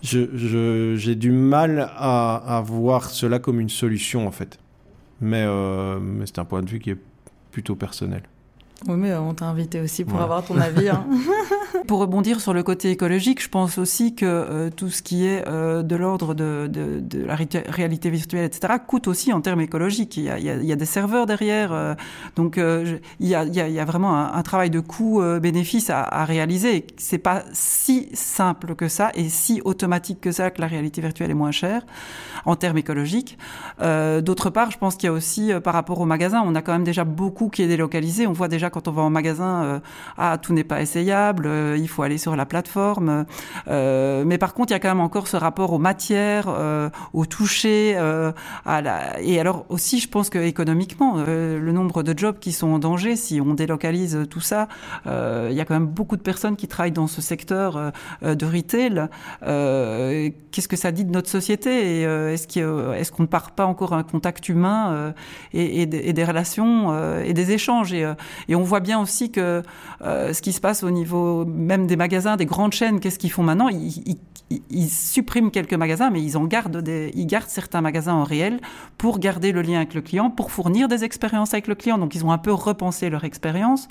j'ai 0.01 1.15
du 1.15 1.31
mal 1.31 1.89
à, 1.95 2.57
à 2.57 2.61
voir 2.61 3.09
cela 3.09 3.39
comme 3.39 3.59
une 3.59 3.69
solution, 3.69 4.27
en 4.27 4.31
fait. 4.31 4.59
Mais, 5.21 5.43
euh, 5.45 5.99
mais 5.99 6.25
c'est 6.25 6.39
un 6.39 6.45
point 6.45 6.61
de 6.61 6.69
vue 6.69 6.79
qui 6.79 6.91
est 6.91 6.97
plutôt 7.51 7.75
personnel. 7.75 8.23
Oui, 8.87 8.95
mais 8.95 9.13
on 9.15 9.33
t'a 9.33 9.45
invité 9.45 9.81
aussi 9.81 10.05
pour 10.05 10.17
Ouais. 10.17 10.23
avoir 10.23 10.43
ton 10.45 10.57
avis. 10.57 10.89
hein. 10.89 11.05
Pour 11.87 11.99
rebondir 11.99 12.39
sur 12.39 12.53
le 12.53 12.61
côté 12.63 12.91
écologique, 12.91 13.41
je 13.41 13.49
pense 13.49 13.77
aussi 13.77 14.13
que 14.15 14.25
euh, 14.25 14.69
tout 14.69 14.89
ce 14.89 15.01
qui 15.01 15.25
est 15.25 15.43
euh, 15.47 15.81
de 15.83 15.95
l'ordre 15.95 16.33
de, 16.33 16.67
de, 16.71 16.99
de 16.99 17.25
la 17.25 17.35
ré- 17.35 17.47
réalité 17.67 18.09
virtuelle, 18.09 18.45
etc., 18.45 18.73
coûte 18.85 19.07
aussi 19.07 19.33
en 19.33 19.41
termes 19.41 19.61
écologiques. 19.61 20.15
Il 20.17 20.23
y 20.23 20.29
a, 20.29 20.37
il 20.39 20.45
y 20.45 20.49
a, 20.49 20.55
il 20.55 20.65
y 20.65 20.71
a 20.71 20.75
des 20.75 20.85
serveurs 20.85 21.25
derrière, 21.25 21.71
euh, 21.73 21.95
donc 22.35 22.57
euh, 22.57 22.85
je- 22.85 22.95
il, 23.19 23.27
y 23.27 23.35
a, 23.35 23.43
il, 23.43 23.53
y 23.55 23.59
a, 23.61 23.67
il 23.67 23.73
y 23.73 23.79
a 23.79 23.85
vraiment 23.85 24.15
un, 24.15 24.33
un 24.33 24.43
travail 24.43 24.69
de 24.69 24.79
coût-bénéfice 24.79 25.89
à, 25.89 26.03
à 26.03 26.25
réaliser. 26.25 26.85
C'est 26.97 27.17
pas 27.17 27.43
si 27.53 28.07
simple 28.13 28.75
que 28.75 28.87
ça 28.87 29.11
et 29.15 29.27
si 29.29 29.61
automatique 29.65 30.21
que 30.21 30.31
ça 30.31 30.51
que 30.51 30.61
la 30.61 30.67
réalité 30.67 31.01
virtuelle 31.01 31.31
est 31.31 31.35
moins 31.35 31.51
chère 31.51 31.85
en 32.45 32.55
termes 32.55 32.77
écologiques. 32.77 33.37
Euh, 33.81 34.21
D'autre 34.21 34.49
part, 34.49 34.71
je 34.71 34.77
pense 34.77 34.95
qu'il 34.95 35.07
y 35.07 35.09
a 35.09 35.13
aussi, 35.13 35.51
euh, 35.51 35.59
par 35.59 35.73
rapport 35.73 35.99
au 35.99 36.05
magasin, 36.05 36.43
on 36.45 36.55
a 36.55 36.61
quand 36.61 36.71
même 36.73 36.83
déjà 36.83 37.03
beaucoup 37.03 37.49
qui 37.49 37.61
est 37.63 37.67
délocalisé. 37.67 38.27
On 38.27 38.31
voit 38.33 38.47
déjà 38.47 38.68
quand 38.69 38.87
on 38.87 38.91
va 38.91 39.01
en 39.01 39.09
magasin, 39.09 39.63
euh, 39.63 39.79
ah, 40.17 40.37
tout 40.37 40.53
n'est 40.53 40.63
pas 40.63 40.81
essayable, 40.81 41.45
euh, 41.47 41.77
il 41.77 41.87
faut 41.87 42.03
aller 42.03 42.17
sur 42.17 42.35
la 42.35 42.45
plateforme. 42.45 43.25
Euh, 43.67 44.23
mais 44.25 44.37
par 44.37 44.53
contre, 44.53 44.71
il 44.71 44.73
y 44.73 44.75
a 44.75 44.79
quand 44.79 44.89
même 44.89 44.99
encore 44.99 45.27
ce 45.27 45.37
rapport 45.37 45.73
aux 45.73 45.79
matières, 45.79 46.47
au 47.13 47.25
toucher. 47.25 47.91
Et 49.21 49.39
alors 49.39 49.65
aussi, 49.69 49.99
je 49.99 50.07
pense 50.09 50.29
que 50.29 50.39
économiquement, 50.39 51.17
le 51.25 51.71
nombre 51.71 52.03
de 52.03 52.17
jobs 52.17 52.39
qui 52.39 52.51
sont 52.51 52.67
en 52.67 52.79
danger, 52.79 53.15
si 53.15 53.41
on 53.41 53.53
délocalise 53.53 54.25
tout 54.29 54.41
ça, 54.41 54.67
il 55.05 55.53
y 55.53 55.59
a 55.59 55.65
quand 55.65 55.73
même 55.73 55.87
beaucoup 55.87 56.17
de 56.17 56.21
personnes 56.21 56.55
qui 56.55 56.67
travaillent 56.67 56.91
dans 56.91 57.07
ce 57.07 57.21
secteur 57.21 57.91
de 58.21 58.45
retail. 58.45 59.07
Qu'est-ce 60.51 60.67
que 60.67 60.75
ça 60.77 60.91
dit 60.91 61.05
de 61.05 61.11
notre 61.11 61.29
société 61.29 62.01
Est-ce 62.01 63.11
qu'on 63.11 63.23
ne 63.23 63.27
part 63.27 63.51
pas 63.51 63.65
encore 63.65 63.93
un 63.93 64.03
contact 64.03 64.49
humain 64.49 65.13
et, 65.53 65.85
des- 65.85 66.23
relations 66.23 67.19
et 67.21 67.33
des 67.33 67.51
échanges 67.51 67.95
voit 68.63 68.79
bien 68.79 68.99
aussi 68.99 69.31
que 69.31 69.63
euh, 70.01 70.33
ce 70.33 70.41
qui 70.41 70.53
se 70.53 70.61
passe 70.61 70.83
au 70.83 70.91
niveau 70.91 71.45
même 71.45 71.87
des 71.87 71.95
magasins, 71.95 72.35
des 72.35 72.45
grandes 72.45 72.73
chaînes, 72.73 72.99
qu'est-ce 72.99 73.19
qu'ils 73.19 73.31
font 73.31 73.43
maintenant? 73.43 73.69
Ils, 73.69 74.89
suppriment 74.89 75.51
quelques 75.51 75.75
magasins, 75.75 76.09
mais 76.09 76.23
ils 76.23 76.35
en 76.35 76.45
gardent 76.45 76.83
ils 76.87 77.27
gardent 77.27 77.49
certains 77.49 77.81
magasins 77.81 78.15
en 78.15 78.23
réel 78.23 78.59
pour 78.97 79.19
garder 79.19 79.51
le 79.51 79.61
lien 79.61 79.77
avec 79.77 79.93
le 79.93 80.01
client, 80.01 80.31
pour 80.31 80.49
fournir 80.51 80.87
des 80.87 81.03
expériences 81.03 81.53
avec 81.53 81.67
le 81.67 81.75
client. 81.75 81.99
Donc 81.99 82.15
ils 82.15 82.25
ont 82.25 82.31
un 82.31 82.39
peu 82.39 82.51
repensé 82.51 83.11
leur 83.11 83.25
expérience. 83.25 83.87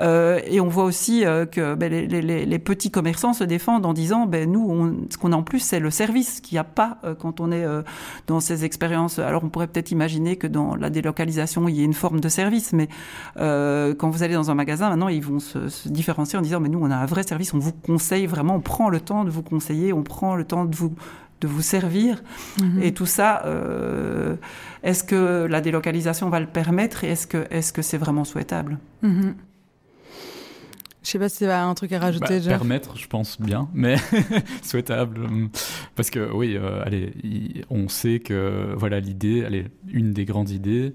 Euh, 0.00 0.40
et 0.46 0.58
on 0.62 0.68
voit 0.68 0.84
aussi 0.84 1.26
euh, 1.26 1.44
que 1.44 1.74
ben, 1.74 1.92
les, 1.92 2.58
petits 2.58 2.90
commerçants 2.90 3.34
se 3.34 3.44
défendent 3.44 3.84
en 3.84 3.92
disant, 3.92 4.24
ben 4.24 4.50
nous, 4.50 4.66
on- 4.70 4.96
ce 5.10 5.18
qu'on 5.18 5.32
a 5.32 5.36
en 5.36 5.42
plus, 5.42 5.58
c'est 5.58 5.80
le 5.80 5.90
service 5.90 6.40
qu'il 6.40 6.54
n'y 6.54 6.60
a 6.60 6.64
pas 6.64 6.98
quand 7.18 7.40
on 7.40 7.52
est 7.52 7.66
dans 8.26 8.40
ces 8.40 8.64
expériences. 8.64 9.18
Alors 9.18 9.44
on 9.44 9.50
pourrait 9.50 9.66
peut-être 9.66 9.90
imaginer 9.90 10.36
que 10.36 10.46
dans 10.46 10.76
la 10.76 10.88
délocalisation, 10.88 11.68
il 11.68 11.76
y 11.76 11.82
ait 11.82 11.84
une 11.84 11.92
forme 11.92 12.20
de 12.20 12.28
service, 12.30 12.72
mais 12.72 12.88
quand 14.00 14.08
vous 14.08 14.22
allez 14.22 14.32
dans 14.32 14.50
un 14.50 14.54
magasin, 14.54 14.88
maintenant, 14.88 15.08
ils 15.08 15.22
vont 15.22 15.40
se, 15.40 15.68
se 15.68 15.86
différencier 15.90 16.38
en 16.38 16.42
disant, 16.42 16.58
mais 16.58 16.70
nous, 16.70 16.78
on 16.80 16.90
a 16.90 16.96
un 16.96 17.04
vrai 17.04 17.22
service, 17.22 17.52
on 17.52 17.58
vous 17.58 17.72
conseille 17.72 18.24
vraiment, 18.24 18.54
on 18.54 18.60
prend 18.60 18.88
le 18.88 18.98
temps 18.98 19.24
de 19.24 19.30
vous 19.30 19.42
conseiller, 19.42 19.92
on 19.92 20.02
prend 20.02 20.36
le 20.36 20.44
temps 20.44 20.64
de 20.64 20.74
vous 20.74 20.94
de 21.42 21.48
vous 21.48 21.62
servir. 21.62 22.22
Et 22.82 22.92
tout 22.92 23.06
ça, 23.06 23.42
euh, 23.46 24.36
est-ce 24.82 25.04
que 25.04 25.46
la 25.48 25.60
délocalisation 25.60 26.28
va 26.28 26.38
le 26.40 26.46
permettre 26.46 27.04
et 27.04 27.08
est-ce 27.08 27.26
que 27.26 27.46
est-ce 27.50 27.72
que 27.72 27.82
c'est 27.82 27.98
vraiment 27.98 28.24
souhaitable? 28.24 28.78
Mhm. 29.02 29.34
Je 31.02 31.08
sais 31.08 31.18
pas 31.18 31.30
si 31.30 31.38
tu 31.38 31.44
as 31.46 31.64
un 31.64 31.74
truc 31.74 31.92
à 31.92 31.98
rajouter, 31.98 32.40
Bah, 32.40 32.46
permettre, 32.48 32.98
je 32.98 33.06
pense 33.06 33.40
bien, 33.40 33.68
mais 33.74 33.96
souhaitable. 34.62 35.28
Parce 35.94 36.10
que 36.10 36.30
oui, 36.30 36.56
euh, 36.56 36.82
allez, 36.84 37.12
on 37.70 37.88
sait 37.88 38.18
que 38.18 38.74
voilà 38.76 39.00
l'idée, 39.00 39.44
allez, 39.44 39.66
une 39.88 40.12
des 40.12 40.26
grandes 40.26 40.50
idées, 40.50 40.94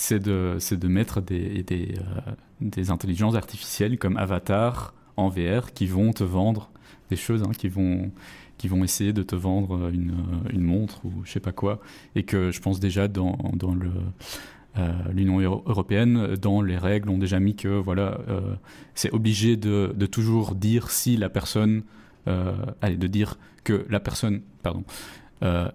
c'est 0.00 0.20
de, 0.20 0.58
de 0.76 0.88
mettre 0.88 1.20
des, 1.20 1.62
des, 1.62 1.94
euh, 1.98 2.32
des 2.60 2.90
intelligences 2.90 3.34
artificielles 3.34 3.98
comme 3.98 4.16
Avatar 4.16 4.94
en 5.16 5.28
VR 5.28 5.72
qui 5.74 5.86
vont 5.86 6.12
te 6.12 6.24
vendre 6.24 6.70
des 7.10 7.16
choses, 7.16 7.42
hein, 7.42 7.52
qui 7.56 7.68
vont 7.68 8.10
qui 8.58 8.68
vont 8.68 8.84
essayer 8.84 9.14
de 9.14 9.22
te 9.22 9.34
vendre 9.34 9.88
une, 9.88 10.10
euh, 10.10 10.50
une 10.52 10.62
montre 10.62 11.04
ou 11.06 11.12
je 11.24 11.30
sais 11.32 11.40
pas 11.40 11.52
quoi, 11.52 11.80
et 12.14 12.24
que 12.24 12.50
je 12.50 12.60
pense 12.60 12.78
déjà 12.78 13.08
dans, 13.08 13.38
dans 13.54 13.74
euh, 14.78 14.92
l'Union 15.12 15.40
euro- 15.40 15.62
européenne, 15.66 16.36
dans 16.36 16.62
les 16.62 16.76
règles, 16.78 17.08
ont 17.10 17.18
déjà 17.18 17.40
mis 17.40 17.56
que 17.56 17.68
voilà, 17.68 18.20
euh, 18.28 18.54
c'est 18.94 19.12
obligé 19.12 19.56
de, 19.56 19.92
de 19.96 20.06
toujours 20.06 20.54
dire 20.54 20.90
si 20.90 21.16
la 21.16 21.28
personne, 21.28 21.82
euh, 22.28 22.54
allez, 22.80 22.96
de 22.96 23.06
dire 23.06 23.38
que 23.64 23.84
la 23.88 24.00
personne, 24.00 24.42
pardon, 24.62 24.84
euh, 25.42 25.68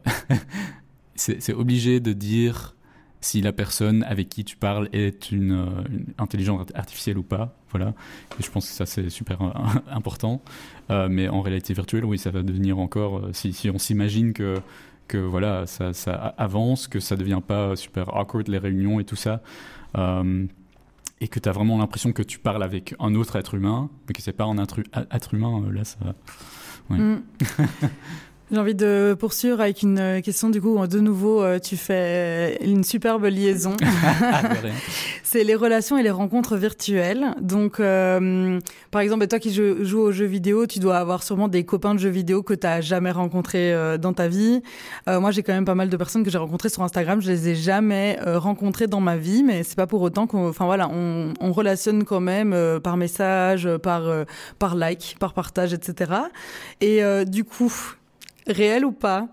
c'est 1.16 1.54
obligé 1.54 2.00
de 2.00 2.14
dire 2.14 2.75
si 3.22 3.42
la 3.42 3.52
personne 3.52 4.04
avec 4.04 4.30
qui 4.30 4.44
tu 4.44 4.56
parles 4.56 4.88
est 4.94 5.32
une, 5.32 5.52
euh, 5.52 5.66
une 5.90 6.06
intelligence 6.18 6.62
art- 6.62 6.80
artificielle 6.80 7.18
ou 7.18 7.24
pas. 7.24 7.56
Voilà. 7.72 7.94
Et 8.40 8.44
je 8.44 8.52
pense 8.52 8.68
que 8.68 8.74
ça, 8.74 8.86
c'est 8.86 9.10
super 9.10 9.42
euh, 9.42 9.50
important. 9.92 10.42
Euh, 10.92 11.08
mais 11.10 11.28
en 11.28 11.42
réalité 11.42 11.74
virtuelle, 11.74 12.06
oui, 12.06 12.18
ça 12.20 12.30
va 12.32 12.44
devenir 12.44 12.78
encore. 12.80 13.22
si, 13.34 13.52
si 13.54 13.70
on 13.70 13.78
s'imagine 13.80 14.34
que, 14.34 14.56
que 15.08 15.18
voilà, 15.18 15.66
ça, 15.68 15.94
ça 15.94 16.14
avance, 16.38 16.88
que 16.88 17.00
ça 17.00 17.16
devient 17.16 17.42
pas 17.46 17.76
super 17.76 18.16
awkward, 18.16 18.48
les 18.48 18.58
réunions 18.60 19.00
et 19.00 19.04
tout 19.06 19.16
ça. 19.16 19.42
euh, 19.98 20.46
et 21.22 21.30
que 21.30 21.40
tu 21.40 21.48
as 21.48 21.54
vraiment 21.54 21.78
l'impression 21.78 22.12
que 22.12 22.22
tu 22.22 22.40
parles 22.40 22.62
avec 22.62 22.94
un 23.00 23.16
autre 23.16 23.38
être 23.38 23.56
humain, 23.56 23.90
mais 24.08 24.14
que 24.14 24.22
c'est 24.22 24.34
pas 24.34 24.44
un 24.44 24.58
être, 24.58 25.34
humain, 25.34 25.64
là, 25.72 25.86
ça. 25.86 25.98
Ouais. 26.90 26.98
Mm. 26.98 27.24
J'ai 28.52 28.60
envie 28.60 28.76
de 28.76 29.16
poursuivre 29.20 29.60
avec 29.60 29.82
une 29.82 29.98
euh, 29.98 30.22
question. 30.22 30.52
Du 30.52 30.62
coup, 30.62 30.86
de 30.86 31.00
nouveau, 31.00 31.42
euh, 31.42 31.58
tu 31.58 31.78
fais 31.78 32.60
une 32.64 32.84
superbe 32.84 33.26
liaison. 33.26 33.74
Ah, 34.22 34.42
rien. 34.62 34.72
C'est 35.24 35.44
les 35.44 35.56
relations 35.56 35.98
et 35.98 36.04
les 36.04 36.12
rencontres 36.12 36.56
virtuelles. 36.56 37.34
Donc, 37.42 37.80
euh, 37.80 38.60
par 38.92 39.02
exemple, 39.02 39.28
toi 39.28 39.40
qui 39.40 39.52
jou- 39.52 39.84
joues 39.84 40.00
aux 40.00 40.12
jeux 40.12 40.26
vidéo, 40.28 40.68
tu 40.68 40.78
dois 40.80 40.98
avoir 40.98 41.24
sûrement 41.24 41.48
des 41.48 41.64
copains 41.66 41.94
de 41.96 42.00
jeux 42.00 42.10
vidéo 42.10 42.44
que 42.44 42.54
tu 42.54 42.68
n'as 42.68 42.82
jamais 42.82 43.10
rencontrés 43.12 43.74
euh, 43.74 43.98
dans 43.98 44.14
ta 44.14 44.28
vie. 44.28 44.62
Euh, 45.10 45.20
moi, 45.20 45.32
j'ai 45.32 45.42
quand 45.42 45.54
même 45.54 45.66
pas 45.66 45.76
mal 45.76 45.90
de 45.90 45.98
personnes 45.98 46.24
que 46.24 46.30
j'ai 46.30 46.38
rencontrées 46.38 46.70
sur 46.70 46.84
Instagram. 46.84 47.22
Je 47.22 47.32
les 47.32 47.50
ai 47.50 47.56
jamais 47.56 48.18
euh, 48.26 48.38
rencontrées 48.38 48.88
dans 48.88 49.02
ma 49.02 49.18
vie, 49.18 49.42
mais 49.44 49.64
c'est 49.64 49.76
pas 49.76 49.88
pour 49.88 50.02
autant 50.04 50.28
qu'on, 50.28 50.48
enfin 50.50 50.66
voilà, 50.66 50.88
on, 50.94 51.34
on 51.42 51.52
relationne 51.52 52.04
quand 52.06 52.22
même 52.22 52.54
euh, 52.54 52.80
par 52.80 52.96
message, 52.96 53.68
par 53.82 54.04
euh, 54.08 54.24
par 54.60 54.76
like, 54.76 55.18
par 55.20 55.34
partage, 55.34 55.74
etc. 55.74 56.12
Et 56.80 57.04
euh, 57.04 57.26
du 57.26 57.44
coup, 57.44 57.74
réel 58.48 58.86
ou 58.86 58.92
pas, 58.92 59.28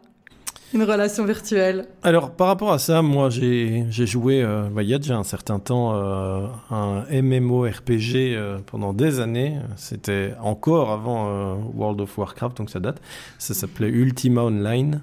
une 0.74 0.84
relation 0.84 1.26
virtuelle 1.26 1.86
Alors, 2.02 2.30
par 2.30 2.46
rapport 2.46 2.72
à 2.72 2.78
ça, 2.78 3.02
moi, 3.02 3.28
j'ai 3.28 3.86
joué, 3.90 4.42
euh, 4.42 4.68
bah, 4.72 4.82
il 4.82 4.88
y 4.88 4.94
a 4.94 4.98
déjà 4.98 5.16
un 5.16 5.24
certain 5.24 5.58
temps, 5.58 5.92
euh, 5.94 6.46
un 6.70 7.04
MMORPG 7.10 8.34
euh, 8.34 8.58
pendant 8.64 8.94
des 8.94 9.20
années. 9.20 9.58
C'était 9.76 10.32
encore 10.40 10.90
avant 10.90 11.56
World 11.74 12.00
of 12.00 12.16
Warcraft, 12.16 12.56
donc 12.56 12.70
ça 12.70 12.80
date. 12.80 13.02
Ça 13.38 13.52
s'appelait 13.52 13.88
Ultima 13.88 14.44
Online. 14.44 15.02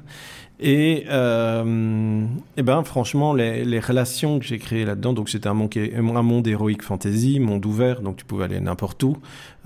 Et, 0.61 1.05
euh, 1.09 2.25
et 2.57 2.63
ben, 2.63 2.83
franchement, 2.83 3.33
les, 3.33 3.63
les 3.63 3.79
relations 3.79 4.39
que 4.39 4.45
j'ai 4.45 4.57
créées 4.57 4.83
là-dedans, 4.83 5.13
donc 5.13 5.29
c'était 5.29 5.47
un 5.47 5.53
monde, 5.53 5.73
un 5.95 6.21
monde 6.21 6.47
héroïque 6.47 6.81
fantasy, 6.83 7.39
monde 7.39 7.65
ouvert, 7.65 8.01
donc 8.01 8.17
tu 8.17 8.25
pouvais 8.25 8.43
aller 8.43 8.59
n'importe 8.59 9.01
où. 9.03 9.15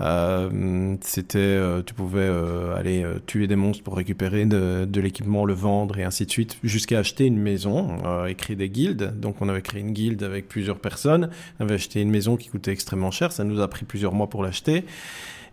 Euh, 0.00 0.94
c'était, 1.00 1.38
euh, 1.38 1.82
tu 1.84 1.94
pouvais 1.94 2.20
euh, 2.20 2.76
aller 2.76 3.02
euh, 3.02 3.18
tuer 3.26 3.48
des 3.48 3.56
monstres 3.56 3.82
pour 3.82 3.96
récupérer 3.96 4.44
de, 4.44 4.84
de 4.84 5.00
l'équipement, 5.00 5.44
le 5.44 5.54
vendre 5.54 5.98
et 5.98 6.04
ainsi 6.04 6.26
de 6.26 6.30
suite, 6.30 6.58
jusqu'à 6.62 7.00
acheter 7.00 7.26
une 7.26 7.38
maison 7.38 7.98
euh, 8.04 8.26
et 8.26 8.36
créer 8.36 8.54
des 8.54 8.68
guildes. 8.68 9.18
Donc 9.18 9.36
on 9.40 9.48
avait 9.48 9.62
créé 9.62 9.80
une 9.80 9.92
guilde 9.92 10.22
avec 10.22 10.48
plusieurs 10.48 10.78
personnes, 10.78 11.28
on 11.58 11.64
avait 11.64 11.74
acheté 11.74 12.02
une 12.02 12.10
maison 12.10 12.36
qui 12.36 12.50
coûtait 12.50 12.72
extrêmement 12.72 13.10
cher, 13.10 13.32
ça 13.32 13.42
nous 13.42 13.60
a 13.60 13.66
pris 13.66 13.84
plusieurs 13.84 14.12
mois 14.12 14.28
pour 14.28 14.44
l'acheter. 14.44 14.84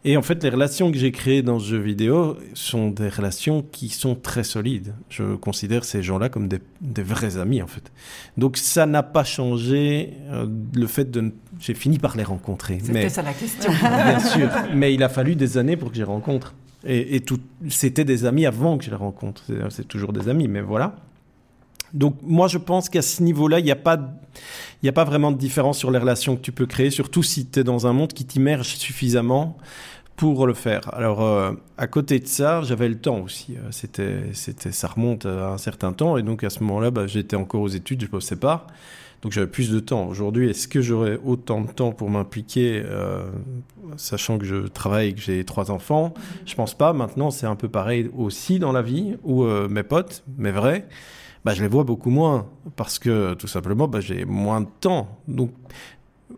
Et 0.04 0.18
en 0.18 0.24
fait, 0.24 0.44
les 0.44 0.50
relations 0.50 0.92
que 0.92 0.98
j'ai 0.98 1.12
créées 1.12 1.44
dans 1.44 1.60
ce 1.60 1.66
jeu 1.70 1.78
vidéo 1.78 2.36
sont 2.56 2.90
des 2.90 3.08
relations 3.10 3.64
qui 3.72 3.90
sont 3.90 4.16
très 4.16 4.44
solides. 4.44 4.96
Je 5.10 5.36
considère 5.36 5.84
ces 5.84 6.02
gens-là 6.02 6.30
comme 6.30 6.48
des, 6.48 6.58
des 6.82 7.04
vrais 7.04 7.38
amis, 7.38 7.62
en 7.62 7.68
fait. 7.68 7.92
Donc 8.36 8.58
ça 8.58 8.88
n'a 8.88 9.04
pas 9.04 9.24
changé 9.24 10.14
euh, 10.32 10.48
le 10.74 10.88
fait 10.88 11.12
de... 11.12 11.22
ne- 11.22 11.30
J'ai 11.60 11.76
fini 11.76 12.00
par 12.00 12.18
les 12.18 12.24
rencontrer. 12.24 12.80
C'était 12.84 13.10
ça 13.10 13.22
la 13.22 13.34
question. 13.34 13.72
Bien 13.80 14.20
sûr, 14.20 14.50
mais 14.74 14.92
il 14.94 15.04
a 15.04 15.10
fallu 15.10 15.36
des 15.36 15.60
années 15.60 15.78
pour 15.78 15.90
que 15.90 15.96
je 15.96 16.02
les 16.02 16.06
rencontre. 16.08 16.56
Et, 16.84 17.16
et 17.18 17.20
tout, 17.20 17.40
c'était 17.70 18.04
des 18.06 18.26
amis 18.26 18.48
avant 18.48 18.80
que 18.80 18.84
je 18.86 18.90
les 18.90 18.96
rencontre. 18.96 19.44
C'est 19.70 19.88
toujours 19.88 20.14
des 20.14 20.30
amis, 20.30 20.48
mais 20.48 20.62
voilà. 20.62 20.96
Donc 21.94 22.16
moi 22.22 22.48
je 22.48 22.58
pense 22.58 22.90
qu'à 22.90 23.02
ce 23.02 23.24
niveau-là, 23.24 23.60
il 23.60 23.66
n'y 23.66 23.72
a 23.72 23.76
pas 23.76 24.00
il 24.82 24.86
n'y 24.86 24.90
a 24.90 24.94
pas 24.94 25.04
vraiment 25.04 25.32
de 25.32 25.38
différence 25.38 25.78
sur 25.78 25.92
les 25.92 26.00
relations 26.00 26.36
que 26.36 26.42
tu 26.42 26.52
peux 26.52 26.66
créer, 26.66 26.90
surtout 26.90 27.22
si 27.22 27.46
tu 27.46 27.60
es 27.60 27.64
dans 27.64 27.86
un 27.86 27.94
monde 27.94 28.14
qui 28.14 28.26
t'immerge 28.26 28.76
suffisamment 28.78 29.58
pour 30.16 30.46
le 30.46 30.54
faire. 30.54 30.82
Alors, 30.94 31.24
euh, 31.24 31.52
à 31.78 31.88
côté 31.88 32.20
de 32.20 32.28
ça, 32.28 32.62
j'avais 32.62 32.90
le 32.90 33.00
temps 33.00 33.22
aussi. 33.22 33.56
Euh, 33.58 33.70
c'était, 33.72 34.34
c'était, 34.34 34.72
ça 34.72 34.88
remonte 34.88 35.26
à 35.26 35.50
un 35.50 35.58
certain 35.58 35.94
temps, 35.94 36.18
et 36.18 36.24
donc 36.24 36.44
à 36.44 36.50
ce 36.50 36.60
moment-là, 36.64 36.92
bah, 36.92 37.08
j'étais 37.08 37.36
encore 37.36 37.62
aux 37.62 37.68
études, 37.68 38.02
je 38.02 38.06
ne 38.06 38.12
bossais 38.12 38.36
pas. 38.36 38.68
Donc 39.22 39.32
j'avais 39.32 39.48
plus 39.48 39.70
de 39.70 39.80
temps. 39.80 40.08
Aujourd'hui, 40.08 40.50
est-ce 40.50 40.68
que 40.68 40.82
j'aurais 40.82 41.20
autant 41.24 41.62
de 41.62 41.72
temps 41.72 41.92
pour 41.92 42.10
m'impliquer, 42.10 42.84
euh, 42.86 43.24
sachant 43.98 44.40
que 44.40 44.46
je 44.46 44.68
travaille 44.68 45.10
et 45.10 45.14
que 45.14 45.22
j'ai 45.22 45.44
trois 45.44 45.70
enfants? 45.70 46.14
Je 46.46 46.56
pense 46.56 46.74
pas. 46.74 46.94
Maintenant, 46.94 47.30
c'est 47.30 47.46
un 47.46 47.56
peu 47.56 47.70
pareil 47.70 48.10
aussi 48.16 48.58
dans 48.58 48.72
la 48.72 48.82
vie, 48.82 49.18
où 49.24 49.44
mes 49.44 49.84
potes, 49.84 50.24
mes 50.40 50.52
vrais, 50.52 50.88
bah, 51.44 51.54
je 51.54 51.62
les 51.62 51.68
vois 51.68 51.84
beaucoup 51.84 52.10
moins 52.10 52.48
parce 52.76 53.00
que 53.00 53.34
tout 53.34 53.48
simplement, 53.48 53.88
bah, 53.88 54.00
j'ai 54.00 54.26
moins 54.26 54.62
de 54.62 54.68
temps. 54.80 55.08
Donc, 55.28 55.52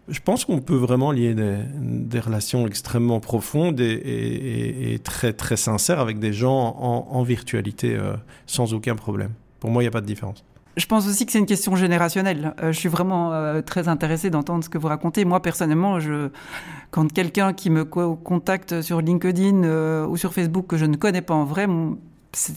je 0.08 0.20
pense 0.20 0.46
qu'on 0.46 0.60
peut 0.60 0.76
vraiment 0.76 1.12
lier 1.12 1.36
des, 1.36 2.20
relations 2.20 2.68
extrêmement 2.68 3.20
profondes 3.20 3.80
et, 3.80 5.00
très 5.04 5.34
très 5.34 5.58
sincères 5.58 6.00
avec 6.00 6.20
des 6.20 6.34
gens 6.34 6.76
en, 6.80 7.24
virtualité 7.24 7.96
euh, 7.96 8.14
sans 8.48 8.74
aucun 8.74 8.96
problème. 8.96 9.32
Pour 9.60 9.72
moi, 9.72 9.82
il 9.82 9.86
n'y 9.86 9.90
a 9.90 9.92
pas 9.92 10.02
de 10.02 10.06
différence. 10.06 10.44
Je 10.76 10.86
pense 10.88 11.08
aussi 11.08 11.26
que 11.26 11.32
c'est 11.32 11.40
une 11.40 11.46
question 11.46 11.76
générationnelle. 11.76 12.56
Euh, 12.62 12.72
je 12.72 12.80
suis 12.80 12.90
vraiment 12.90 13.32
euh, 13.32 13.62
très 13.62 13.88
intéressée 13.88 14.30
d'entendre 14.32 14.64
ce 14.64 14.70
que 14.70 14.78
vous 14.78 14.88
racontez. 14.88 15.24
Moi, 15.24 15.40
personnellement, 15.42 16.00
je, 16.00 16.30
quand 16.90 17.12
quelqu'un 17.12 17.54
qui 17.54 17.70
me 17.70 17.86
contacte 17.86 18.82
sur 18.82 19.02
LinkedIn 19.02 20.06
ou 20.06 20.18
sur 20.18 20.34
Facebook 20.34 20.68
que 20.68 20.78
je 20.78 20.86
ne 20.86 20.96
connais 20.96 21.22
pas 21.22 21.36
en 21.36 21.46
vrai, 21.46 21.68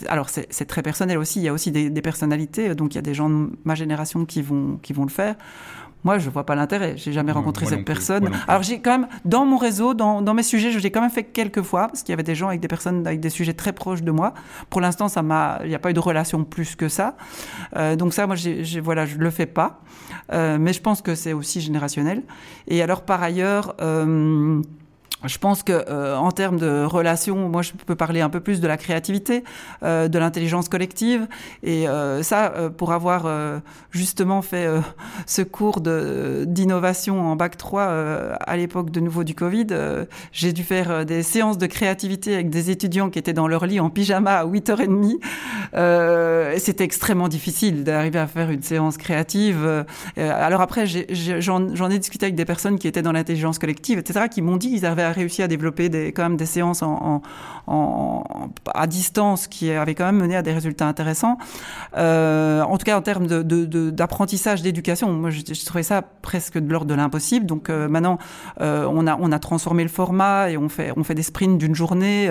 alors 0.09 0.29
c'est 0.29 0.64
très 0.66 0.83
personnel 0.83 1.18
aussi. 1.18 1.41
Il 1.41 1.45
y 1.45 1.49
a 1.49 1.53
aussi 1.53 1.70
des, 1.70 2.03
personnalités, 2.03 2.74
donc 2.74 2.95
il 2.95 2.97
y 2.97 2.99
a 2.99 3.03
des 3.03 3.14
gens 3.14 3.29
de 3.29 3.51
ma 3.64 3.74
génération 3.74 4.24
qui 4.24 4.43
vont 4.43 4.79
qui 4.83 4.93
vont 4.93 5.05
le 5.05 5.11
faire. 5.11 5.37
Moi, 6.05 6.20
je 6.20 6.31
vois 6.31 6.47
pas 6.47 6.55
l'intérêt. 6.55 6.97
J'ai 6.97 7.12
jamais 7.12 7.33
rencontré 7.33 7.66
cette 7.66 7.85
personne. 7.85 8.31
Alors 8.47 8.62
j'ai 8.62 8.81
quand 8.81 8.93
même 8.93 9.09
dans 9.24 9.45
mon 9.45 9.57
réseau, 9.57 9.93
dans, 9.93 10.22
dans 10.22 10.35
mes 10.35 10.45
sujets, 10.45 10.70
je 10.70 10.79
l'ai 10.79 10.93
quand 10.93 11.01
même 11.01 11.11
fait 11.11 11.24
quelques 11.24 11.62
fois 11.62 11.89
parce 11.89 12.05
qu'il 12.05 12.12
y 12.12 12.14
avait 12.14 12.22
des 12.22 12.37
gens 12.37 12.47
avec 12.47 12.61
des 12.61 12.68
personnes 12.68 13.05
avec 13.09 13.18
des 13.18 13.29
sujets 13.29 13.55
très 13.55 13.72
proches 13.72 14.03
de 14.03 14.12
moi. 14.12 14.33
Pour 14.70 14.81
l'instant, 14.81 15.09
ça 15.09 15.22
m'a, 15.22 15.59
il 15.64 15.68
n'y 15.68 15.74
a 15.74 15.81
pas 15.81 15.91
eu 15.91 15.95
de 15.95 16.01
relation 16.01 16.45
plus 16.45 16.77
que 16.77 16.89
ça. 16.89 17.16
Euh, 17.74 17.97
donc 17.97 18.14
ça, 18.14 18.29
moi, 18.29 18.37
j'ai, 18.37 18.81
voilà, 18.81 19.05
je 19.05 19.16
le 19.16 19.31
fais 19.31 19.47
pas. 19.47 19.81
Euh, 20.33 20.59
mais 20.61 20.72
je 20.72 20.81
pense 20.81 21.03
que 21.03 21.16
c'est 21.16 21.33
aussi 21.33 21.61
générationnel. 21.61 22.22
Et 22.68 22.83
alors 22.83 23.03
par 23.03 23.20
ailleurs. 23.22 23.74
Euh, 23.81 24.62
je 25.24 25.38
pense 25.38 25.62
que 25.62 25.72
euh, 25.72 26.16
en 26.16 26.30
termes 26.30 26.59
de 26.59 26.84
relations, 26.84 27.48
moi 27.48 27.62
je 27.62 27.72
peux 27.72 27.94
parler 27.94 28.20
un 28.20 28.28
peu 28.28 28.40
plus 28.40 28.61
de 28.61 28.68
la 28.68 28.76
créativité, 28.76 29.44
euh, 29.82 30.09
de 30.09 30.18
l'intelligence 30.18 30.68
collective, 30.68 31.26
et 31.62 31.88
euh, 31.88 32.22
ça 32.22 32.52
pour 32.76 32.92
avoir 32.92 33.26
justement 33.90 34.42
fait 34.42 34.68
ce 35.26 35.42
cours 35.42 35.80
d'innovation 35.80 37.30
en 37.30 37.36
bac 37.36 37.57
3 37.57 37.82
à 37.82 38.57
l'époque 38.57 38.90
de 38.90 39.00
nouveau 39.00 39.24
du 39.24 39.34
Covid, 39.34 39.66
j'ai 40.32 40.52
dû 40.52 40.62
faire 40.62 41.07
des 41.07 41.22
séances 41.22 41.59
de 41.59 41.66
créativité 41.66 42.34
avec 42.34 42.50
des 42.50 42.70
étudiants 42.70 43.11
qui 43.11 43.18
étaient 43.18 43.32
dans 43.32 43.48
leur 43.48 43.66
lit 43.66 43.80
en 43.80 43.90
pyjama 43.90 44.38
à 44.38 44.46
8h30. 44.46 46.59
C'était 46.59 46.84
extrêmement 46.84 47.28
difficile 47.28 47.84
d'arriver 47.84 48.18
à 48.18 48.26
faire 48.26 48.50
une 48.50 48.62
séance 48.62 48.96
créative. 48.96 49.84
alors 50.16 50.61
après, 50.61 50.86
j'en 50.86 51.90
ai, 51.90 51.98
discuté 51.98 52.26
avec 52.26 52.36
des 52.36 52.44
personnes 52.44 52.78
qui 52.78 52.88
étaient 52.88 53.02
dans 53.02 53.12
l'intelligence 53.12 53.59
collective, 53.59 53.98
etc., 53.98 54.26
qui 54.30 54.42
m'ont 54.42 54.57
dit 54.57 54.74
avaient 54.99 55.11
réussi 55.11 55.42
à 55.42 55.49
développer 55.49 55.88
des, 55.88 56.12
quand 56.12 56.22
même 56.22 56.36
des 56.36 56.47
séances 56.47 56.82
à 58.74 58.86
distance 58.86 59.47
qui 59.47 59.70
avaient 59.70 59.94
quand 59.94 60.07
même 60.07 60.16
mené 60.16 60.36
à 60.36 60.42
des 60.42 60.53
résultats 60.53 60.86
intéressants. 60.86 61.38
Euh, 61.97 62.62
en 62.62 62.76
tout 62.78 62.84
cas, 62.84 62.97
en 62.97 63.03
termes 63.03 63.26
d'apprentissage, 63.26 64.62
d'éducation, 64.62 65.12
moi, 65.12 65.30
je, 65.30 65.40
je, 65.40 65.64
trouvais 65.64 65.82
ça 65.82 66.03
presque 66.03 66.59
de 66.59 66.70
l'ordre 66.70 66.86
de 66.86 66.94
l'impossible. 66.94 67.47
Donc 67.47 67.70
euh, 67.70 67.88
maintenant, 67.88 68.18
euh, 68.61 68.86
on, 68.88 69.07
a, 69.07 69.38
transformé 69.38 69.82
le 69.82 69.88
format 69.88 70.51
et 70.51 70.57
on 70.57 70.68
fait, 70.68 71.14
des 71.14 71.22
sprints 71.22 71.59
d'une 71.59 71.74
journée. 71.74 72.30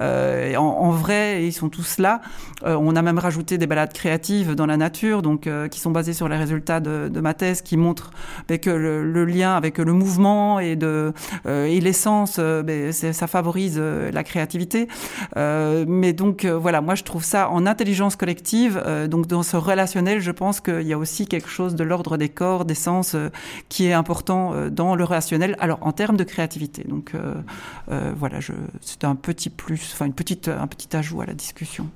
En, 0.00 0.90
vrai, 0.90 1.46
ils 1.46 1.52
sont 1.52 1.68
tous 1.68 1.98
là. 1.98 2.20
on 2.64 2.96
a 2.96 3.02
même 3.02 3.18
rajouté 3.18 3.58
des 3.58 3.66
balades 3.66 3.92
créatives 3.92 4.54
dans 4.54 4.66
la 4.66 4.76
nature, 4.76 5.22
donc 5.22 5.48
qui 5.70 5.80
sont 5.80 5.90
basées 5.90 6.12
sur 6.12 6.28
les 6.28 6.36
résultats 6.36 6.80
de, 6.80 7.20
ma 7.20 7.34
thèse, 7.34 7.62
qui 7.62 7.76
montrent 7.76 8.10
ben, 8.48 8.58
que 8.58 8.70
le, 8.70 9.24
lien 9.24 9.54
avec 9.56 9.78
le 9.78 9.92
mouvement 9.92 10.60
et 10.60 10.76
l'essence, 11.80 12.38
ben, 12.38 12.92
ça 12.92 13.26
favorise 13.26 13.78
la 13.78 14.24
créativité. 14.24 14.88
mais 15.36 16.12
donc 16.12 16.44
voilà, 16.44 16.80
moi 16.80 16.94
je 16.94 17.04
trouve 17.04 17.24
ça 17.24 17.50
en 17.50 17.66
intelligence 17.66 18.16
collective, 18.16 18.82
donc 19.08 19.26
dans 19.26 19.42
ce 19.42 19.56
relationnel, 19.56 20.20
je 20.20 20.30
pense 20.30 20.60
qu'il 20.60 20.82
y 20.82 20.92
a 20.92 20.98
aussi 20.98 21.26
quelque 21.26 21.48
chose 21.48 21.74
de 21.74 21.84
l'ordre 21.84 22.16
des 22.16 22.28
corps, 22.28 22.64
des 22.64 22.74
sens, 22.74 23.16
qui 23.68 23.86
est 23.86 23.92
important 23.92 24.68
dans 24.70 24.94
le 24.94 25.04
relationnel. 25.04 25.56
Alors 25.60 25.78
en 25.82 25.92
termes 25.92 26.16
de 26.16 26.24
créativité, 26.24 26.84
donc 26.84 27.12
voilà, 27.88 28.38
c'est 28.80 29.04
un 29.04 29.14
petit 29.14 29.50
plus, 29.50 29.90
enfin 29.92 30.06
une 30.06 30.14
petite, 30.14 30.48
un 30.48 30.66
petit 30.66 30.96
ajout 30.96 31.20
à 31.20 31.26
la 31.26 31.34
discussion. 31.34 31.88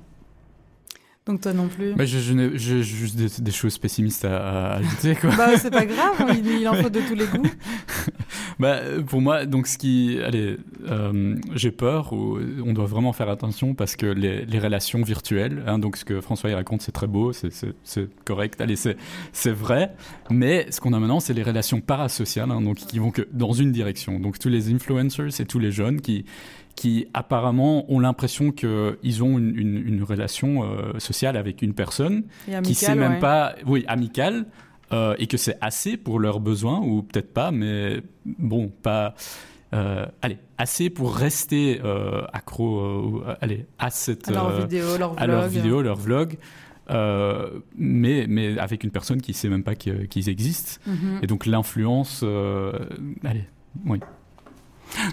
Donc 1.25 1.41
toi 1.41 1.53
non 1.53 1.67
plus 1.67 1.95
bah, 1.95 2.05
J'ai 2.05 2.83
juste 2.83 3.41
des, 3.41 3.51
choses 3.51 3.79
pessimistes 3.79 4.25
à, 4.25 4.73
ajouter. 4.75 5.15
Quoi. 5.15 5.31
bah, 5.35 5.57
c'est 5.57 5.71
pas 5.71 5.85
grave, 5.87 6.13
il, 6.45 6.67
en 6.67 6.75
faut 6.75 6.89
de 6.89 6.99
tous 6.99 7.15
les 7.15 7.25
goûts. 7.25 7.49
bah, 8.59 8.79
pour 9.07 9.21
moi, 9.21 9.47
donc 9.47 9.65
ce 9.65 9.79
qui... 9.79 10.19
Allez, 10.23 10.57
euh, 10.87 11.35
j'ai 11.55 11.71
peur, 11.71 12.13
ou 12.13 12.37
on 12.63 12.73
doit 12.73 12.85
vraiment 12.85 13.11
faire 13.11 13.29
attention 13.29 13.73
parce 13.73 13.95
que 13.95 14.05
les, 14.05 14.45
les 14.45 14.59
relations 14.59 15.01
virtuelles, 15.01 15.63
hein, 15.65 15.79
donc 15.79 15.97
ce 15.97 16.05
que 16.05 16.21
François 16.21 16.51
y 16.51 16.53
raconte, 16.53 16.83
c'est 16.83 16.91
très 16.91 17.07
beau, 17.07 17.33
c'est 17.33 17.49
correct, 18.23 18.61
allez, 18.61 18.75
c'est 18.75 19.51
vrai, 19.51 19.95
mais 20.29 20.67
ce 20.69 20.79
qu'on 20.79 20.93
a 20.93 20.99
maintenant, 20.99 21.19
c'est 21.19 21.33
les 21.33 21.43
relations 21.43 21.81
parasociales, 21.81 22.51
hein, 22.51 22.61
donc 22.61 22.75
qui 22.75 22.99
vont 22.99 23.09
que 23.09 23.27
dans 23.31 23.53
une 23.53 23.71
direction. 23.71 24.19
Donc 24.19 24.37
tous 24.37 24.49
les 24.49 24.71
influencers 24.71 25.41
et 25.41 25.45
tous 25.45 25.59
les 25.59 25.71
jeunes 25.71 26.01
qui 26.01 26.25
qui 26.75 27.07
apparemment 27.13 27.89
ont 27.91 27.99
l'impression 27.99 28.51
qu'ils 28.51 29.23
ont 29.23 29.37
une, 29.37 29.57
une, 29.57 30.03
relation 30.03 30.63
euh, 30.63 30.99
sociale 30.99 31.37
avec 31.37 31.61
une 31.61 31.73
personne 31.73 32.23
qui 32.45 32.61
qui 32.61 32.75
sait 32.75 32.95
même 32.95 33.19
pas, 33.19 33.55
oui, 33.65 33.85
amicale, 33.87 34.45
euh, 34.91 35.15
et 35.17 35.27
que 35.27 35.37
c'est 35.37 35.57
assez 35.61 35.97
pour 35.97 36.19
leurs 36.19 36.39
besoins 36.39 36.79
ou 36.79 37.01
peut-être 37.01 37.33
pas, 37.33 37.51
mais 37.51 38.01
bon, 38.25 38.71
pas. 38.83 39.15
Euh, 39.73 40.05
allez, 40.21 40.37
assez 40.57 40.89
pour 40.89 41.15
rester 41.15 41.81
accro 42.33 43.23
allez, 43.41 43.65
à, 43.79 43.89
cette, 43.89 44.27
à 44.27 44.31
leur 44.31 44.61
vidéo, 44.61 44.97
leur 44.97 45.13
vlog. 45.13 45.23
À 45.23 45.27
leur 45.27 45.47
vidéo, 45.47 45.81
leur 45.81 45.97
vlog. 45.97 46.37
mais, 46.89 48.25
mais 48.27 48.59
avec 48.59 48.83
une 48.83 48.91
personne 48.91 49.21
qui 49.21 49.31
ne 49.31 49.35
sait 49.35 49.49
même 49.49 49.63
pas 49.63 49.75
qu'ils 49.75 50.29
existent. 50.29 50.81
Mhm. 50.85 51.19
Et 51.23 51.27
donc 51.27 51.45
l'influence, 51.45 52.23
allez, 53.23 53.45
oui. 53.85 53.99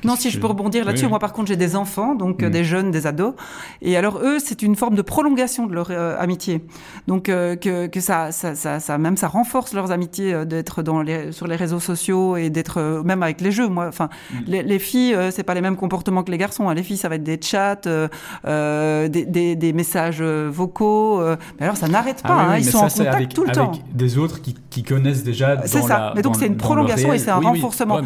Non, 0.05 0.17
si 0.17 0.31
je 0.31 0.39
peux 0.39 0.47
rebondir 0.47 0.85
là-dessus, 0.85 1.09
moi 1.09 1.19
par 1.19 1.33
contre 1.33 1.49
j'ai 1.49 1.57
des 1.57 1.77
enfants, 1.77 2.15
donc 2.15 2.43
euh, 2.43 2.49
mm. 2.49 2.51
des 2.51 2.65
jeunes, 2.65 2.91
des 2.91 3.07
ados, 3.07 3.35
et 3.81 3.97
alors 3.97 4.19
eux 4.23 4.39
c'est 4.39 4.63
une 4.63 4.77
forme 4.77 4.95
de 4.95 5.03
prolongation 5.03 5.67
de 5.67 5.75
leur 5.75 5.89
euh, 5.91 6.17
amitié, 6.19 6.65
donc 7.07 7.29
euh, 7.29 7.57
que, 7.57 7.87
que 7.87 8.01
ça, 8.01 8.33
ça, 8.33 8.55
ça, 8.55 8.81
ça, 8.81 8.99
même 8.99 9.17
ça 9.17 9.29
renforce 9.29 9.73
leurs 9.73 9.91
amitiés 9.91 10.45
d'être 10.47 10.83
dans 10.83 11.03
les, 11.03 11.33
sur 11.33 11.47
les 11.47 11.57
réseaux 11.57 11.81
sociaux 11.81 12.37
et 12.37 12.51
d'être 12.51 13.03
même 13.05 13.23
avec 13.23 13.41
les 13.41 13.51
jeux. 13.51 13.69
Moi, 13.69 13.87
enfin, 13.89 14.09
mm. 14.33 14.37
les, 14.47 14.63
les, 14.63 14.79
filles 14.79 15.17
c'est 15.31 15.43
pas 15.43 15.55
les 15.55 15.61
mêmes 15.61 15.77
comportements 15.77 16.23
que 16.23 16.31
les 16.31 16.39
garçons. 16.39 16.69
Hein. 16.69 16.75
Les 16.75 16.83
filles 16.83 16.97
ça 16.97 17.09
va 17.09 17.17
être 17.17 17.23
des 17.23 17.41
chats, 17.41 17.77
des, 17.77 19.09
des, 19.09 19.57
des, 19.57 19.73
messages 19.73 20.23
vocaux, 20.23 21.21
mais 21.59 21.65
alors 21.65 21.77
ça 21.77 21.89
n'arrête 21.89 22.21
ah 22.25 22.29
pas, 22.29 22.35
hein. 22.35 22.59
ils 22.59 22.65
sont 22.65 22.79
en 22.79 22.89
contact 22.89 23.15
avec, 23.15 23.35
tout 23.35 23.45
le 23.45 23.53
temps. 23.53 23.73
Des 23.93 24.19
autres 24.19 24.43
qui, 24.43 24.55
qui 24.71 24.83
connaissent 24.83 25.25
déjà. 25.25 25.67
C'est 25.67 25.83
ça. 25.83 26.13
mais 26.15 26.23
donc 26.23 26.37
c'est 26.37 26.47
une 26.47 26.57
prolongation 26.57 27.13
et 27.13 27.19
c'est 27.19 27.31
un 27.31 27.37
renforcement. 27.37 28.01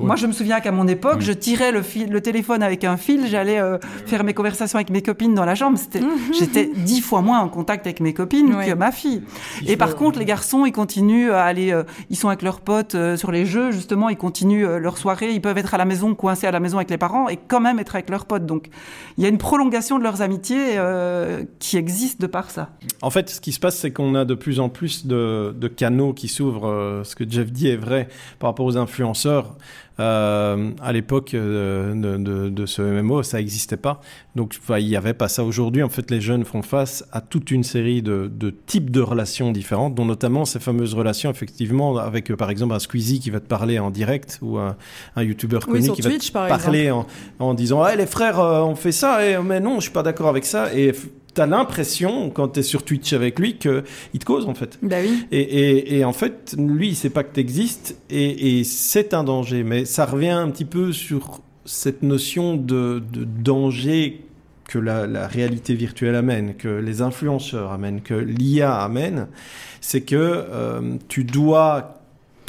Moi 0.00 0.16
je 0.16 0.26
me 0.26 0.32
souviens 0.32 0.60
qu'à 0.60 0.72
mon 0.72 0.86
époque 0.88 1.17
je 1.20 1.32
tirais 1.32 1.72
le, 1.72 1.82
fil, 1.82 2.10
le 2.10 2.20
téléphone 2.20 2.62
avec 2.62 2.84
un 2.84 2.96
fil, 2.96 3.26
j'allais 3.26 3.60
euh, 3.60 3.78
faire 4.06 4.24
mes 4.24 4.34
conversations 4.34 4.76
avec 4.76 4.90
mes 4.90 5.02
copines 5.02 5.34
dans 5.34 5.44
la 5.44 5.54
chambre. 5.54 5.78
Mhm. 5.94 6.34
J'étais 6.38 6.70
dix 6.74 7.00
fois 7.00 7.20
moins 7.22 7.40
en 7.40 7.48
contact 7.48 7.86
avec 7.86 8.00
mes 8.00 8.12
copines 8.14 8.56
que 8.64 8.74
ma 8.74 8.92
fille. 8.92 9.22
Et 9.66 9.76
par 9.76 9.96
contre, 9.96 10.18
les 10.18 10.24
garçons, 10.24 10.66
ils 10.66 10.72
continuent 10.72 11.30
à 11.30 11.44
aller, 11.44 11.72
euh, 11.72 11.84
ils 12.10 12.16
sont 12.16 12.28
avec 12.28 12.42
leurs 12.42 12.60
potes 12.60 12.94
euh, 12.94 13.16
sur 13.16 13.32
les 13.32 13.46
jeux, 13.46 13.70
justement, 13.70 14.08
ils 14.08 14.16
continuent 14.16 14.66
leur 14.78 14.98
soirée, 14.98 15.32
ils 15.32 15.40
peuvent 15.40 15.58
être 15.58 15.74
à 15.74 15.78
la 15.78 15.84
maison, 15.84 16.14
coincés 16.14 16.46
à 16.46 16.50
la 16.50 16.60
maison 16.60 16.78
avec 16.78 16.90
les 16.90 16.98
parents, 16.98 17.28
et 17.28 17.36
quand 17.36 17.60
même 17.60 17.78
être 17.78 17.94
avec 17.94 18.10
leurs 18.10 18.26
potes. 18.26 18.46
Donc, 18.46 18.68
il 19.16 19.22
y 19.24 19.26
a 19.26 19.28
une 19.28 19.38
prolongation 19.38 19.98
de 19.98 20.04
leurs 20.04 20.22
amitiés 20.22 20.78
qui 21.58 21.76
existe 21.76 22.20
de 22.20 22.26
par 22.26 22.50
ça. 22.50 22.70
En 23.02 23.10
fait, 23.10 23.30
ce 23.30 23.40
qui 23.40 23.52
se 23.52 23.60
passe, 23.60 23.76
c'est 23.78 23.90
qu'on 23.90 24.14
a 24.14 24.24
de 24.24 24.34
plus 24.34 24.60
en 24.60 24.68
plus 24.68 25.06
de, 25.06 25.54
de 25.56 25.68
canaux 25.68 26.12
qui 26.12 26.28
s'ouvrent. 26.28 27.02
ce 27.04 27.14
que 27.14 27.28
Jeff 27.28 27.50
dit 27.52 27.68
est 27.68 27.76
vrai 27.76 28.08
par 28.38 28.50
rapport 28.50 28.66
aux 28.66 28.76
influenceurs. 28.76 29.56
Euh, 30.00 30.70
à 30.80 30.92
l'époque 30.92 31.34
euh, 31.34 31.92
de, 31.94 32.48
de, 32.50 32.66
ce 32.66 32.82
MMO, 32.82 33.22
ça 33.24 33.38
n'existait 33.38 33.76
pas. 33.76 34.00
Donc, 34.36 34.56
il 34.78 34.86
n'y 34.86 34.96
avait 34.96 35.14
pas 35.14 35.28
ça. 35.28 35.42
Aujourd'hui, 35.42 35.82
en 35.82 35.88
fait, 35.88 36.10
les 36.10 36.20
jeunes 36.20 36.44
font 36.44 36.62
face 36.62 37.04
à 37.10 37.20
toute 37.20 37.50
une 37.50 37.64
série 37.64 38.00
de, 38.00 38.30
de, 38.32 38.50
types 38.50 38.90
de 38.90 39.00
relations 39.00 39.50
différentes, 39.50 39.96
dont 39.96 40.04
notamment 40.04 40.44
ces 40.44 40.60
fameuses 40.60 40.94
relations, 40.94 41.30
effectivement, 41.30 41.96
avec, 41.96 42.30
euh, 42.30 42.36
par 42.36 42.50
exemple, 42.50 42.74
un 42.74 42.78
Squeezie 42.78 43.18
qui 43.18 43.30
va 43.30 43.40
te 43.40 43.48
parler 43.48 43.80
en 43.80 43.90
direct 43.90 44.38
ou 44.40 44.58
un, 44.58 44.76
un 45.16 45.22
YouTuber 45.24 45.58
connu 45.60 45.90
qui 45.90 46.02
va 46.02 46.10
te 46.10 46.32
parler 46.32 46.92
en, 46.92 47.06
en, 47.40 47.54
disant 47.54 47.84
hey, 47.84 47.96
les 47.96 48.06
frères, 48.06 48.38
on 48.38 48.76
fait 48.76 48.92
ça, 48.92 49.26
et, 49.26 49.38
mais 49.42 49.58
non, 49.58 49.76
je 49.76 49.82
suis 49.82 49.90
pas 49.90 50.04
d'accord 50.04 50.28
avec 50.28 50.44
ça. 50.44 50.72
Et 50.74 50.92
as 51.36 51.46
l'impression, 51.46 52.30
quand 52.30 52.48
tu 52.48 52.60
es 52.60 52.62
sur 52.62 52.82
Twitch 52.82 53.12
avec 53.12 53.38
lui, 53.38 53.56
qu'il 53.56 53.82
te 53.82 54.24
cause, 54.24 54.46
en 54.46 54.54
fait. 54.54 54.78
Bah 54.82 54.96
oui. 55.00 55.26
Et, 55.30 55.40
et, 55.40 55.98
et, 55.98 56.04
en 56.04 56.12
fait, 56.12 56.54
lui, 56.58 56.88
il 56.88 56.96
sait 56.96 57.10
pas 57.10 57.22
que 57.22 57.34
tu 57.34 57.40
existes 57.40 57.96
et, 58.10 58.58
et 58.58 58.64
c'est 58.64 59.14
un 59.14 59.24
danger. 59.24 59.62
Mais 59.64 59.84
ça 59.84 60.06
revient 60.06 60.30
un 60.30 60.50
petit 60.50 60.64
peu 60.64 60.92
sur 60.92 61.40
cette 61.64 62.02
notion 62.02 62.56
de, 62.56 63.02
de 63.12 63.24
danger 63.24 64.24
que 64.68 64.78
la, 64.78 65.06
la, 65.06 65.26
réalité 65.26 65.74
virtuelle 65.74 66.14
amène, 66.14 66.54
que 66.54 66.68
les 66.68 67.00
influenceurs 67.00 67.72
amènent, 67.72 68.02
que 68.02 68.14
l'IA 68.14 68.74
amène, 68.82 69.28
c'est 69.80 70.02
que 70.02 70.16
euh, 70.16 70.96
tu 71.08 71.24
dois 71.24 71.98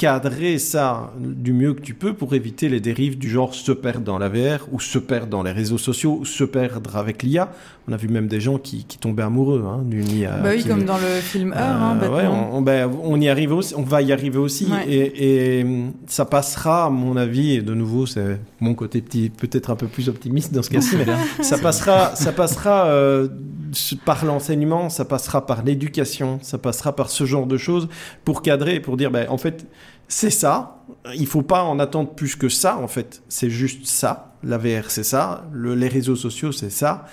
cadrer 0.00 0.58
ça 0.58 1.12
du 1.18 1.52
mieux 1.52 1.74
que 1.74 1.82
tu 1.82 1.92
peux 1.92 2.14
pour 2.14 2.34
éviter 2.34 2.70
les 2.70 2.80
dérives 2.80 3.18
du 3.18 3.28
genre 3.28 3.54
se 3.54 3.70
perdre 3.70 4.00
dans 4.00 4.16
la 4.16 4.30
VR 4.30 4.66
ou 4.72 4.80
se 4.80 4.98
perdre 4.98 5.26
dans 5.26 5.42
les 5.42 5.52
réseaux 5.52 5.76
sociaux 5.76 6.16
ou 6.20 6.24
se 6.24 6.44
perdre 6.44 6.96
avec 6.96 7.22
l'IA. 7.22 7.52
On 7.90 7.92
a 7.94 7.96
vu 7.96 8.06
même 8.06 8.28
des 8.28 8.40
gens 8.40 8.56
qui, 8.58 8.84
qui 8.84 8.98
tombaient 8.98 9.24
amoureux 9.24 9.64
hein, 9.66 9.82
d'une 9.84 10.08
IA. 10.08 10.36
Bah 10.36 10.50
oui, 10.52 10.62
qui... 10.62 10.68
comme 10.68 10.84
dans 10.84 10.96
le 10.96 11.20
film 11.20 11.52
Heure. 11.52 11.60
Hein, 11.60 11.98
euh, 12.00 12.28
on, 12.52 12.62
ben, 12.62 12.88
on, 13.02 13.20
y 13.20 13.28
arrive 13.28 13.52
aussi, 13.52 13.74
on 13.74 13.82
va 13.82 14.00
y 14.00 14.12
arriver 14.12 14.38
aussi. 14.38 14.66
Ouais. 14.66 14.88
Et, 14.88 15.58
et, 15.58 15.66
ça 16.06 16.24
passera, 16.24 16.84
à 16.84 16.90
mon 16.90 17.16
avis, 17.16 17.54
et 17.54 17.62
de 17.62 17.74
nouveau, 17.74 18.06
c'est 18.06 18.38
mon 18.60 18.74
côté 18.74 19.00
petit, 19.00 19.28
peut-être 19.28 19.70
un 19.70 19.74
peu 19.74 19.88
plus 19.88 20.08
optimiste 20.08 20.54
dans 20.54 20.62
ce 20.62 20.70
cas-ci, 20.70 20.94
mais 20.98 21.06
ça 21.42 21.58
passera, 21.58 22.14
ça 22.14 22.30
passera 22.30 22.86
euh, 22.86 23.26
par 24.04 24.24
l'enseignement, 24.24 24.88
ça 24.88 25.04
passera 25.04 25.44
par 25.44 25.64
l'éducation, 25.64 26.38
ça 26.42 26.58
passera 26.58 26.94
par 26.94 27.10
ce 27.10 27.24
genre 27.24 27.46
de 27.46 27.56
choses 27.56 27.88
pour 28.24 28.42
cadrer, 28.42 28.78
pour 28.78 28.98
dire, 28.98 29.10
ben, 29.10 29.26
en 29.30 29.36
fait, 29.36 29.66
c'est 30.06 30.30
ça. 30.30 30.84
Il 31.16 31.26
faut 31.26 31.42
pas 31.42 31.64
en 31.64 31.80
attendre 31.80 32.10
plus 32.10 32.36
que 32.36 32.48
ça, 32.48 32.76
en 32.76 32.88
fait. 32.88 33.22
C'est 33.28 33.50
juste 33.50 33.86
ça. 33.86 34.34
La 34.42 34.58
VR, 34.58 34.90
c'est 34.90 35.04
ça. 35.04 35.44
Le, 35.52 35.74
les 35.74 35.88
réseaux 35.88 36.16
sociaux, 36.16 36.52
c'est 36.52 36.70
ça. 36.70 37.06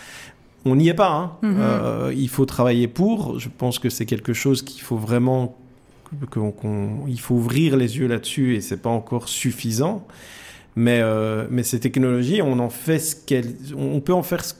On 0.68 0.76
n'y 0.76 0.89
est 0.89 0.93
pas. 0.93 1.11
Hein. 1.11 1.32
Mhm. 1.41 1.51
Mm 1.51 1.55
-hmm. 1.55 1.61
euh, 1.61 2.13
il 2.26 2.30
faut 2.30 2.45
travailler 2.45 2.88
pour. 2.88 3.39
Je 3.39 3.49
pense 3.61 3.80
que 3.80 3.89
c'est 3.89 4.05
quelque 4.05 4.34
chose 4.34 4.61
qu'il 4.61 4.82
faut 4.82 4.97
vraiment. 4.97 5.55
Qu 6.32 6.39
qu 6.61 6.68
il 7.07 7.20
faut 7.20 7.36
ouvrir 7.36 7.76
les 7.76 7.91
yeux 7.97 8.07
là-dessus 8.07 8.55
et 8.55 8.61
c'est 8.61 8.82
pas 8.88 8.93
encore 9.01 9.26
suffisant. 9.28 9.97
Mais, 10.76 10.99
euh, 11.01 11.47
mais 11.49 11.63
ces 11.63 11.80
technologies, 11.80 12.41
on 12.41 12.59
en 12.59 12.70
fait 12.70 12.99
ce 12.99 13.15
qu'elles. 13.28 13.53
On 13.76 13.99
peut 14.05 14.18
en 14.22 14.24
faire 14.24 14.43
ce 14.43 14.53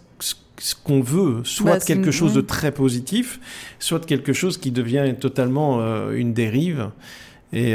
ce 0.60 0.74
qu'on 0.86 1.02
veut, 1.02 1.36
soit 1.44 1.78
bah, 1.78 1.90
quelque 1.92 2.10
chose 2.20 2.34
de 2.34 2.42
très 2.42 2.72
positif, 2.72 3.40
soit 3.78 4.04
quelque 4.04 4.34
chose 4.34 4.58
qui 4.58 4.72
devient 4.72 5.14
totalement 5.20 5.70
euh, 5.80 6.22
une 6.22 6.34
dérive. 6.34 6.90
Et 7.54 7.74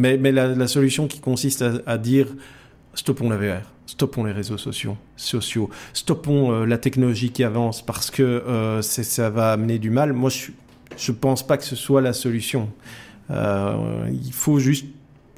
mais, 0.00 0.16
mais 0.22 0.32
la, 0.38 0.44
la, 0.62 0.68
solution 0.68 1.08
qui 1.08 1.18
consiste 1.18 1.60
à, 1.62 1.72
à, 1.94 1.98
dire 1.98 2.28
stoppons 2.94 3.28
la 3.28 3.36
VR, 3.36 3.71
stoppons 3.92 4.24
les 4.24 4.32
réseaux 4.32 4.58
sociaux, 4.58 4.96
sociaux 5.16 5.68
stoppons 5.92 6.52
euh, 6.52 6.64
la 6.64 6.78
technologie 6.78 7.30
qui 7.30 7.44
avance 7.44 7.84
parce 7.84 8.10
que 8.10 8.22
euh, 8.22 8.80
ça 8.82 9.30
va 9.30 9.52
amener 9.52 9.78
du 9.78 9.90
mal. 9.90 10.12
Moi, 10.12 10.30
je 10.30 10.50
je 10.96 11.12
pense 11.12 11.46
pas 11.46 11.56
que 11.56 11.64
ce 11.64 11.76
soit 11.76 12.00
la 12.00 12.12
solution. 12.12 12.68
Euh, 13.30 14.10
il 14.10 14.32
faut 14.32 14.58
juste 14.58 14.86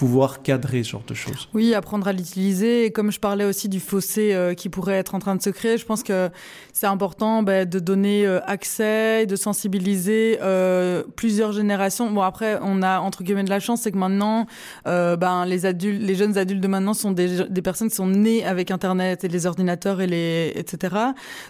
pouvoir 0.04 0.42
cadrer 0.42 0.82
ce 0.82 0.90
genre 0.90 1.02
de 1.06 1.14
choses. 1.14 1.48
Oui, 1.54 1.72
apprendre 1.72 2.06
à 2.06 2.12
l'utiliser. 2.12 2.84
Et 2.84 2.90
comme 2.90 3.10
je 3.10 3.18
parlais 3.18 3.46
aussi 3.46 3.70
du 3.70 3.80
fossé 3.80 4.34
euh, 4.34 4.52
qui 4.52 4.68
pourrait 4.68 4.96
être 4.96 5.14
en 5.14 5.18
train 5.18 5.34
de 5.34 5.40
se 5.40 5.48
créer, 5.48 5.78
je 5.78 5.86
pense 5.86 6.02
que 6.02 6.28
c'est 6.74 6.86
important 6.86 7.42
bah, 7.42 7.64
de 7.64 7.78
donner 7.78 8.26
euh, 8.26 8.38
accès, 8.44 9.24
de 9.24 9.34
sensibiliser 9.34 10.40
euh, 10.42 11.04
plusieurs 11.16 11.52
générations. 11.52 12.10
Bon, 12.10 12.20
après, 12.20 12.58
on 12.60 12.82
a 12.82 12.98
entre 13.00 13.24
guillemets 13.24 13.44
de 13.44 13.48
la 13.48 13.60
chance, 13.60 13.80
c'est 13.80 13.92
que 13.92 13.96
maintenant, 13.96 14.46
ben, 14.84 15.46
les 15.46 15.64
adultes, 15.64 16.02
les 16.02 16.14
jeunes 16.16 16.36
adultes 16.36 16.60
de 16.60 16.68
maintenant 16.68 16.92
sont 16.92 17.12
des, 17.12 17.46
personnes 17.62 17.88
qui 17.88 17.96
sont 17.96 18.06
nées 18.06 18.44
avec 18.44 18.70
Internet 18.70 19.24
et 19.24 19.28
les 19.28 19.46
ordinateurs 19.46 20.02
et 20.02 20.06
les 20.06 20.52
etc. 20.54 20.96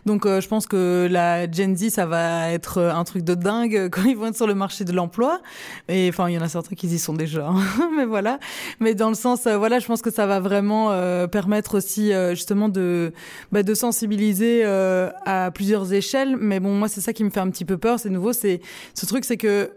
Donc, 0.06 0.26
je 0.26 0.46
pense 0.46 0.66
que 0.68 1.08
la 1.10 1.50
Gen 1.50 1.76
Z, 1.76 1.88
ça 1.88 2.06
va 2.06 2.52
être 2.52 2.80
un 2.80 3.02
truc 3.02 3.24
de 3.24 3.34
dingue 3.34 3.88
quand 3.90 4.04
ils 4.04 4.16
vont 4.16 4.26
être 4.26 4.36
sur 4.36 4.46
le 4.46 4.54
marché 4.54 4.84
de 4.84 4.92
l'emploi. 4.92 5.40
Et 5.88 6.08
enfin, 6.08 6.28
il 6.28 6.34
y 6.34 6.38
en 6.38 6.42
a 6.42 6.48
certains 6.48 6.76
qui 6.76 6.86
y 6.86 6.98
sont 7.00 7.14
déjà, 7.14 7.48
hein. 7.48 7.60
mais 7.96 8.04
voilà 8.04 8.38
mais 8.80 8.94
dans 8.94 9.08
le 9.08 9.14
sens 9.14 9.46
euh, 9.46 9.56
voilà 9.56 9.78
je 9.78 9.86
pense 9.86 10.02
que 10.02 10.10
ça 10.10 10.26
va 10.26 10.40
vraiment 10.40 10.92
euh, 10.92 11.26
permettre 11.26 11.76
aussi 11.76 12.12
euh, 12.12 12.30
justement 12.30 12.68
de 12.68 13.12
bah, 13.52 13.62
de 13.62 13.74
sensibiliser 13.74 14.62
euh, 14.64 15.10
à 15.24 15.50
plusieurs 15.50 15.92
échelles. 15.92 16.36
Mais 16.38 16.60
bon 16.60 16.74
moi 16.74 16.88
c'est 16.88 17.00
ça 17.00 17.12
qui 17.12 17.24
me 17.24 17.30
fait 17.30 17.40
un 17.40 17.50
petit 17.50 17.64
peu 17.64 17.76
peur 17.76 17.98
c'est 17.98 18.10
nouveau 18.10 18.32
c'est 18.32 18.60
ce 18.94 19.06
truc 19.06 19.24
c'est 19.24 19.36
que 19.36 19.70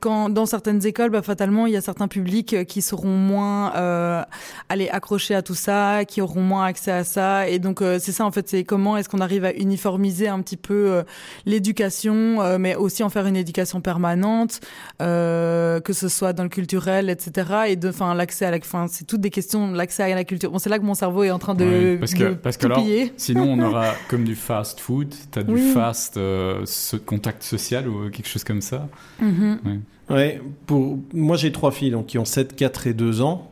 quand 0.00 0.28
dans 0.28 0.46
certaines 0.46 0.84
écoles, 0.86 1.10
bah, 1.10 1.22
fatalement, 1.22 1.66
il 1.66 1.72
y 1.72 1.76
a 1.76 1.80
certains 1.80 2.08
publics 2.08 2.64
qui 2.66 2.82
seront 2.82 3.16
moins 3.16 3.74
euh, 3.76 4.22
allez, 4.68 4.88
accrochés 4.88 5.34
à 5.34 5.42
tout 5.42 5.54
ça, 5.54 6.04
qui 6.04 6.20
auront 6.20 6.40
moins 6.40 6.64
accès 6.64 6.90
à 6.90 7.04
ça. 7.04 7.48
Et 7.48 7.58
donc, 7.58 7.82
euh, 7.82 7.98
c'est 8.00 8.12
ça, 8.12 8.24
en 8.24 8.30
fait, 8.30 8.48
c'est 8.48 8.64
comment 8.64 8.96
est-ce 8.96 9.08
qu'on 9.08 9.20
arrive 9.20 9.44
à 9.44 9.52
uniformiser 9.52 10.28
un 10.28 10.40
petit 10.40 10.56
peu 10.56 10.74
euh, 10.74 11.02
l'éducation, 11.46 12.42
euh, 12.42 12.58
mais 12.58 12.74
aussi 12.74 13.02
en 13.02 13.10
faire 13.10 13.26
une 13.26 13.36
éducation 13.36 13.80
permanente, 13.80 14.60
euh, 15.02 15.80
que 15.80 15.92
ce 15.92 16.08
soit 16.08 16.32
dans 16.32 16.42
le 16.42 16.48
culturel, 16.48 17.10
etc. 17.10 17.50
Et 17.68 17.76
de, 17.76 17.88
enfin, 17.88 18.14
l'accès 18.14 18.46
à 18.46 18.50
la, 18.50 18.58
enfin, 18.58 18.86
c'est 18.88 19.06
toutes 19.06 19.20
des 19.20 19.30
questions, 19.30 19.72
l'accès 19.72 20.02
à 20.02 20.14
la 20.14 20.24
culture. 20.24 20.50
Bon, 20.50 20.58
c'est 20.58 20.70
là 20.70 20.78
que 20.78 20.84
mon 20.84 20.94
cerveau 20.94 21.24
est 21.24 21.30
en 21.30 21.38
train 21.38 21.54
de, 21.54 21.64
ouais, 21.64 21.96
parce 21.98 22.14
que, 22.14 22.24
de 22.24 22.34
parce 22.34 22.56
que 22.56 22.66
alors, 22.66 22.82
sinon, 23.16 23.44
on 23.44 23.58
aura 23.60 23.94
comme 24.08 24.24
du 24.24 24.34
fast 24.34 24.80
food, 24.80 25.14
tu 25.32 25.38
as 25.38 25.42
du 25.42 25.54
oui. 25.54 25.72
fast 25.72 26.16
euh, 26.16 26.64
contact 27.06 27.42
social 27.42 27.88
ou 27.88 28.10
quelque 28.10 28.28
chose 28.28 28.44
comme 28.44 28.60
ça. 28.60 28.88
Mm 29.20 29.30
-hmm. 29.30 29.66
ouais. 29.66 29.80
Ouais, 30.10 30.40
pour 30.66 30.98
moi 31.12 31.36
j'ai 31.36 31.52
trois 31.52 31.70
filles 31.70 31.90
donc 31.90 32.06
qui 32.06 32.18
ont 32.18 32.24
7, 32.24 32.54
4 32.56 32.86
et 32.86 32.94
2 32.94 33.20
ans. 33.22 33.50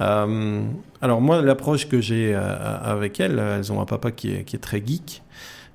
Euh, 0.00 0.62
alors 1.00 1.20
moi 1.20 1.40
l'approche 1.40 1.88
que 1.88 2.00
j'ai 2.00 2.34
euh, 2.34 2.78
avec 2.82 3.20
elles, 3.20 3.38
elles 3.38 3.72
ont 3.72 3.80
un 3.80 3.84
papa 3.84 4.10
qui 4.10 4.32
est, 4.32 4.44
qui 4.44 4.56
est 4.56 4.60
très 4.60 4.82
geek, 4.84 5.22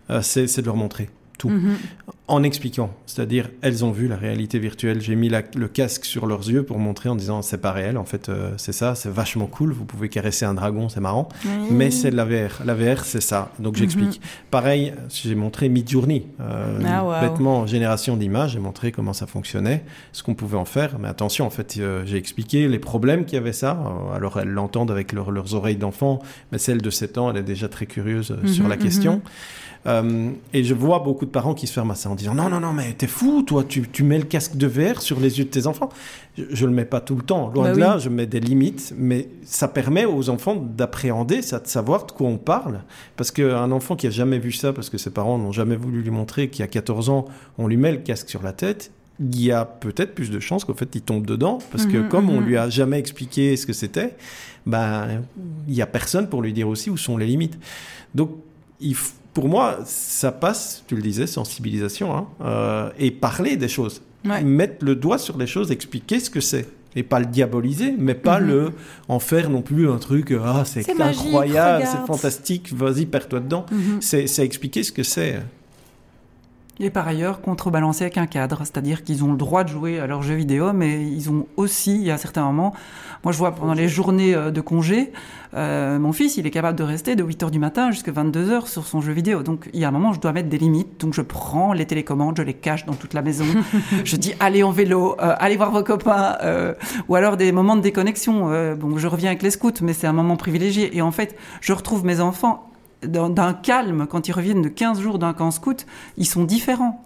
euh, 0.09 0.21
c'est 0.21 0.59
de 0.59 0.65
leur 0.65 0.75
montrer 0.75 1.09
tout. 1.37 1.49
Mm 1.49 1.59
-hmm. 1.59 2.13
En 2.29 2.43
expliquant, 2.43 2.91
c'est-à-dire 3.07 3.49
elles 3.63 3.83
ont 3.83 3.89
vu 3.89 4.07
la 4.07 4.15
réalité 4.15 4.59
virtuelle. 4.59 5.01
J'ai 5.01 5.15
mis 5.15 5.29
la, 5.29 5.41
le 5.55 5.67
casque 5.67 6.05
sur 6.05 6.27
leurs 6.27 6.47
yeux 6.47 6.61
pour 6.61 6.77
montrer 6.77 7.09
en 7.09 7.15
disant 7.15 7.41
c'est 7.41 7.57
pas 7.57 7.71
réel, 7.71 7.97
en 7.97 8.05
fait 8.05 8.29
euh, 8.29 8.51
c'est 8.57 8.71
ça, 8.71 8.93
c'est 8.93 9.09
vachement 9.09 9.47
cool. 9.47 9.71
Vous 9.73 9.83
pouvez 9.83 10.09
caresser 10.09 10.45
un 10.45 10.53
dragon, 10.53 10.89
c'est 10.89 10.99
marrant, 10.99 11.27
mmh. 11.43 11.49
mais 11.71 11.89
c'est 11.89 12.11
de 12.11 12.15
la 12.15 12.25
VR. 12.25 12.61
La 12.65 12.75
VR 12.75 13.03
c'est 13.03 13.19
ça, 13.19 13.51
donc 13.57 13.77
j'explique. 13.77 14.19
Mm 14.19 14.23
-hmm. 14.23 14.51
Pareil, 14.51 14.93
j'ai 15.09 15.33
montré 15.33 15.69
Midjourney, 15.69 16.27
euh, 16.39 16.79
ah, 16.85 17.03
wow. 17.03 17.21
bêtement 17.27 17.65
génération 17.65 18.15
d'images, 18.15 18.51
j'ai 18.51 18.59
montré 18.59 18.91
comment 18.91 19.13
ça 19.13 19.25
fonctionnait, 19.25 19.83
ce 20.11 20.21
qu'on 20.21 20.35
pouvait 20.35 20.61
en 20.65 20.65
faire. 20.65 20.99
Mais 20.99 21.07
attention, 21.07 21.47
en 21.47 21.53
fait, 21.57 21.69
euh, 21.77 22.05
j'ai 22.05 22.17
expliqué 22.17 22.67
les 22.67 22.79
problèmes 22.91 23.25
qu'il 23.25 23.37
y 23.39 23.41
avait 23.45 23.57
ça. 23.63 23.71
Alors 24.17 24.39
elles 24.39 24.53
l'entendent 24.59 24.91
avec 24.97 25.13
leur, 25.13 25.31
leurs 25.31 25.51
oreilles 25.55 25.81
d'enfant, 25.85 26.19
mais 26.51 26.59
celle 26.59 26.81
de 26.87 26.91
7 26.91 27.17
ans, 27.17 27.27
elle 27.31 27.37
est 27.43 27.51
déjà 27.55 27.67
très 27.75 27.87
curieuse 27.87 28.29
-hmm, 28.31 28.47
sur 28.57 28.67
la 28.67 28.77
question. 28.77 29.15
Euh, 29.85 30.31
et 30.53 30.63
je 30.63 30.73
vois 30.73 30.99
beaucoup 30.99 31.25
de 31.25 31.31
parents 31.31 31.53
qui 31.53 31.65
se 31.65 31.73
ferment 31.73 31.93
à 31.93 31.95
ça 31.95 32.09
en 32.09 32.15
disant 32.15 32.35
non, 32.35 32.49
non, 32.49 32.59
non, 32.59 32.73
mais 32.73 32.93
t'es 32.93 33.07
fou, 33.07 33.43
toi, 33.43 33.63
tu, 33.63 33.87
tu, 33.89 34.03
mets 34.03 34.17
le 34.17 34.25
casque 34.25 34.57
de 34.57 34.67
VR 34.67 35.01
sur 35.01 35.19
les 35.19 35.39
yeux 35.39 35.45
de 35.45 35.49
tes 35.49 35.67
enfants. 35.67 35.89
Je, 36.37 36.43
je 36.51 36.65
le 36.65 36.71
mets 36.73 36.85
pas 36.85 36.99
tout 36.99 37.15
le 37.15 37.21
temps, 37.21 37.49
loin 37.49 37.63
bah 37.63 37.69
de 37.71 37.75
oui. 37.75 37.81
là, 37.81 37.97
je 37.97 38.09
mets 38.09 38.25
des 38.25 38.41
limites, 38.41 38.93
mais 38.97 39.29
ça 39.43 39.67
permet 39.67 40.05
aux 40.05 40.29
enfants 40.29 40.55
d'appréhender, 40.55 41.41
ça, 41.41 41.59
de 41.59 41.67
savoir 41.67 42.05
de 42.05 42.11
quoi 42.11 42.27
on 42.27 42.37
parle. 42.37 42.81
Parce 43.15 43.31
qu'un 43.31 43.71
enfant 43.71 43.95
qui 43.95 44.07
a 44.07 44.09
jamais 44.09 44.39
vu 44.39 44.51
ça, 44.51 44.73
parce 44.73 44.89
que 44.89 44.97
ses 44.97 45.11
parents 45.11 45.37
n'ont 45.37 45.53
jamais 45.53 45.77
voulu 45.77 46.01
lui 46.01 46.11
montrer, 46.11 46.49
qui 46.49 46.61
a 46.61 46.67
14 46.67 47.09
ans, 47.09 47.25
on 47.57 47.67
lui 47.67 47.77
met 47.77 47.91
le 47.91 47.99
casque 47.99 48.29
sur 48.29 48.43
la 48.43 48.51
tête, 48.51 48.91
il 49.19 49.41
y 49.41 49.51
a 49.51 49.65
peut-être 49.65 50.15
plus 50.15 50.31
de 50.31 50.39
chances 50.39 50.63
qu'en 50.63 50.73
fait 50.73 50.95
il 50.95 51.01
tombe 51.01 51.25
dedans 51.25 51.59
parce 51.71 51.85
que 51.85 51.97
mm 51.97 52.05
-hmm, 52.05 52.07
comme 52.07 52.25
mm 52.25 52.29
-hmm. 52.29 52.37
on 52.37 52.41
lui 52.41 52.57
a 52.57 52.69
jamais 52.69 52.99
expliqué 52.99 53.57
ce 53.57 53.65
que 53.65 53.73
c'était 53.73 54.15
ben 54.65 55.23
il 55.67 55.75
y 55.75 55.81
a 55.81 55.87
personne 55.87 56.29
pour 56.29 56.41
lui 56.41 56.53
dire 56.53 56.69
aussi 56.69 56.89
où 56.89 56.95
sont 56.95 57.17
les 57.17 57.27
limites 57.27 57.57
donc 58.15 58.29
il 58.79 58.95
faut 58.95 59.18
pour 59.33 59.47
moi, 59.47 59.79
ça 59.85 60.31
passe, 60.31 60.83
tu 60.87 60.95
le 60.95 61.01
disais, 61.01 61.27
sensibilisation, 61.27 62.15
hein, 62.15 62.27
euh, 62.41 62.89
et 62.97 63.11
parler 63.11 63.57
des 63.57 63.67
choses. 63.67 64.01
Ouais. 64.25 64.43
Mettre 64.43 64.83
le 64.83 64.95
doigt 64.95 65.17
sur 65.17 65.37
les 65.37 65.47
choses, 65.47 65.71
expliquer 65.71 66.19
ce 66.19 66.29
que 66.29 66.41
c'est. 66.41 66.67
Et 66.95 67.03
pas 67.03 67.19
le 67.19 67.27
diaboliser, 67.27 67.93
mais 67.97 68.15
pas 68.15 68.39
mm 68.39 68.43
-hmm. 68.43 68.47
le 68.47 68.71
en 69.07 69.19
faire 69.19 69.49
non 69.51 69.61
plus 69.61 69.87
un 69.89 69.99
truc, 69.99 70.33
ah, 70.43 70.63
c'est 70.65 70.89
incroyable, 70.99 71.85
c'est 71.85 72.05
fantastique, 72.07 72.73
vas-y, 72.73 73.05
perds-toi 73.05 73.39
dedans. 73.41 73.65
Mm 73.71 73.77
-hmm. 73.77 74.27
C'est 74.29 74.45
expliquer 74.45 74.81
ce 74.83 74.91
que 74.91 75.03
c'est. 75.03 75.35
Et 76.79 76.89
par 76.89 77.07
ailleurs, 77.07 77.41
contrebalancer 77.41 78.05
avec 78.05 78.17
un 78.17 78.27
cadre, 78.27 78.59
c'est-à-dire 78.59 79.03
qu'ils 79.03 79.23
ont 79.23 79.31
le 79.31 79.37
droit 79.37 79.63
de 79.63 79.69
jouer 79.69 79.99
à 79.99 80.07
leurs 80.07 80.21
jeux 80.21 80.35
vidéo, 80.35 80.71
mais 80.73 81.05
ils 81.05 81.29
ont 81.29 81.45
aussi, 81.57 82.09
à 82.09 82.17
certains 82.17 82.43
moments, 82.43 82.73
moi 83.23 83.33
je 83.33 83.37
vois 83.37 83.53
pendant 83.53 83.73
les 83.73 83.89
journées 83.89 84.33
de 84.33 84.61
congé, 84.61 85.11
euh, 85.55 85.97
mon 85.97 86.11
fils, 86.13 86.37
il 86.37 86.45
est 86.45 86.51
capable 86.51 86.77
de 86.77 86.83
rester 86.83 87.15
de 87.15 87.23
8h 87.23 87.49
du 87.49 87.59
matin 87.59 87.91
jusqu'à 87.91 88.11
22h 88.11 88.67
sur 88.67 88.85
son 88.85 89.01
jeu 89.01 89.13
vidéo. 89.13 89.41
Donc 89.41 89.69
il 89.73 89.79
y 89.79 89.85
a 89.85 89.87
un 89.87 89.91
moment, 89.91 90.13
je 90.13 90.19
dois 90.19 90.31
mettre 90.31 90.49
des 90.49 90.57
limites, 90.57 90.99
donc 90.99 91.13
je 91.13 91.21
prends 91.21 91.73
les 91.73 91.85
télécommandes, 91.85 92.37
je 92.37 92.43
les 92.43 92.53
cache 92.53 92.85
dans 92.85 92.93
toute 92.93 93.13
la 93.13 93.21
maison, 93.21 93.45
je 94.03 94.15
dis 94.15 94.33
allez 94.39 94.63
en 94.63 94.71
vélo, 94.71 95.15
euh, 95.19 95.35
allez 95.39 95.57
voir 95.57 95.71
vos 95.71 95.83
copains, 95.83 96.37
euh, 96.43 96.73
ou 97.07 97.15
alors 97.15 97.37
des 97.37 97.51
moments 97.51 97.75
de 97.75 97.81
déconnexion. 97.81 98.51
Euh, 98.51 98.75
bon, 98.75 98.97
je 98.97 99.07
reviens 99.07 99.29
avec 99.29 99.41
les 99.41 99.51
scouts, 99.51 99.71
mais 99.81 99.93
c'est 99.93 100.07
un 100.07 100.13
moment 100.13 100.35
privilégié. 100.35 100.95
Et 100.95 101.01
en 101.01 101.11
fait, 101.11 101.35
je 101.61 101.73
retrouve 101.73 102.05
mes 102.05 102.19
enfants 102.19 102.68
d'un 103.03 103.53
calme, 103.53 104.07
quand 104.09 104.27
ils 104.27 104.31
reviennent 104.31 104.61
de 104.61 104.69
15 104.69 104.99
jours 104.99 105.19
d'un 105.19 105.33
camp 105.33 105.51
scout, 105.51 105.85
ils 106.17 106.25
sont 106.25 106.43
différents. 106.43 107.03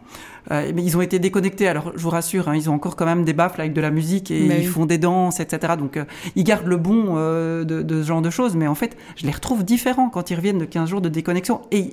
Euh, 0.51 0.71
mais 0.75 0.83
ils 0.83 0.97
ont 0.97 1.01
été 1.01 1.19
déconnectés. 1.19 1.67
Alors, 1.67 1.93
je 1.95 2.01
vous 2.01 2.09
rassure, 2.09 2.49
hein, 2.49 2.55
ils 2.55 2.69
ont 2.69 2.73
encore 2.73 2.95
quand 2.95 3.05
même 3.05 3.23
des 3.23 3.33
baffles 3.33 3.61
avec 3.61 3.73
de 3.73 3.81
la 3.81 3.91
musique 3.91 4.29
et 4.29 4.45
mais 4.45 4.61
ils 4.61 4.67
oui. 4.67 4.73
font 4.73 4.85
des 4.85 4.97
danses, 4.97 5.39
etc. 5.39 5.73
Donc, 5.77 5.97
euh, 5.97 6.03
ils 6.35 6.43
gardent 6.43 6.67
le 6.67 6.77
bon 6.77 7.15
euh, 7.15 7.63
de, 7.63 7.81
de, 7.81 8.01
ce 8.01 8.07
genre 8.07 8.21
de 8.21 8.29
choses. 8.29 8.55
Mais 8.55 8.67
en 8.67 8.75
fait, 8.75 8.97
je 9.15 9.25
les 9.25 9.31
retrouve 9.31 9.63
différents 9.63 10.09
quand 10.09 10.31
ils 10.31 10.35
reviennent 10.35 10.57
de 10.57 10.65
15 10.65 10.89
jours 10.89 11.01
de 11.01 11.09
déconnexion. 11.09 11.61
Et 11.71 11.91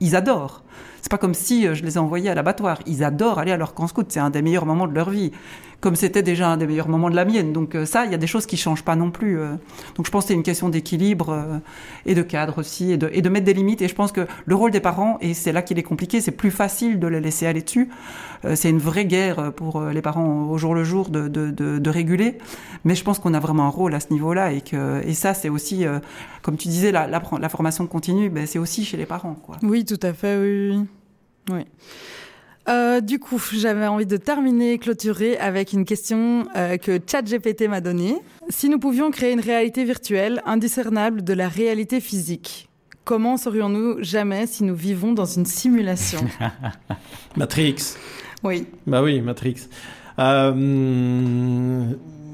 ils 0.00 0.14
adorent. 0.14 0.62
C'est 1.00 1.10
pas 1.10 1.18
comme 1.18 1.34
si 1.34 1.62
je 1.74 1.84
les 1.84 1.94
ai 1.94 1.98
envoyés 1.98 2.28
à 2.28 2.34
l'abattoir. 2.34 2.80
Ils 2.86 3.02
adorent 3.02 3.38
aller 3.38 3.52
à 3.52 3.56
leur 3.56 3.72
camp 3.72 3.86
scout. 3.86 4.06
C'est 4.10 4.20
un 4.20 4.30
des 4.30 4.42
meilleurs 4.42 4.66
moments 4.66 4.86
de 4.86 4.94
leur 4.94 5.08
vie 5.08 5.32
comme 5.86 5.94
c'était 5.94 6.24
déjà 6.24 6.48
un 6.48 6.56
des 6.56 6.66
meilleurs 6.66 6.88
moments 6.88 7.10
de 7.10 7.14
la 7.14 7.24
mienne. 7.24 7.52
Donc 7.52 7.76
euh, 7.76 7.86
ça, 7.86 8.06
il 8.06 8.10
y 8.10 8.14
a 8.16 8.18
des 8.18 8.26
choses 8.26 8.44
qui 8.44 8.56
changent 8.56 8.82
pas 8.82 8.96
non 8.96 9.12
plus. 9.12 9.38
Euh. 9.38 9.52
Donc 9.94 10.04
je 10.04 10.10
pense 10.10 10.24
que 10.24 10.28
c'est 10.28 10.34
une 10.34 10.42
question 10.42 10.68
d'équilibre 10.68 11.30
euh, 11.30 11.58
et 12.06 12.16
de 12.16 12.22
cadre 12.22 12.58
aussi, 12.58 12.90
et 12.90 12.96
de, 12.96 13.08
et 13.12 13.22
de, 13.22 13.28
mettre 13.28 13.44
des 13.44 13.54
limites. 13.54 13.82
Et 13.82 13.86
je 13.86 13.94
pense 13.94 14.10
que 14.10 14.26
le 14.46 14.54
rôle 14.56 14.72
des 14.72 14.80
parents, 14.80 15.16
et 15.20 15.32
c'est 15.32 15.52
là 15.52 15.62
qu'il 15.62 15.78
est 15.78 15.84
compliqué, 15.84 16.20
c'est 16.20 16.32
plus 16.32 16.50
facile 16.50 16.98
de 16.98 17.06
les 17.06 17.20
laisser 17.20 17.46
aller 17.46 17.62
dessus. 17.62 17.88
c'est 18.56 18.68
une 18.68 18.80
vraie 18.80 19.04
guerre 19.04 19.52
pour 19.52 19.80
les 19.80 20.02
parents 20.02 20.50
au 20.50 20.58
jour 20.58 20.74
le 20.74 20.82
jour 20.82 21.08
de, 21.08 21.88
réguler. 21.88 22.38
Mais 22.84 22.96
je 22.96 23.04
pense 23.04 23.20
qu'on 23.20 23.34
a 23.34 23.38
vraiment 23.38 23.66
un 23.66 23.70
rôle 23.70 23.94
à 23.94 24.00
ce 24.00 24.12
niveau-là. 24.12 24.50
Et, 24.50 24.62
que, 24.62 25.06
et 25.06 25.14
ça, 25.14 25.34
c'est 25.34 25.50
aussi, 25.50 25.84
comme 26.42 26.56
tu 26.56 26.66
disais, 26.66 26.90
la, 26.90 27.48
formation 27.48 27.86
continue, 27.86 28.28
ben, 28.28 28.44
c'est 28.44 28.58
aussi 28.58 28.84
chez 28.84 28.96
les 28.96 29.06
parents. 29.06 29.36
Oui, 29.62 29.84
tout 29.84 30.00
à 30.02 30.12
fait, 30.12 30.36
oui. 30.36 30.80
oui. 31.52 31.64
Euh, 32.68 33.00
du 33.00 33.18
coup, 33.18 33.40
j'avais 33.52 33.86
envie 33.86 34.06
de 34.06 34.16
terminer, 34.16 34.78
clôturer 34.78 35.36
avec 35.38 35.72
une 35.72 35.84
question 35.84 36.48
euh, 36.56 36.76
que 36.76 36.98
ChatGPT 37.04 37.68
m'a 37.68 37.80
donnée. 37.80 38.16
Si 38.48 38.68
nous 38.68 38.78
pouvions 38.78 39.10
créer 39.10 39.32
une 39.32 39.40
réalité 39.40 39.84
virtuelle 39.84 40.42
indiscernable 40.46 41.22
de 41.22 41.32
la 41.32 41.48
réalité 41.48 42.00
physique, 42.00 42.68
comment 43.04 43.36
serions-nous 43.36 44.02
jamais 44.02 44.46
si 44.46 44.64
nous 44.64 44.74
vivons 44.74 45.12
dans 45.12 45.26
une 45.26 45.46
simulation? 45.46 46.20
Matrix. 47.36 47.96
Oui. 48.42 48.66
Bah 48.86 49.02
oui, 49.02 49.20
Matrix. 49.20 49.68
Euh, 50.18 51.84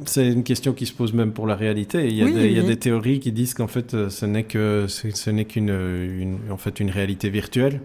c'est 0.07 0.28
une 0.28 0.45
question 0.45 0.72
qui 0.72 0.87
se 0.87 0.95
pose 0.95 1.12
même 1.12 1.33
pour 1.33 1.47
la 1.47 1.57
réalité. 1.57 2.09
Il 2.09 2.14
y 2.14 2.22
a, 2.22 2.26
des, 2.26 2.47
il 2.47 2.57
y 2.57 2.59
a 2.59 2.62
des, 2.62 2.78
théories 2.78 3.20
qui 3.20 3.33
disent 3.33 3.53
qu'en 3.53 3.68
fait, 3.68 4.09
ce 4.09 4.26
n'est 4.26 4.45
que 4.45 4.87
ce 4.89 5.30
n'est 5.30 5.45
qu'une 5.45 5.68
une, 5.68 6.39
en 6.51 6.57
fait 6.57 6.80
une 6.80 6.91
réalité 6.91 7.28
virtuelle. 7.28 7.80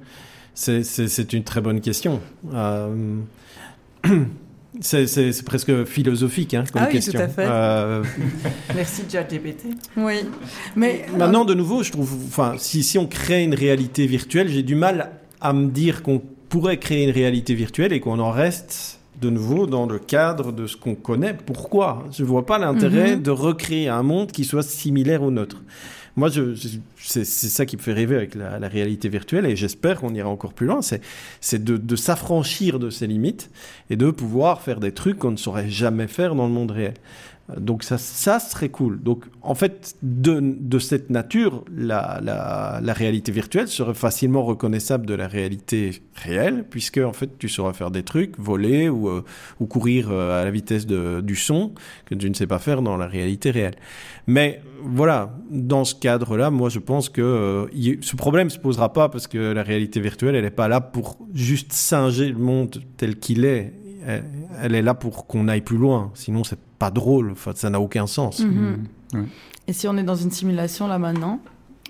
C'est 0.58 1.34
une 1.34 1.44
très 1.44 1.62
bonne 1.62 1.82
question. 1.82 2.20
Euh, 2.52 3.20
c'est 4.82 5.46
presque 5.46 5.86
philosophique 5.86 6.56
hein, 6.56 6.64
comme 6.74 6.82
ah 6.82 6.88
oui, 6.88 6.94
question. 6.94 7.20
Tout 7.20 7.26
à 7.26 7.28
fait. 7.28 7.46
Euh... 7.48 8.04
Merci 8.76 9.04
ChatGPT. 9.10 9.68
Oui, 9.96 10.16
mais 10.76 11.06
maintenant 11.16 11.46
de 11.46 11.54
nouveau, 11.54 11.84
je 11.84 11.92
trouve, 11.92 12.12
enfin, 12.28 12.56
si, 12.58 12.82
si 12.82 12.98
on 12.98 13.06
crée 13.06 13.44
une 13.44 13.54
réalité 13.54 14.08
virtuelle, 14.08 14.50
j'ai 14.50 14.64
du 14.64 14.74
mal 14.74 15.12
à 15.42 15.54
me 15.54 15.70
dire 15.70 16.02
qu'on 16.02 16.24
pourrait 16.50 16.78
créer 16.78 17.04
une 17.04 17.12
réalité 17.14 17.54
virtuelle 17.54 17.94
et 17.94 18.00
qu'on 18.00 18.18
en 18.18 18.32
reste 18.32 19.00
de 19.22 19.30
nouveau 19.30 19.68
dans 19.68 19.86
le 19.86 20.00
cadre 20.00 20.52
de 20.52 20.66
ce 20.66 20.76
qu'on 20.76 20.96
connaît. 20.96 21.36
Pourquoi? 21.36 22.04
Je 22.12 22.24
ne 22.24 22.28
vois 22.28 22.48
pas 22.48 22.58
l'intérêt 22.58 23.16
mhm. 23.16 23.22
de 23.22 23.32
recréer 23.32 23.90
un 23.90 24.04
monde 24.04 24.32
qui 24.32 24.44
soit 24.44 24.64
similaire 24.64 25.22
au 25.22 25.30
nôtre. 25.30 25.62
Moi, 26.18 26.30
c'est 26.98 27.26
ça 27.26 27.68
qui 27.68 27.78
me 27.78 27.82
fait 27.82 27.94
rêver 27.94 28.16
avec 28.16 28.34
la, 28.34 28.58
réalité 28.68 29.08
virtuelle 29.08 29.46
et 29.46 29.56
j'espère 29.56 30.00
qu'on 30.00 30.16
ira 30.16 30.28
encore 30.28 30.54
plus 30.54 30.66
loin. 30.66 30.80
C'est 30.82 31.64
de, 31.64 31.78
de 31.78 31.96
s'affranchir 31.96 32.80
de 32.80 32.90
ces 32.90 33.06
limites 33.06 33.52
et 33.92 33.96
de 33.96 34.10
pouvoir 34.10 34.62
faire 34.62 34.80
des 34.80 34.92
trucs 34.92 35.20
qu'on 35.20 35.32
ne 35.32 35.38
saurait 35.38 35.70
jamais 35.70 36.08
faire 36.08 36.34
dans 36.34 36.48
le 36.48 36.54
monde 36.54 36.72
réel. 36.72 36.96
Donc 37.56 37.84
ça, 37.84 37.98
ça 37.98 38.40
serait 38.40 38.68
cool. 38.68 39.02
Donc 39.02 39.24
en 39.42 39.56
fait, 39.56 39.96
de, 40.04 40.42
de 40.42 40.80
cette 40.80 41.10
nature, 41.10 41.64
la, 41.74 42.20
la, 42.22 42.82
la, 42.84 42.94
réalité 42.94 43.32
virtuelle 43.32 43.70
serait 43.70 43.94
facilement 43.94 44.44
reconnaissable 44.44 45.06
de 45.06 45.14
la 45.14 45.28
réalité 45.28 46.02
réelle, 46.14 46.66
puisque 46.70 46.98
en 46.98 47.14
fait, 47.14 47.38
tu 47.40 47.48
sauras 47.48 47.72
faire 47.72 47.90
des 47.90 48.04
trucs, 48.04 48.38
voler 48.38 48.90
ou, 48.90 49.08
euh, 49.08 49.24
ou 49.62 49.66
courir 49.66 50.10
euh, 50.12 50.42
à 50.42 50.44
la 50.44 50.52
vitesse 50.52 50.86
de, 50.86 51.22
du 51.22 51.38
son 51.38 51.74
que 52.06 52.16
tu 52.16 52.30
ne 52.30 52.34
sais 52.34 52.48
pas 52.48 52.60
faire 52.60 52.82
dans 52.82 52.98
la 52.98 53.08
réalité 53.08 53.52
réelle. 53.52 53.76
Mais 54.28 54.62
voilà, 54.84 55.34
dans 55.50 55.86
ce 55.86 55.96
cadre-là, 55.96 56.50
moi 56.52 56.68
je 56.68 56.80
pense 56.80 57.08
que 57.08 57.22
euh, 57.22 57.98
ce 58.02 58.16
problème 58.18 58.50
se 58.50 58.60
posera 58.60 58.92
pas 58.92 59.08
parce 59.08 59.28
que 59.28 59.38
la 59.38 59.64
réalité 59.64 60.02
virtuelle, 60.02 60.36
elle 60.36 60.44
n'est 60.44 60.52
pas 60.52 60.68
là 60.68 60.82
pour 60.82 61.18
juste 61.34 61.72
singer 61.72 62.28
le 62.28 62.38
monde 62.38 62.82
tel 62.98 63.18
qu'il 63.18 63.46
est 63.46 63.74
elle, 64.08 64.76
est 64.76 64.82
là 64.82 64.94
pour 64.94 65.28
qu'on 65.28 65.48
aille 65.48 65.62
plus 65.62 65.78
loin. 65.78 66.12
Sinon, 66.14 66.44
c'est 66.44 66.60
pas 66.80 66.92
drôle. 66.92 67.32
Enfin, 67.32 67.52
ça 67.56 67.70
n'a 67.70 67.80
aucun 67.80 68.08
sens. 68.08 68.40
Mhm. 68.40 68.88
Et 69.68 69.74
si 69.74 69.88
on 69.88 69.98
est 69.98 70.04
dans 70.04 70.16
une 70.16 70.32
simulation 70.32 70.88
là 70.88 70.98
maintenant 70.98 71.40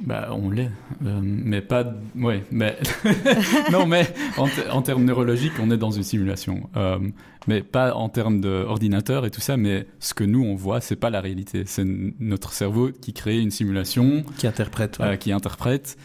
bah, 0.01 0.29
on 0.31 0.51
l'est, 0.51 0.69
euh, 1.05 1.19
mais 1.21 1.61
pas. 1.61 1.85
Ouais, 2.15 2.43
mais. 2.51 2.77
non, 3.71 3.87
mais 3.87 4.07
en, 4.37 4.81
termes 4.81 5.05
neurologiques, 5.05 5.53
on 5.59 5.71
est 5.71 5.77
dans 5.77 5.89
une 5.89 6.03
simulation. 6.03 6.69
Euh, 6.75 6.99
mais 7.47 7.61
pas 7.61 7.95
en 7.95 8.09
termes 8.09 8.41
d'ordinateur 8.41 9.25
et 9.25 9.31
tout 9.31 9.41
ça, 9.41 9.57
mais 9.57 9.87
ce 9.99 10.13
que 10.13 10.23
nous, 10.23 10.43
on 10.43 10.55
voit, 10.55 10.81
c'est 10.81 10.97
pas 10.97 11.09
la 11.09 11.21
réalité. 11.21 11.63
C'est 11.65 11.85
notre 12.19 12.51
cerveau 12.51 12.89
qui 12.91 13.13
crée 13.13 13.39
une 13.39 13.51
simulation. 13.51 14.23
Qui 14.37 14.47
interprète. 14.47 14.97
Euh, 14.99 15.15
qui 15.15 15.31
interprète. 15.31 15.97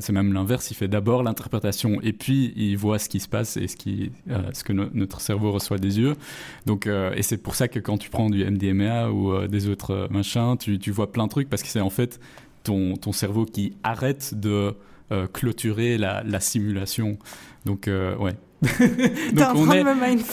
c'est 0.00 0.12
même 0.12 0.32
l'inverse, 0.32 0.70
il 0.70 0.74
fait 0.74 0.88
d'abord 0.88 1.22
l'interprétation 1.22 2.00
et 2.02 2.12
puis 2.12 2.52
il 2.56 2.76
voit 2.76 2.98
ce 2.98 3.08
qui 3.08 3.20
se 3.20 3.28
passe 3.28 3.56
et 3.56 3.68
ce, 3.68 3.76
qui, 3.76 4.10
ce 4.52 4.64
que 4.64 4.72
notre 4.72 5.20
cerveau 5.20 5.52
reçoit 5.52 5.78
des 5.78 6.00
yeux. 6.00 6.16
Donc, 6.66 6.86
et 6.88 7.22
c'est 7.22 7.38
pour 7.38 7.54
ça 7.54 7.68
que 7.68 7.78
quand 7.78 7.96
tu 7.96 8.10
prends 8.10 8.28
du 8.28 8.44
MDMA 8.44 9.10
ou 9.10 9.46
des 9.46 9.68
autres 9.68 10.08
machins, 10.10 10.56
tu, 10.58 10.80
tu 10.80 10.90
vois 10.90 11.12
plein 11.12 11.24
de 11.26 11.30
trucs 11.30 11.48
parce 11.48 11.62
que 11.62 11.68
c'est 11.68 11.80
en 11.80 11.90
fait 11.90 12.18
ton, 12.62 12.96
ton 12.96 13.12
cerveau 13.12 13.44
qui 13.44 13.74
arrête 13.82 14.34
de 14.34 14.74
euh, 15.12 15.26
clôturer 15.26 15.98
la, 15.98 16.22
la, 16.22 16.38
simulation. 16.38 17.18
Donc, 17.66 17.88
euh, 17.88 18.16
ouais. 18.18 18.36
Donc 19.32 19.48
on 19.56 19.72
est... 19.72 19.84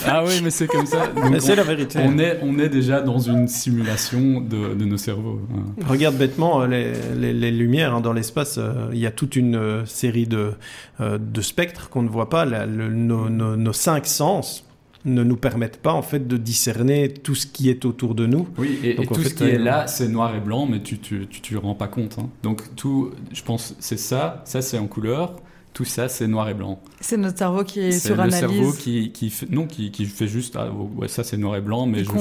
Ah 0.05 0.23
oui, 0.23 0.39
mais 0.43 0.51
c'est 0.51 0.67
comme 0.67 0.85
ça. 0.85 1.11
c'est 1.39 1.55
la 1.55 1.63
vérité. 1.63 1.97
On 2.03 2.19
est, 2.19 2.37
on 2.43 2.59
est 2.59 2.69
déjà 2.69 3.01
dans 3.01 3.17
une 3.17 3.47
simulation 3.47 4.39
de, 4.39 4.75
de 4.75 4.85
nos 4.85 4.97
cerveaux. 4.97 5.41
Hein. 5.51 5.83
Regarde 5.87 6.15
bêtement 6.15 6.61
euh, 6.61 6.67
les, 6.67 6.93
les, 7.15 7.33
les 7.33 7.49
lumières 7.49 7.95
hein, 7.95 8.01
dans 8.01 8.13
l'espace. 8.13 8.59
Il 8.91 8.99
y 8.99 9.07
a 9.07 9.11
toute 9.11 9.35
une 9.35 9.83
série 9.87 10.27
de, 10.27 10.53
de 10.99 11.41
spectres 11.41 11.89
qu'on 11.89 12.03
ne 12.03 12.09
voit 12.09 12.29
pas. 12.29 12.45
le, 12.45 12.89
nos, 12.89 13.29
nos, 13.29 13.55
nos, 13.55 13.73
cinq 13.73 14.05
sens 14.05 14.66
ne 15.07 15.23
nous 15.23 15.37
permettent 15.37 15.81
pas 15.81 15.93
en 15.93 16.01
fait 16.01 16.27
de 16.27 16.37
discerner 16.37 17.13
tout 17.13 17.35
ce 17.35 17.47
qui 17.47 17.69
est 17.69 17.85
autour 17.85 18.15
de 18.15 18.25
nous. 18.25 18.47
Oui, 18.57 18.79
et, 18.83 18.95
tout 18.95 19.23
ce 19.23 19.33
qui 19.33 19.43
est 19.43 19.57
là, 19.57 19.87
c'est 19.87 20.07
noir 20.07 20.35
et 20.35 20.39
blanc, 20.39 20.65
mais 20.65 20.81
tu 20.81 20.99
tu, 20.99 21.27
tu, 21.27 21.57
rends 21.57 21.75
pas 21.75 21.87
compte. 21.87 22.17
Hein. 22.19 22.29
Donc 22.43 22.75
tout, 22.75 23.11
je 23.33 23.41
pense, 23.43 23.75
c'est 23.79 23.97
ça, 23.97 24.41
ça 24.45 24.61
c'est 24.61 24.77
en 24.77 24.87
couleur, 24.87 25.35
tout 25.73 25.85
ça 25.85 26.09
c'est 26.09 26.27
noir 26.27 26.49
et 26.49 26.53
blanc. 26.53 26.79
C'est 26.99 27.17
notre 27.17 27.37
cerveau 27.37 27.63
qui 27.63 27.79
est, 27.79 27.91
sur 27.91 28.19
analyse. 28.19 28.35
C'est 28.35 28.47
le 28.47 28.53
cerveau 28.53 28.71
qui, 28.73 29.11
qui 29.11 29.29
fait, 29.29 29.49
non, 29.49 29.65
qui, 29.67 29.91
qui 29.91 30.05
fait 30.05 30.27
juste, 30.27 30.55
ah, 30.57 30.69
ouais, 30.71 31.07
ça 31.07 31.23
c'est 31.23 31.37
noir 31.37 31.55
et 31.55 31.61
blanc, 31.61 31.85
mais 31.85 32.03
je 32.03 32.11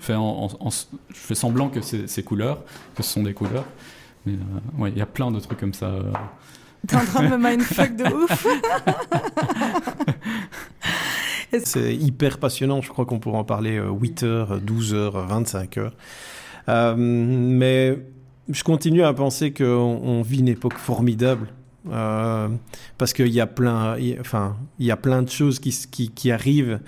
fais, 0.00 0.14
en, 0.14 0.48
je 0.48 0.84
fais 1.10 1.34
semblant 1.34 1.68
que 1.68 1.80
c'est 1.80 2.22
couleurs, 2.22 2.62
que 2.94 3.02
ce 3.02 3.12
sont 3.12 3.22
des 3.22 3.34
couleurs. 3.34 3.64
Mais 4.26 4.32
euh, 4.32 4.82
ouais, 4.82 4.90
il 4.90 4.98
y 4.98 5.02
a 5.02 5.06
plein 5.06 5.30
de 5.30 5.38
trucs 5.38 5.60
comme 5.60 5.74
ça. 5.74 5.86
Euh. 5.86 6.12
T'es 6.86 6.96
en 6.96 7.04
train 7.04 7.22
de 7.24 7.36
me 7.36 7.38
mindfuck 7.38 7.96
de 7.96 8.04
ouf 8.24 8.46
C'est 11.64 11.94
hyper 11.94 12.38
passionnant, 12.38 12.82
je 12.82 12.88
crois 12.88 13.04
qu'on 13.04 13.18
pourrait 13.18 13.38
en 13.38 13.44
parler 13.44 13.78
8 13.80 14.22
euh, 14.22 14.26
heures, 14.26 14.60
12 14.60 14.94
heures, 14.94 15.26
25 15.26 15.78
heures. 15.78 15.94
Euh, 16.68 16.94
mais 16.96 17.98
je 18.48 18.64
continue 18.64 19.02
à 19.02 19.12
penser 19.12 19.52
qu'on 19.52 20.22
vit 20.22 20.40
une 20.40 20.48
époque 20.48 20.74
formidable. 20.74 21.48
Euh, 21.92 22.48
parce 22.96 23.12
qu'il 23.12 23.28
y 23.28 23.40
a 23.40 23.46
plein, 23.46 23.98
enfin, 24.18 24.56
il 24.78 24.86
y 24.86 24.90
a 24.90 24.96
plein 24.96 25.20
de 25.20 25.28
choses 25.28 25.58
qui, 25.58 25.70
qui, 26.14 26.30
arrivent 26.30 26.80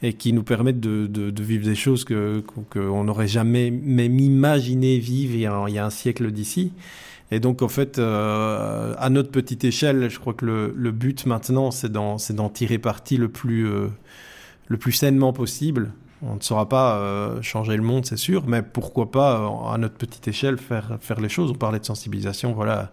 et 0.00 0.12
qui 0.12 0.32
nous 0.32 0.44
permettent 0.44 0.78
de, 0.78 1.42
vivre 1.42 1.64
des 1.64 1.74
choses 1.74 2.04
que 2.04 2.44
qu'on 2.70 3.02
n'aurait 3.02 3.26
jamais 3.26 3.72
même 3.72 4.20
imaginé 4.20 4.98
vivre 4.98 5.34
il 5.34 5.74
y 5.74 5.78
a 5.78 5.84
un 5.84 5.90
siècle 5.90 6.30
d'ici. 6.30 6.72
Et 7.34 7.40
donc, 7.40 7.62
en 7.62 7.68
fait, 7.68 7.98
euh, 7.98 8.94
à 8.96 9.10
notre 9.10 9.32
petite 9.32 9.64
échelle, 9.64 10.08
je 10.08 10.20
crois 10.20 10.34
que 10.34 10.44
le, 10.72 10.92
but 10.92 11.26
maintenant, 11.26 11.72
c'est 11.72 11.90
d'en, 11.90 12.16
tirer 12.48 12.78
parti 12.78 13.16
le 13.16 13.28
plus, 13.28 13.66
euh, 13.66 13.88
le 14.68 14.76
plus 14.76 14.92
sainement 14.92 15.32
possible. 15.32 15.92
On 16.22 16.36
ne 16.36 16.40
saura 16.40 16.68
pas 16.68 16.96
euh, 16.98 17.42
changer 17.42 17.76
le 17.76 17.82
monde, 17.82 18.06
c'est 18.06 18.16
sûr, 18.16 18.46
mais 18.46 18.62
pourquoi 18.62 19.10
pas, 19.10 19.50
à 19.68 19.78
notre 19.78 19.96
petite 19.96 20.28
échelle, 20.28 20.58
faire, 20.58 20.96
faire 21.00 21.20
les 21.20 21.28
choses. 21.28 21.50
On 21.50 21.54
parlait 21.54 21.80
de 21.80 21.84
sensibilisation, 21.84 22.52
voilà, 22.52 22.92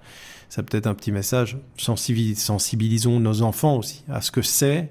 c'est 0.49 0.63
peut-être 0.63 0.87
un 0.87 0.95
petit 0.95 1.11
message. 1.11 1.59
sensibilisons 1.77 3.19
nos 3.19 3.43
enfants 3.43 3.77
aussi 3.77 4.03
à 4.09 4.21
ce 4.21 4.31
que 4.31 4.41
c'est 4.41 4.89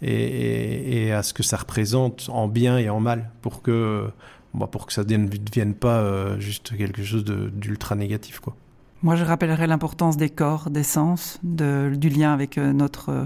et, 0.00 1.08
et, 1.08 1.12
à 1.12 1.22
ce 1.22 1.34
que 1.34 1.42
ça 1.42 1.58
représente 1.58 2.30
en 2.32 2.48
bien 2.48 2.78
et 2.78 2.88
en 2.88 3.00
mal, 3.00 3.32
pour 3.42 3.60
que, 3.60 4.08
bah, 4.54 4.66
pour 4.66 4.86
que 4.86 4.94
ça 4.94 5.04
ne 5.04 5.26
devienne 5.26 5.74
pas 5.74 6.38
juste 6.38 6.74
quelque 6.74 7.04
chose 7.04 7.26
d'ultra 7.26 7.94
négatif, 7.94 8.40
quoi. 8.40 8.56
Moi, 9.02 9.14
je 9.14 9.24
rappellerai 9.24 9.66
l'importance 9.66 10.16
des 10.16 10.28
corps, 10.28 10.70
des 10.70 10.82
sens, 10.82 11.38
de, 11.44 11.92
du 11.94 12.08
lien 12.08 12.32
avec 12.32 12.58
euh, 12.58 12.72
notre 12.72 13.10
euh, 13.10 13.24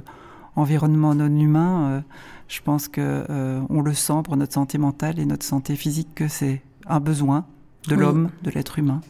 environnement 0.55 1.15
non 1.15 1.35
humain. 1.35 1.89
Euh, 1.89 2.01
je 2.49 2.61
pense 2.61 2.89
que 2.89 3.25
on 3.71 3.81
le 3.81 3.95
sent 3.95 4.21
pour 4.25 4.37
notre 4.37 4.53
santé 4.53 4.77
mentale 4.77 5.19
et 5.19 5.25
notre 5.25 5.47
santé 5.47 5.75
physique 5.75 6.09
que 6.15 6.29
c'est 6.29 6.61
un 6.87 7.01
besoin 7.01 7.47
de 7.89 7.95
l'homme, 7.95 8.29
de 8.43 8.51
l'être 8.51 8.79
humain. 8.79 9.01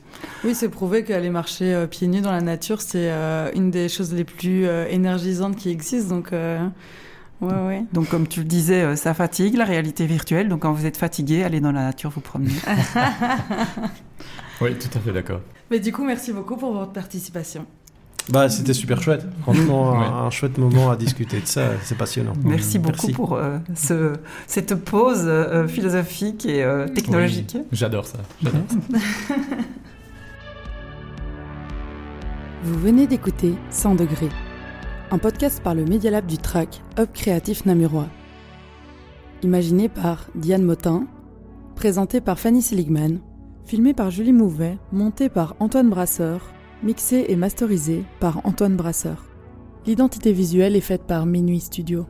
Oui, 0.45 0.55
c'est 0.55 0.69
prouvé 0.69 1.03
qu'aller 1.03 1.29
marcher 1.29 1.89
pieds 1.91 2.07
nus 2.07 2.21
dans 2.21 2.31
la 2.31 2.41
nature, 2.41 2.81
c'est 2.81 3.11
une 3.57 3.73
des 3.73 3.89
choses 3.89 4.15
les 4.15 4.23
plus 4.23 4.67
énergisantes 4.89 5.57
qui 5.57 5.71
existent. 5.71 6.15
Donc, 6.15 6.31
ouais, 6.31 6.61
ouais. 7.41 7.85
donc, 7.93 8.09
comme 8.11 8.29
tu 8.29 8.39
le 8.39 8.47
disais, 8.47 8.95
ça 8.95 9.13
fatigue, 9.13 9.57
la 9.57 9.65
réalité 9.65 10.07
virtuelle. 10.07 10.49
Donc, 10.49 10.61
quand 10.61 10.73
vous 10.73 10.87
êtes 10.87 10.97
fatigué, 10.97 11.43
allez 11.43 11.59
dans 11.59 11.73
la 11.73 11.83
nature 11.83 12.11
vous 12.11 12.21
promener. 12.21 12.55
oui, 14.63 14.75
tout 14.79 14.97
à 14.97 15.01
fait 15.01 15.13
d'accord. 15.13 15.41
Mais 15.71 15.81
du 15.81 15.93
coup, 15.93 16.05
merci 16.05 16.33
beaucoup 16.33 16.57
pour 16.57 16.73
votre 16.73 16.93
participation. 16.93 17.67
Bah, 18.29 18.49
c'était 18.49 18.75
super 18.75 19.03
chouette. 19.03 19.27
Franchement, 19.43 20.01
un, 20.01 20.31
chouette 20.31 20.59
moment 20.59 20.91
à 20.91 20.97
discuter 20.97 21.41
de 21.41 21.47
ça. 21.47 21.71
C'est 21.83 21.97
passionnant. 21.97 22.35
Merci 22.45 22.79
beaucoup 22.79 23.11
pour 23.13 23.35
euh, 23.35 23.59
ce, 23.75 24.13
cette 24.47 24.75
pause 24.75 25.25
euh, 25.25 25.67
philosophique 25.67 26.47
et 26.47 26.63
euh, 26.63 26.87
technologique. 26.87 27.57
J'adore 27.73 28.07
ça. 28.07 28.19
J'adore 28.43 28.63
ça. 28.69 28.77
Vous 32.65 32.79
venez 32.79 33.09
d'écouter 33.09 33.55
100 33.71 33.97
degrés, 33.97 34.29
un 35.11 35.19
podcast 35.19 35.61
par 35.65 35.75
le 35.75 35.85
Media 35.85 36.13
Lab 36.13 36.27
du 36.27 36.39
TRAC, 36.39 36.81
Hub 36.97 37.09
Créatif 37.13 37.67
Namurois. 37.67 38.07
Imaginé 39.43 39.89
par 39.89 40.27
Diane 40.37 40.63
Motin, 40.63 41.09
présenté 41.75 42.21
par 42.21 42.39
Fanny 42.39 42.63
Seligman, 42.63 43.19
filmé 43.65 43.95
par 43.95 44.11
Julie 44.11 44.33
Mouvet, 44.33 44.79
monté 44.93 45.29
par 45.29 45.55
Antoine 45.61 45.89
Brasseur, 45.89 46.53
mixé 46.83 47.27
et 47.29 47.37
masterisé 47.37 48.05
par 48.21 48.45
Antoine 48.45 48.77
Brasseur. 48.77 49.25
L'identité 49.87 50.33
visuelle 50.33 50.77
est 50.77 50.81
faite 50.81 51.05
par 51.05 51.27
Minuit 51.27 51.61
Studio. 51.61 52.07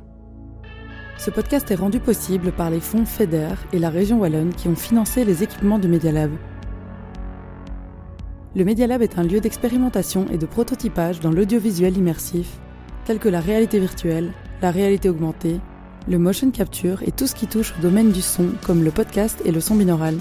Ce 1.19 1.31
podcast 1.31 1.71
est 1.71 1.77
rendu 1.77 2.01
possible 2.01 2.53
par 2.53 2.71
les 2.71 2.81
fonds 2.81 3.05
FEDER 3.05 3.55
et 3.73 3.79
la 3.79 3.91
région 3.91 4.19
Wallonne 4.19 4.55
qui 4.55 4.69
ont 4.69 4.75
financé 4.75 5.25
les 5.25 5.43
équipements 5.43 5.79
du 5.79 5.89
Media 5.89 6.11
Lab. 6.11 6.33
Le 8.55 8.65
Media 8.65 8.87
Lab 8.87 9.03
est 9.03 9.19
un 9.19 9.23
lieu 9.23 9.41
d'expérimentation 9.41 10.27
et 10.31 10.39
de 10.39 10.47
prototypage 10.47 11.21
dans 11.21 11.31
l'audiovisuel 11.31 11.97
immersif, 11.97 12.59
tel 13.05 13.19
que 13.19 13.29
la 13.29 13.41
réalité 13.41 13.79
virtuelle, 13.79 14.33
la 14.61 14.71
réalité 14.71 15.09
augmentée, 15.09 15.61
le 16.09 16.19
motion 16.19 16.51
capture 16.51 17.03
et 17.05 17.13
tout 17.13 17.27
ce 17.27 17.35
qui 17.35 17.47
touche 17.47 17.75
au 17.79 17.83
domaine 17.83 18.11
du 18.11 18.23
son 18.23 18.49
comme 18.67 18.83
le 18.83 18.91
podcast 18.91 19.41
et 19.45 19.53
le 19.53 19.61
son 19.61 19.77
binaural. 19.77 20.17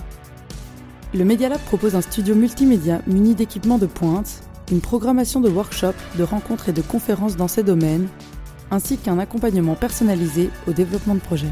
Le 1.13 1.25
Media 1.25 1.49
Lab 1.49 1.59
propose 1.65 1.95
un 1.95 2.01
studio 2.01 2.35
multimédia 2.35 3.01
muni 3.05 3.35
d'équipements 3.35 3.77
de 3.77 3.85
pointe, 3.85 4.43
une 4.71 4.79
programmation 4.79 5.41
de 5.41 5.49
workshops, 5.49 5.97
de 6.17 6.23
rencontres 6.23 6.69
et 6.69 6.71
de 6.71 6.81
conférences 6.81 7.35
dans 7.35 7.49
ces 7.49 7.63
domaines, 7.63 8.07
ainsi 8.71 8.95
qu'un 8.95 9.19
accompagnement 9.19 9.75
personnalisé 9.75 10.49
au 10.69 10.71
développement 10.71 11.15
de 11.15 11.19
projets. 11.19 11.51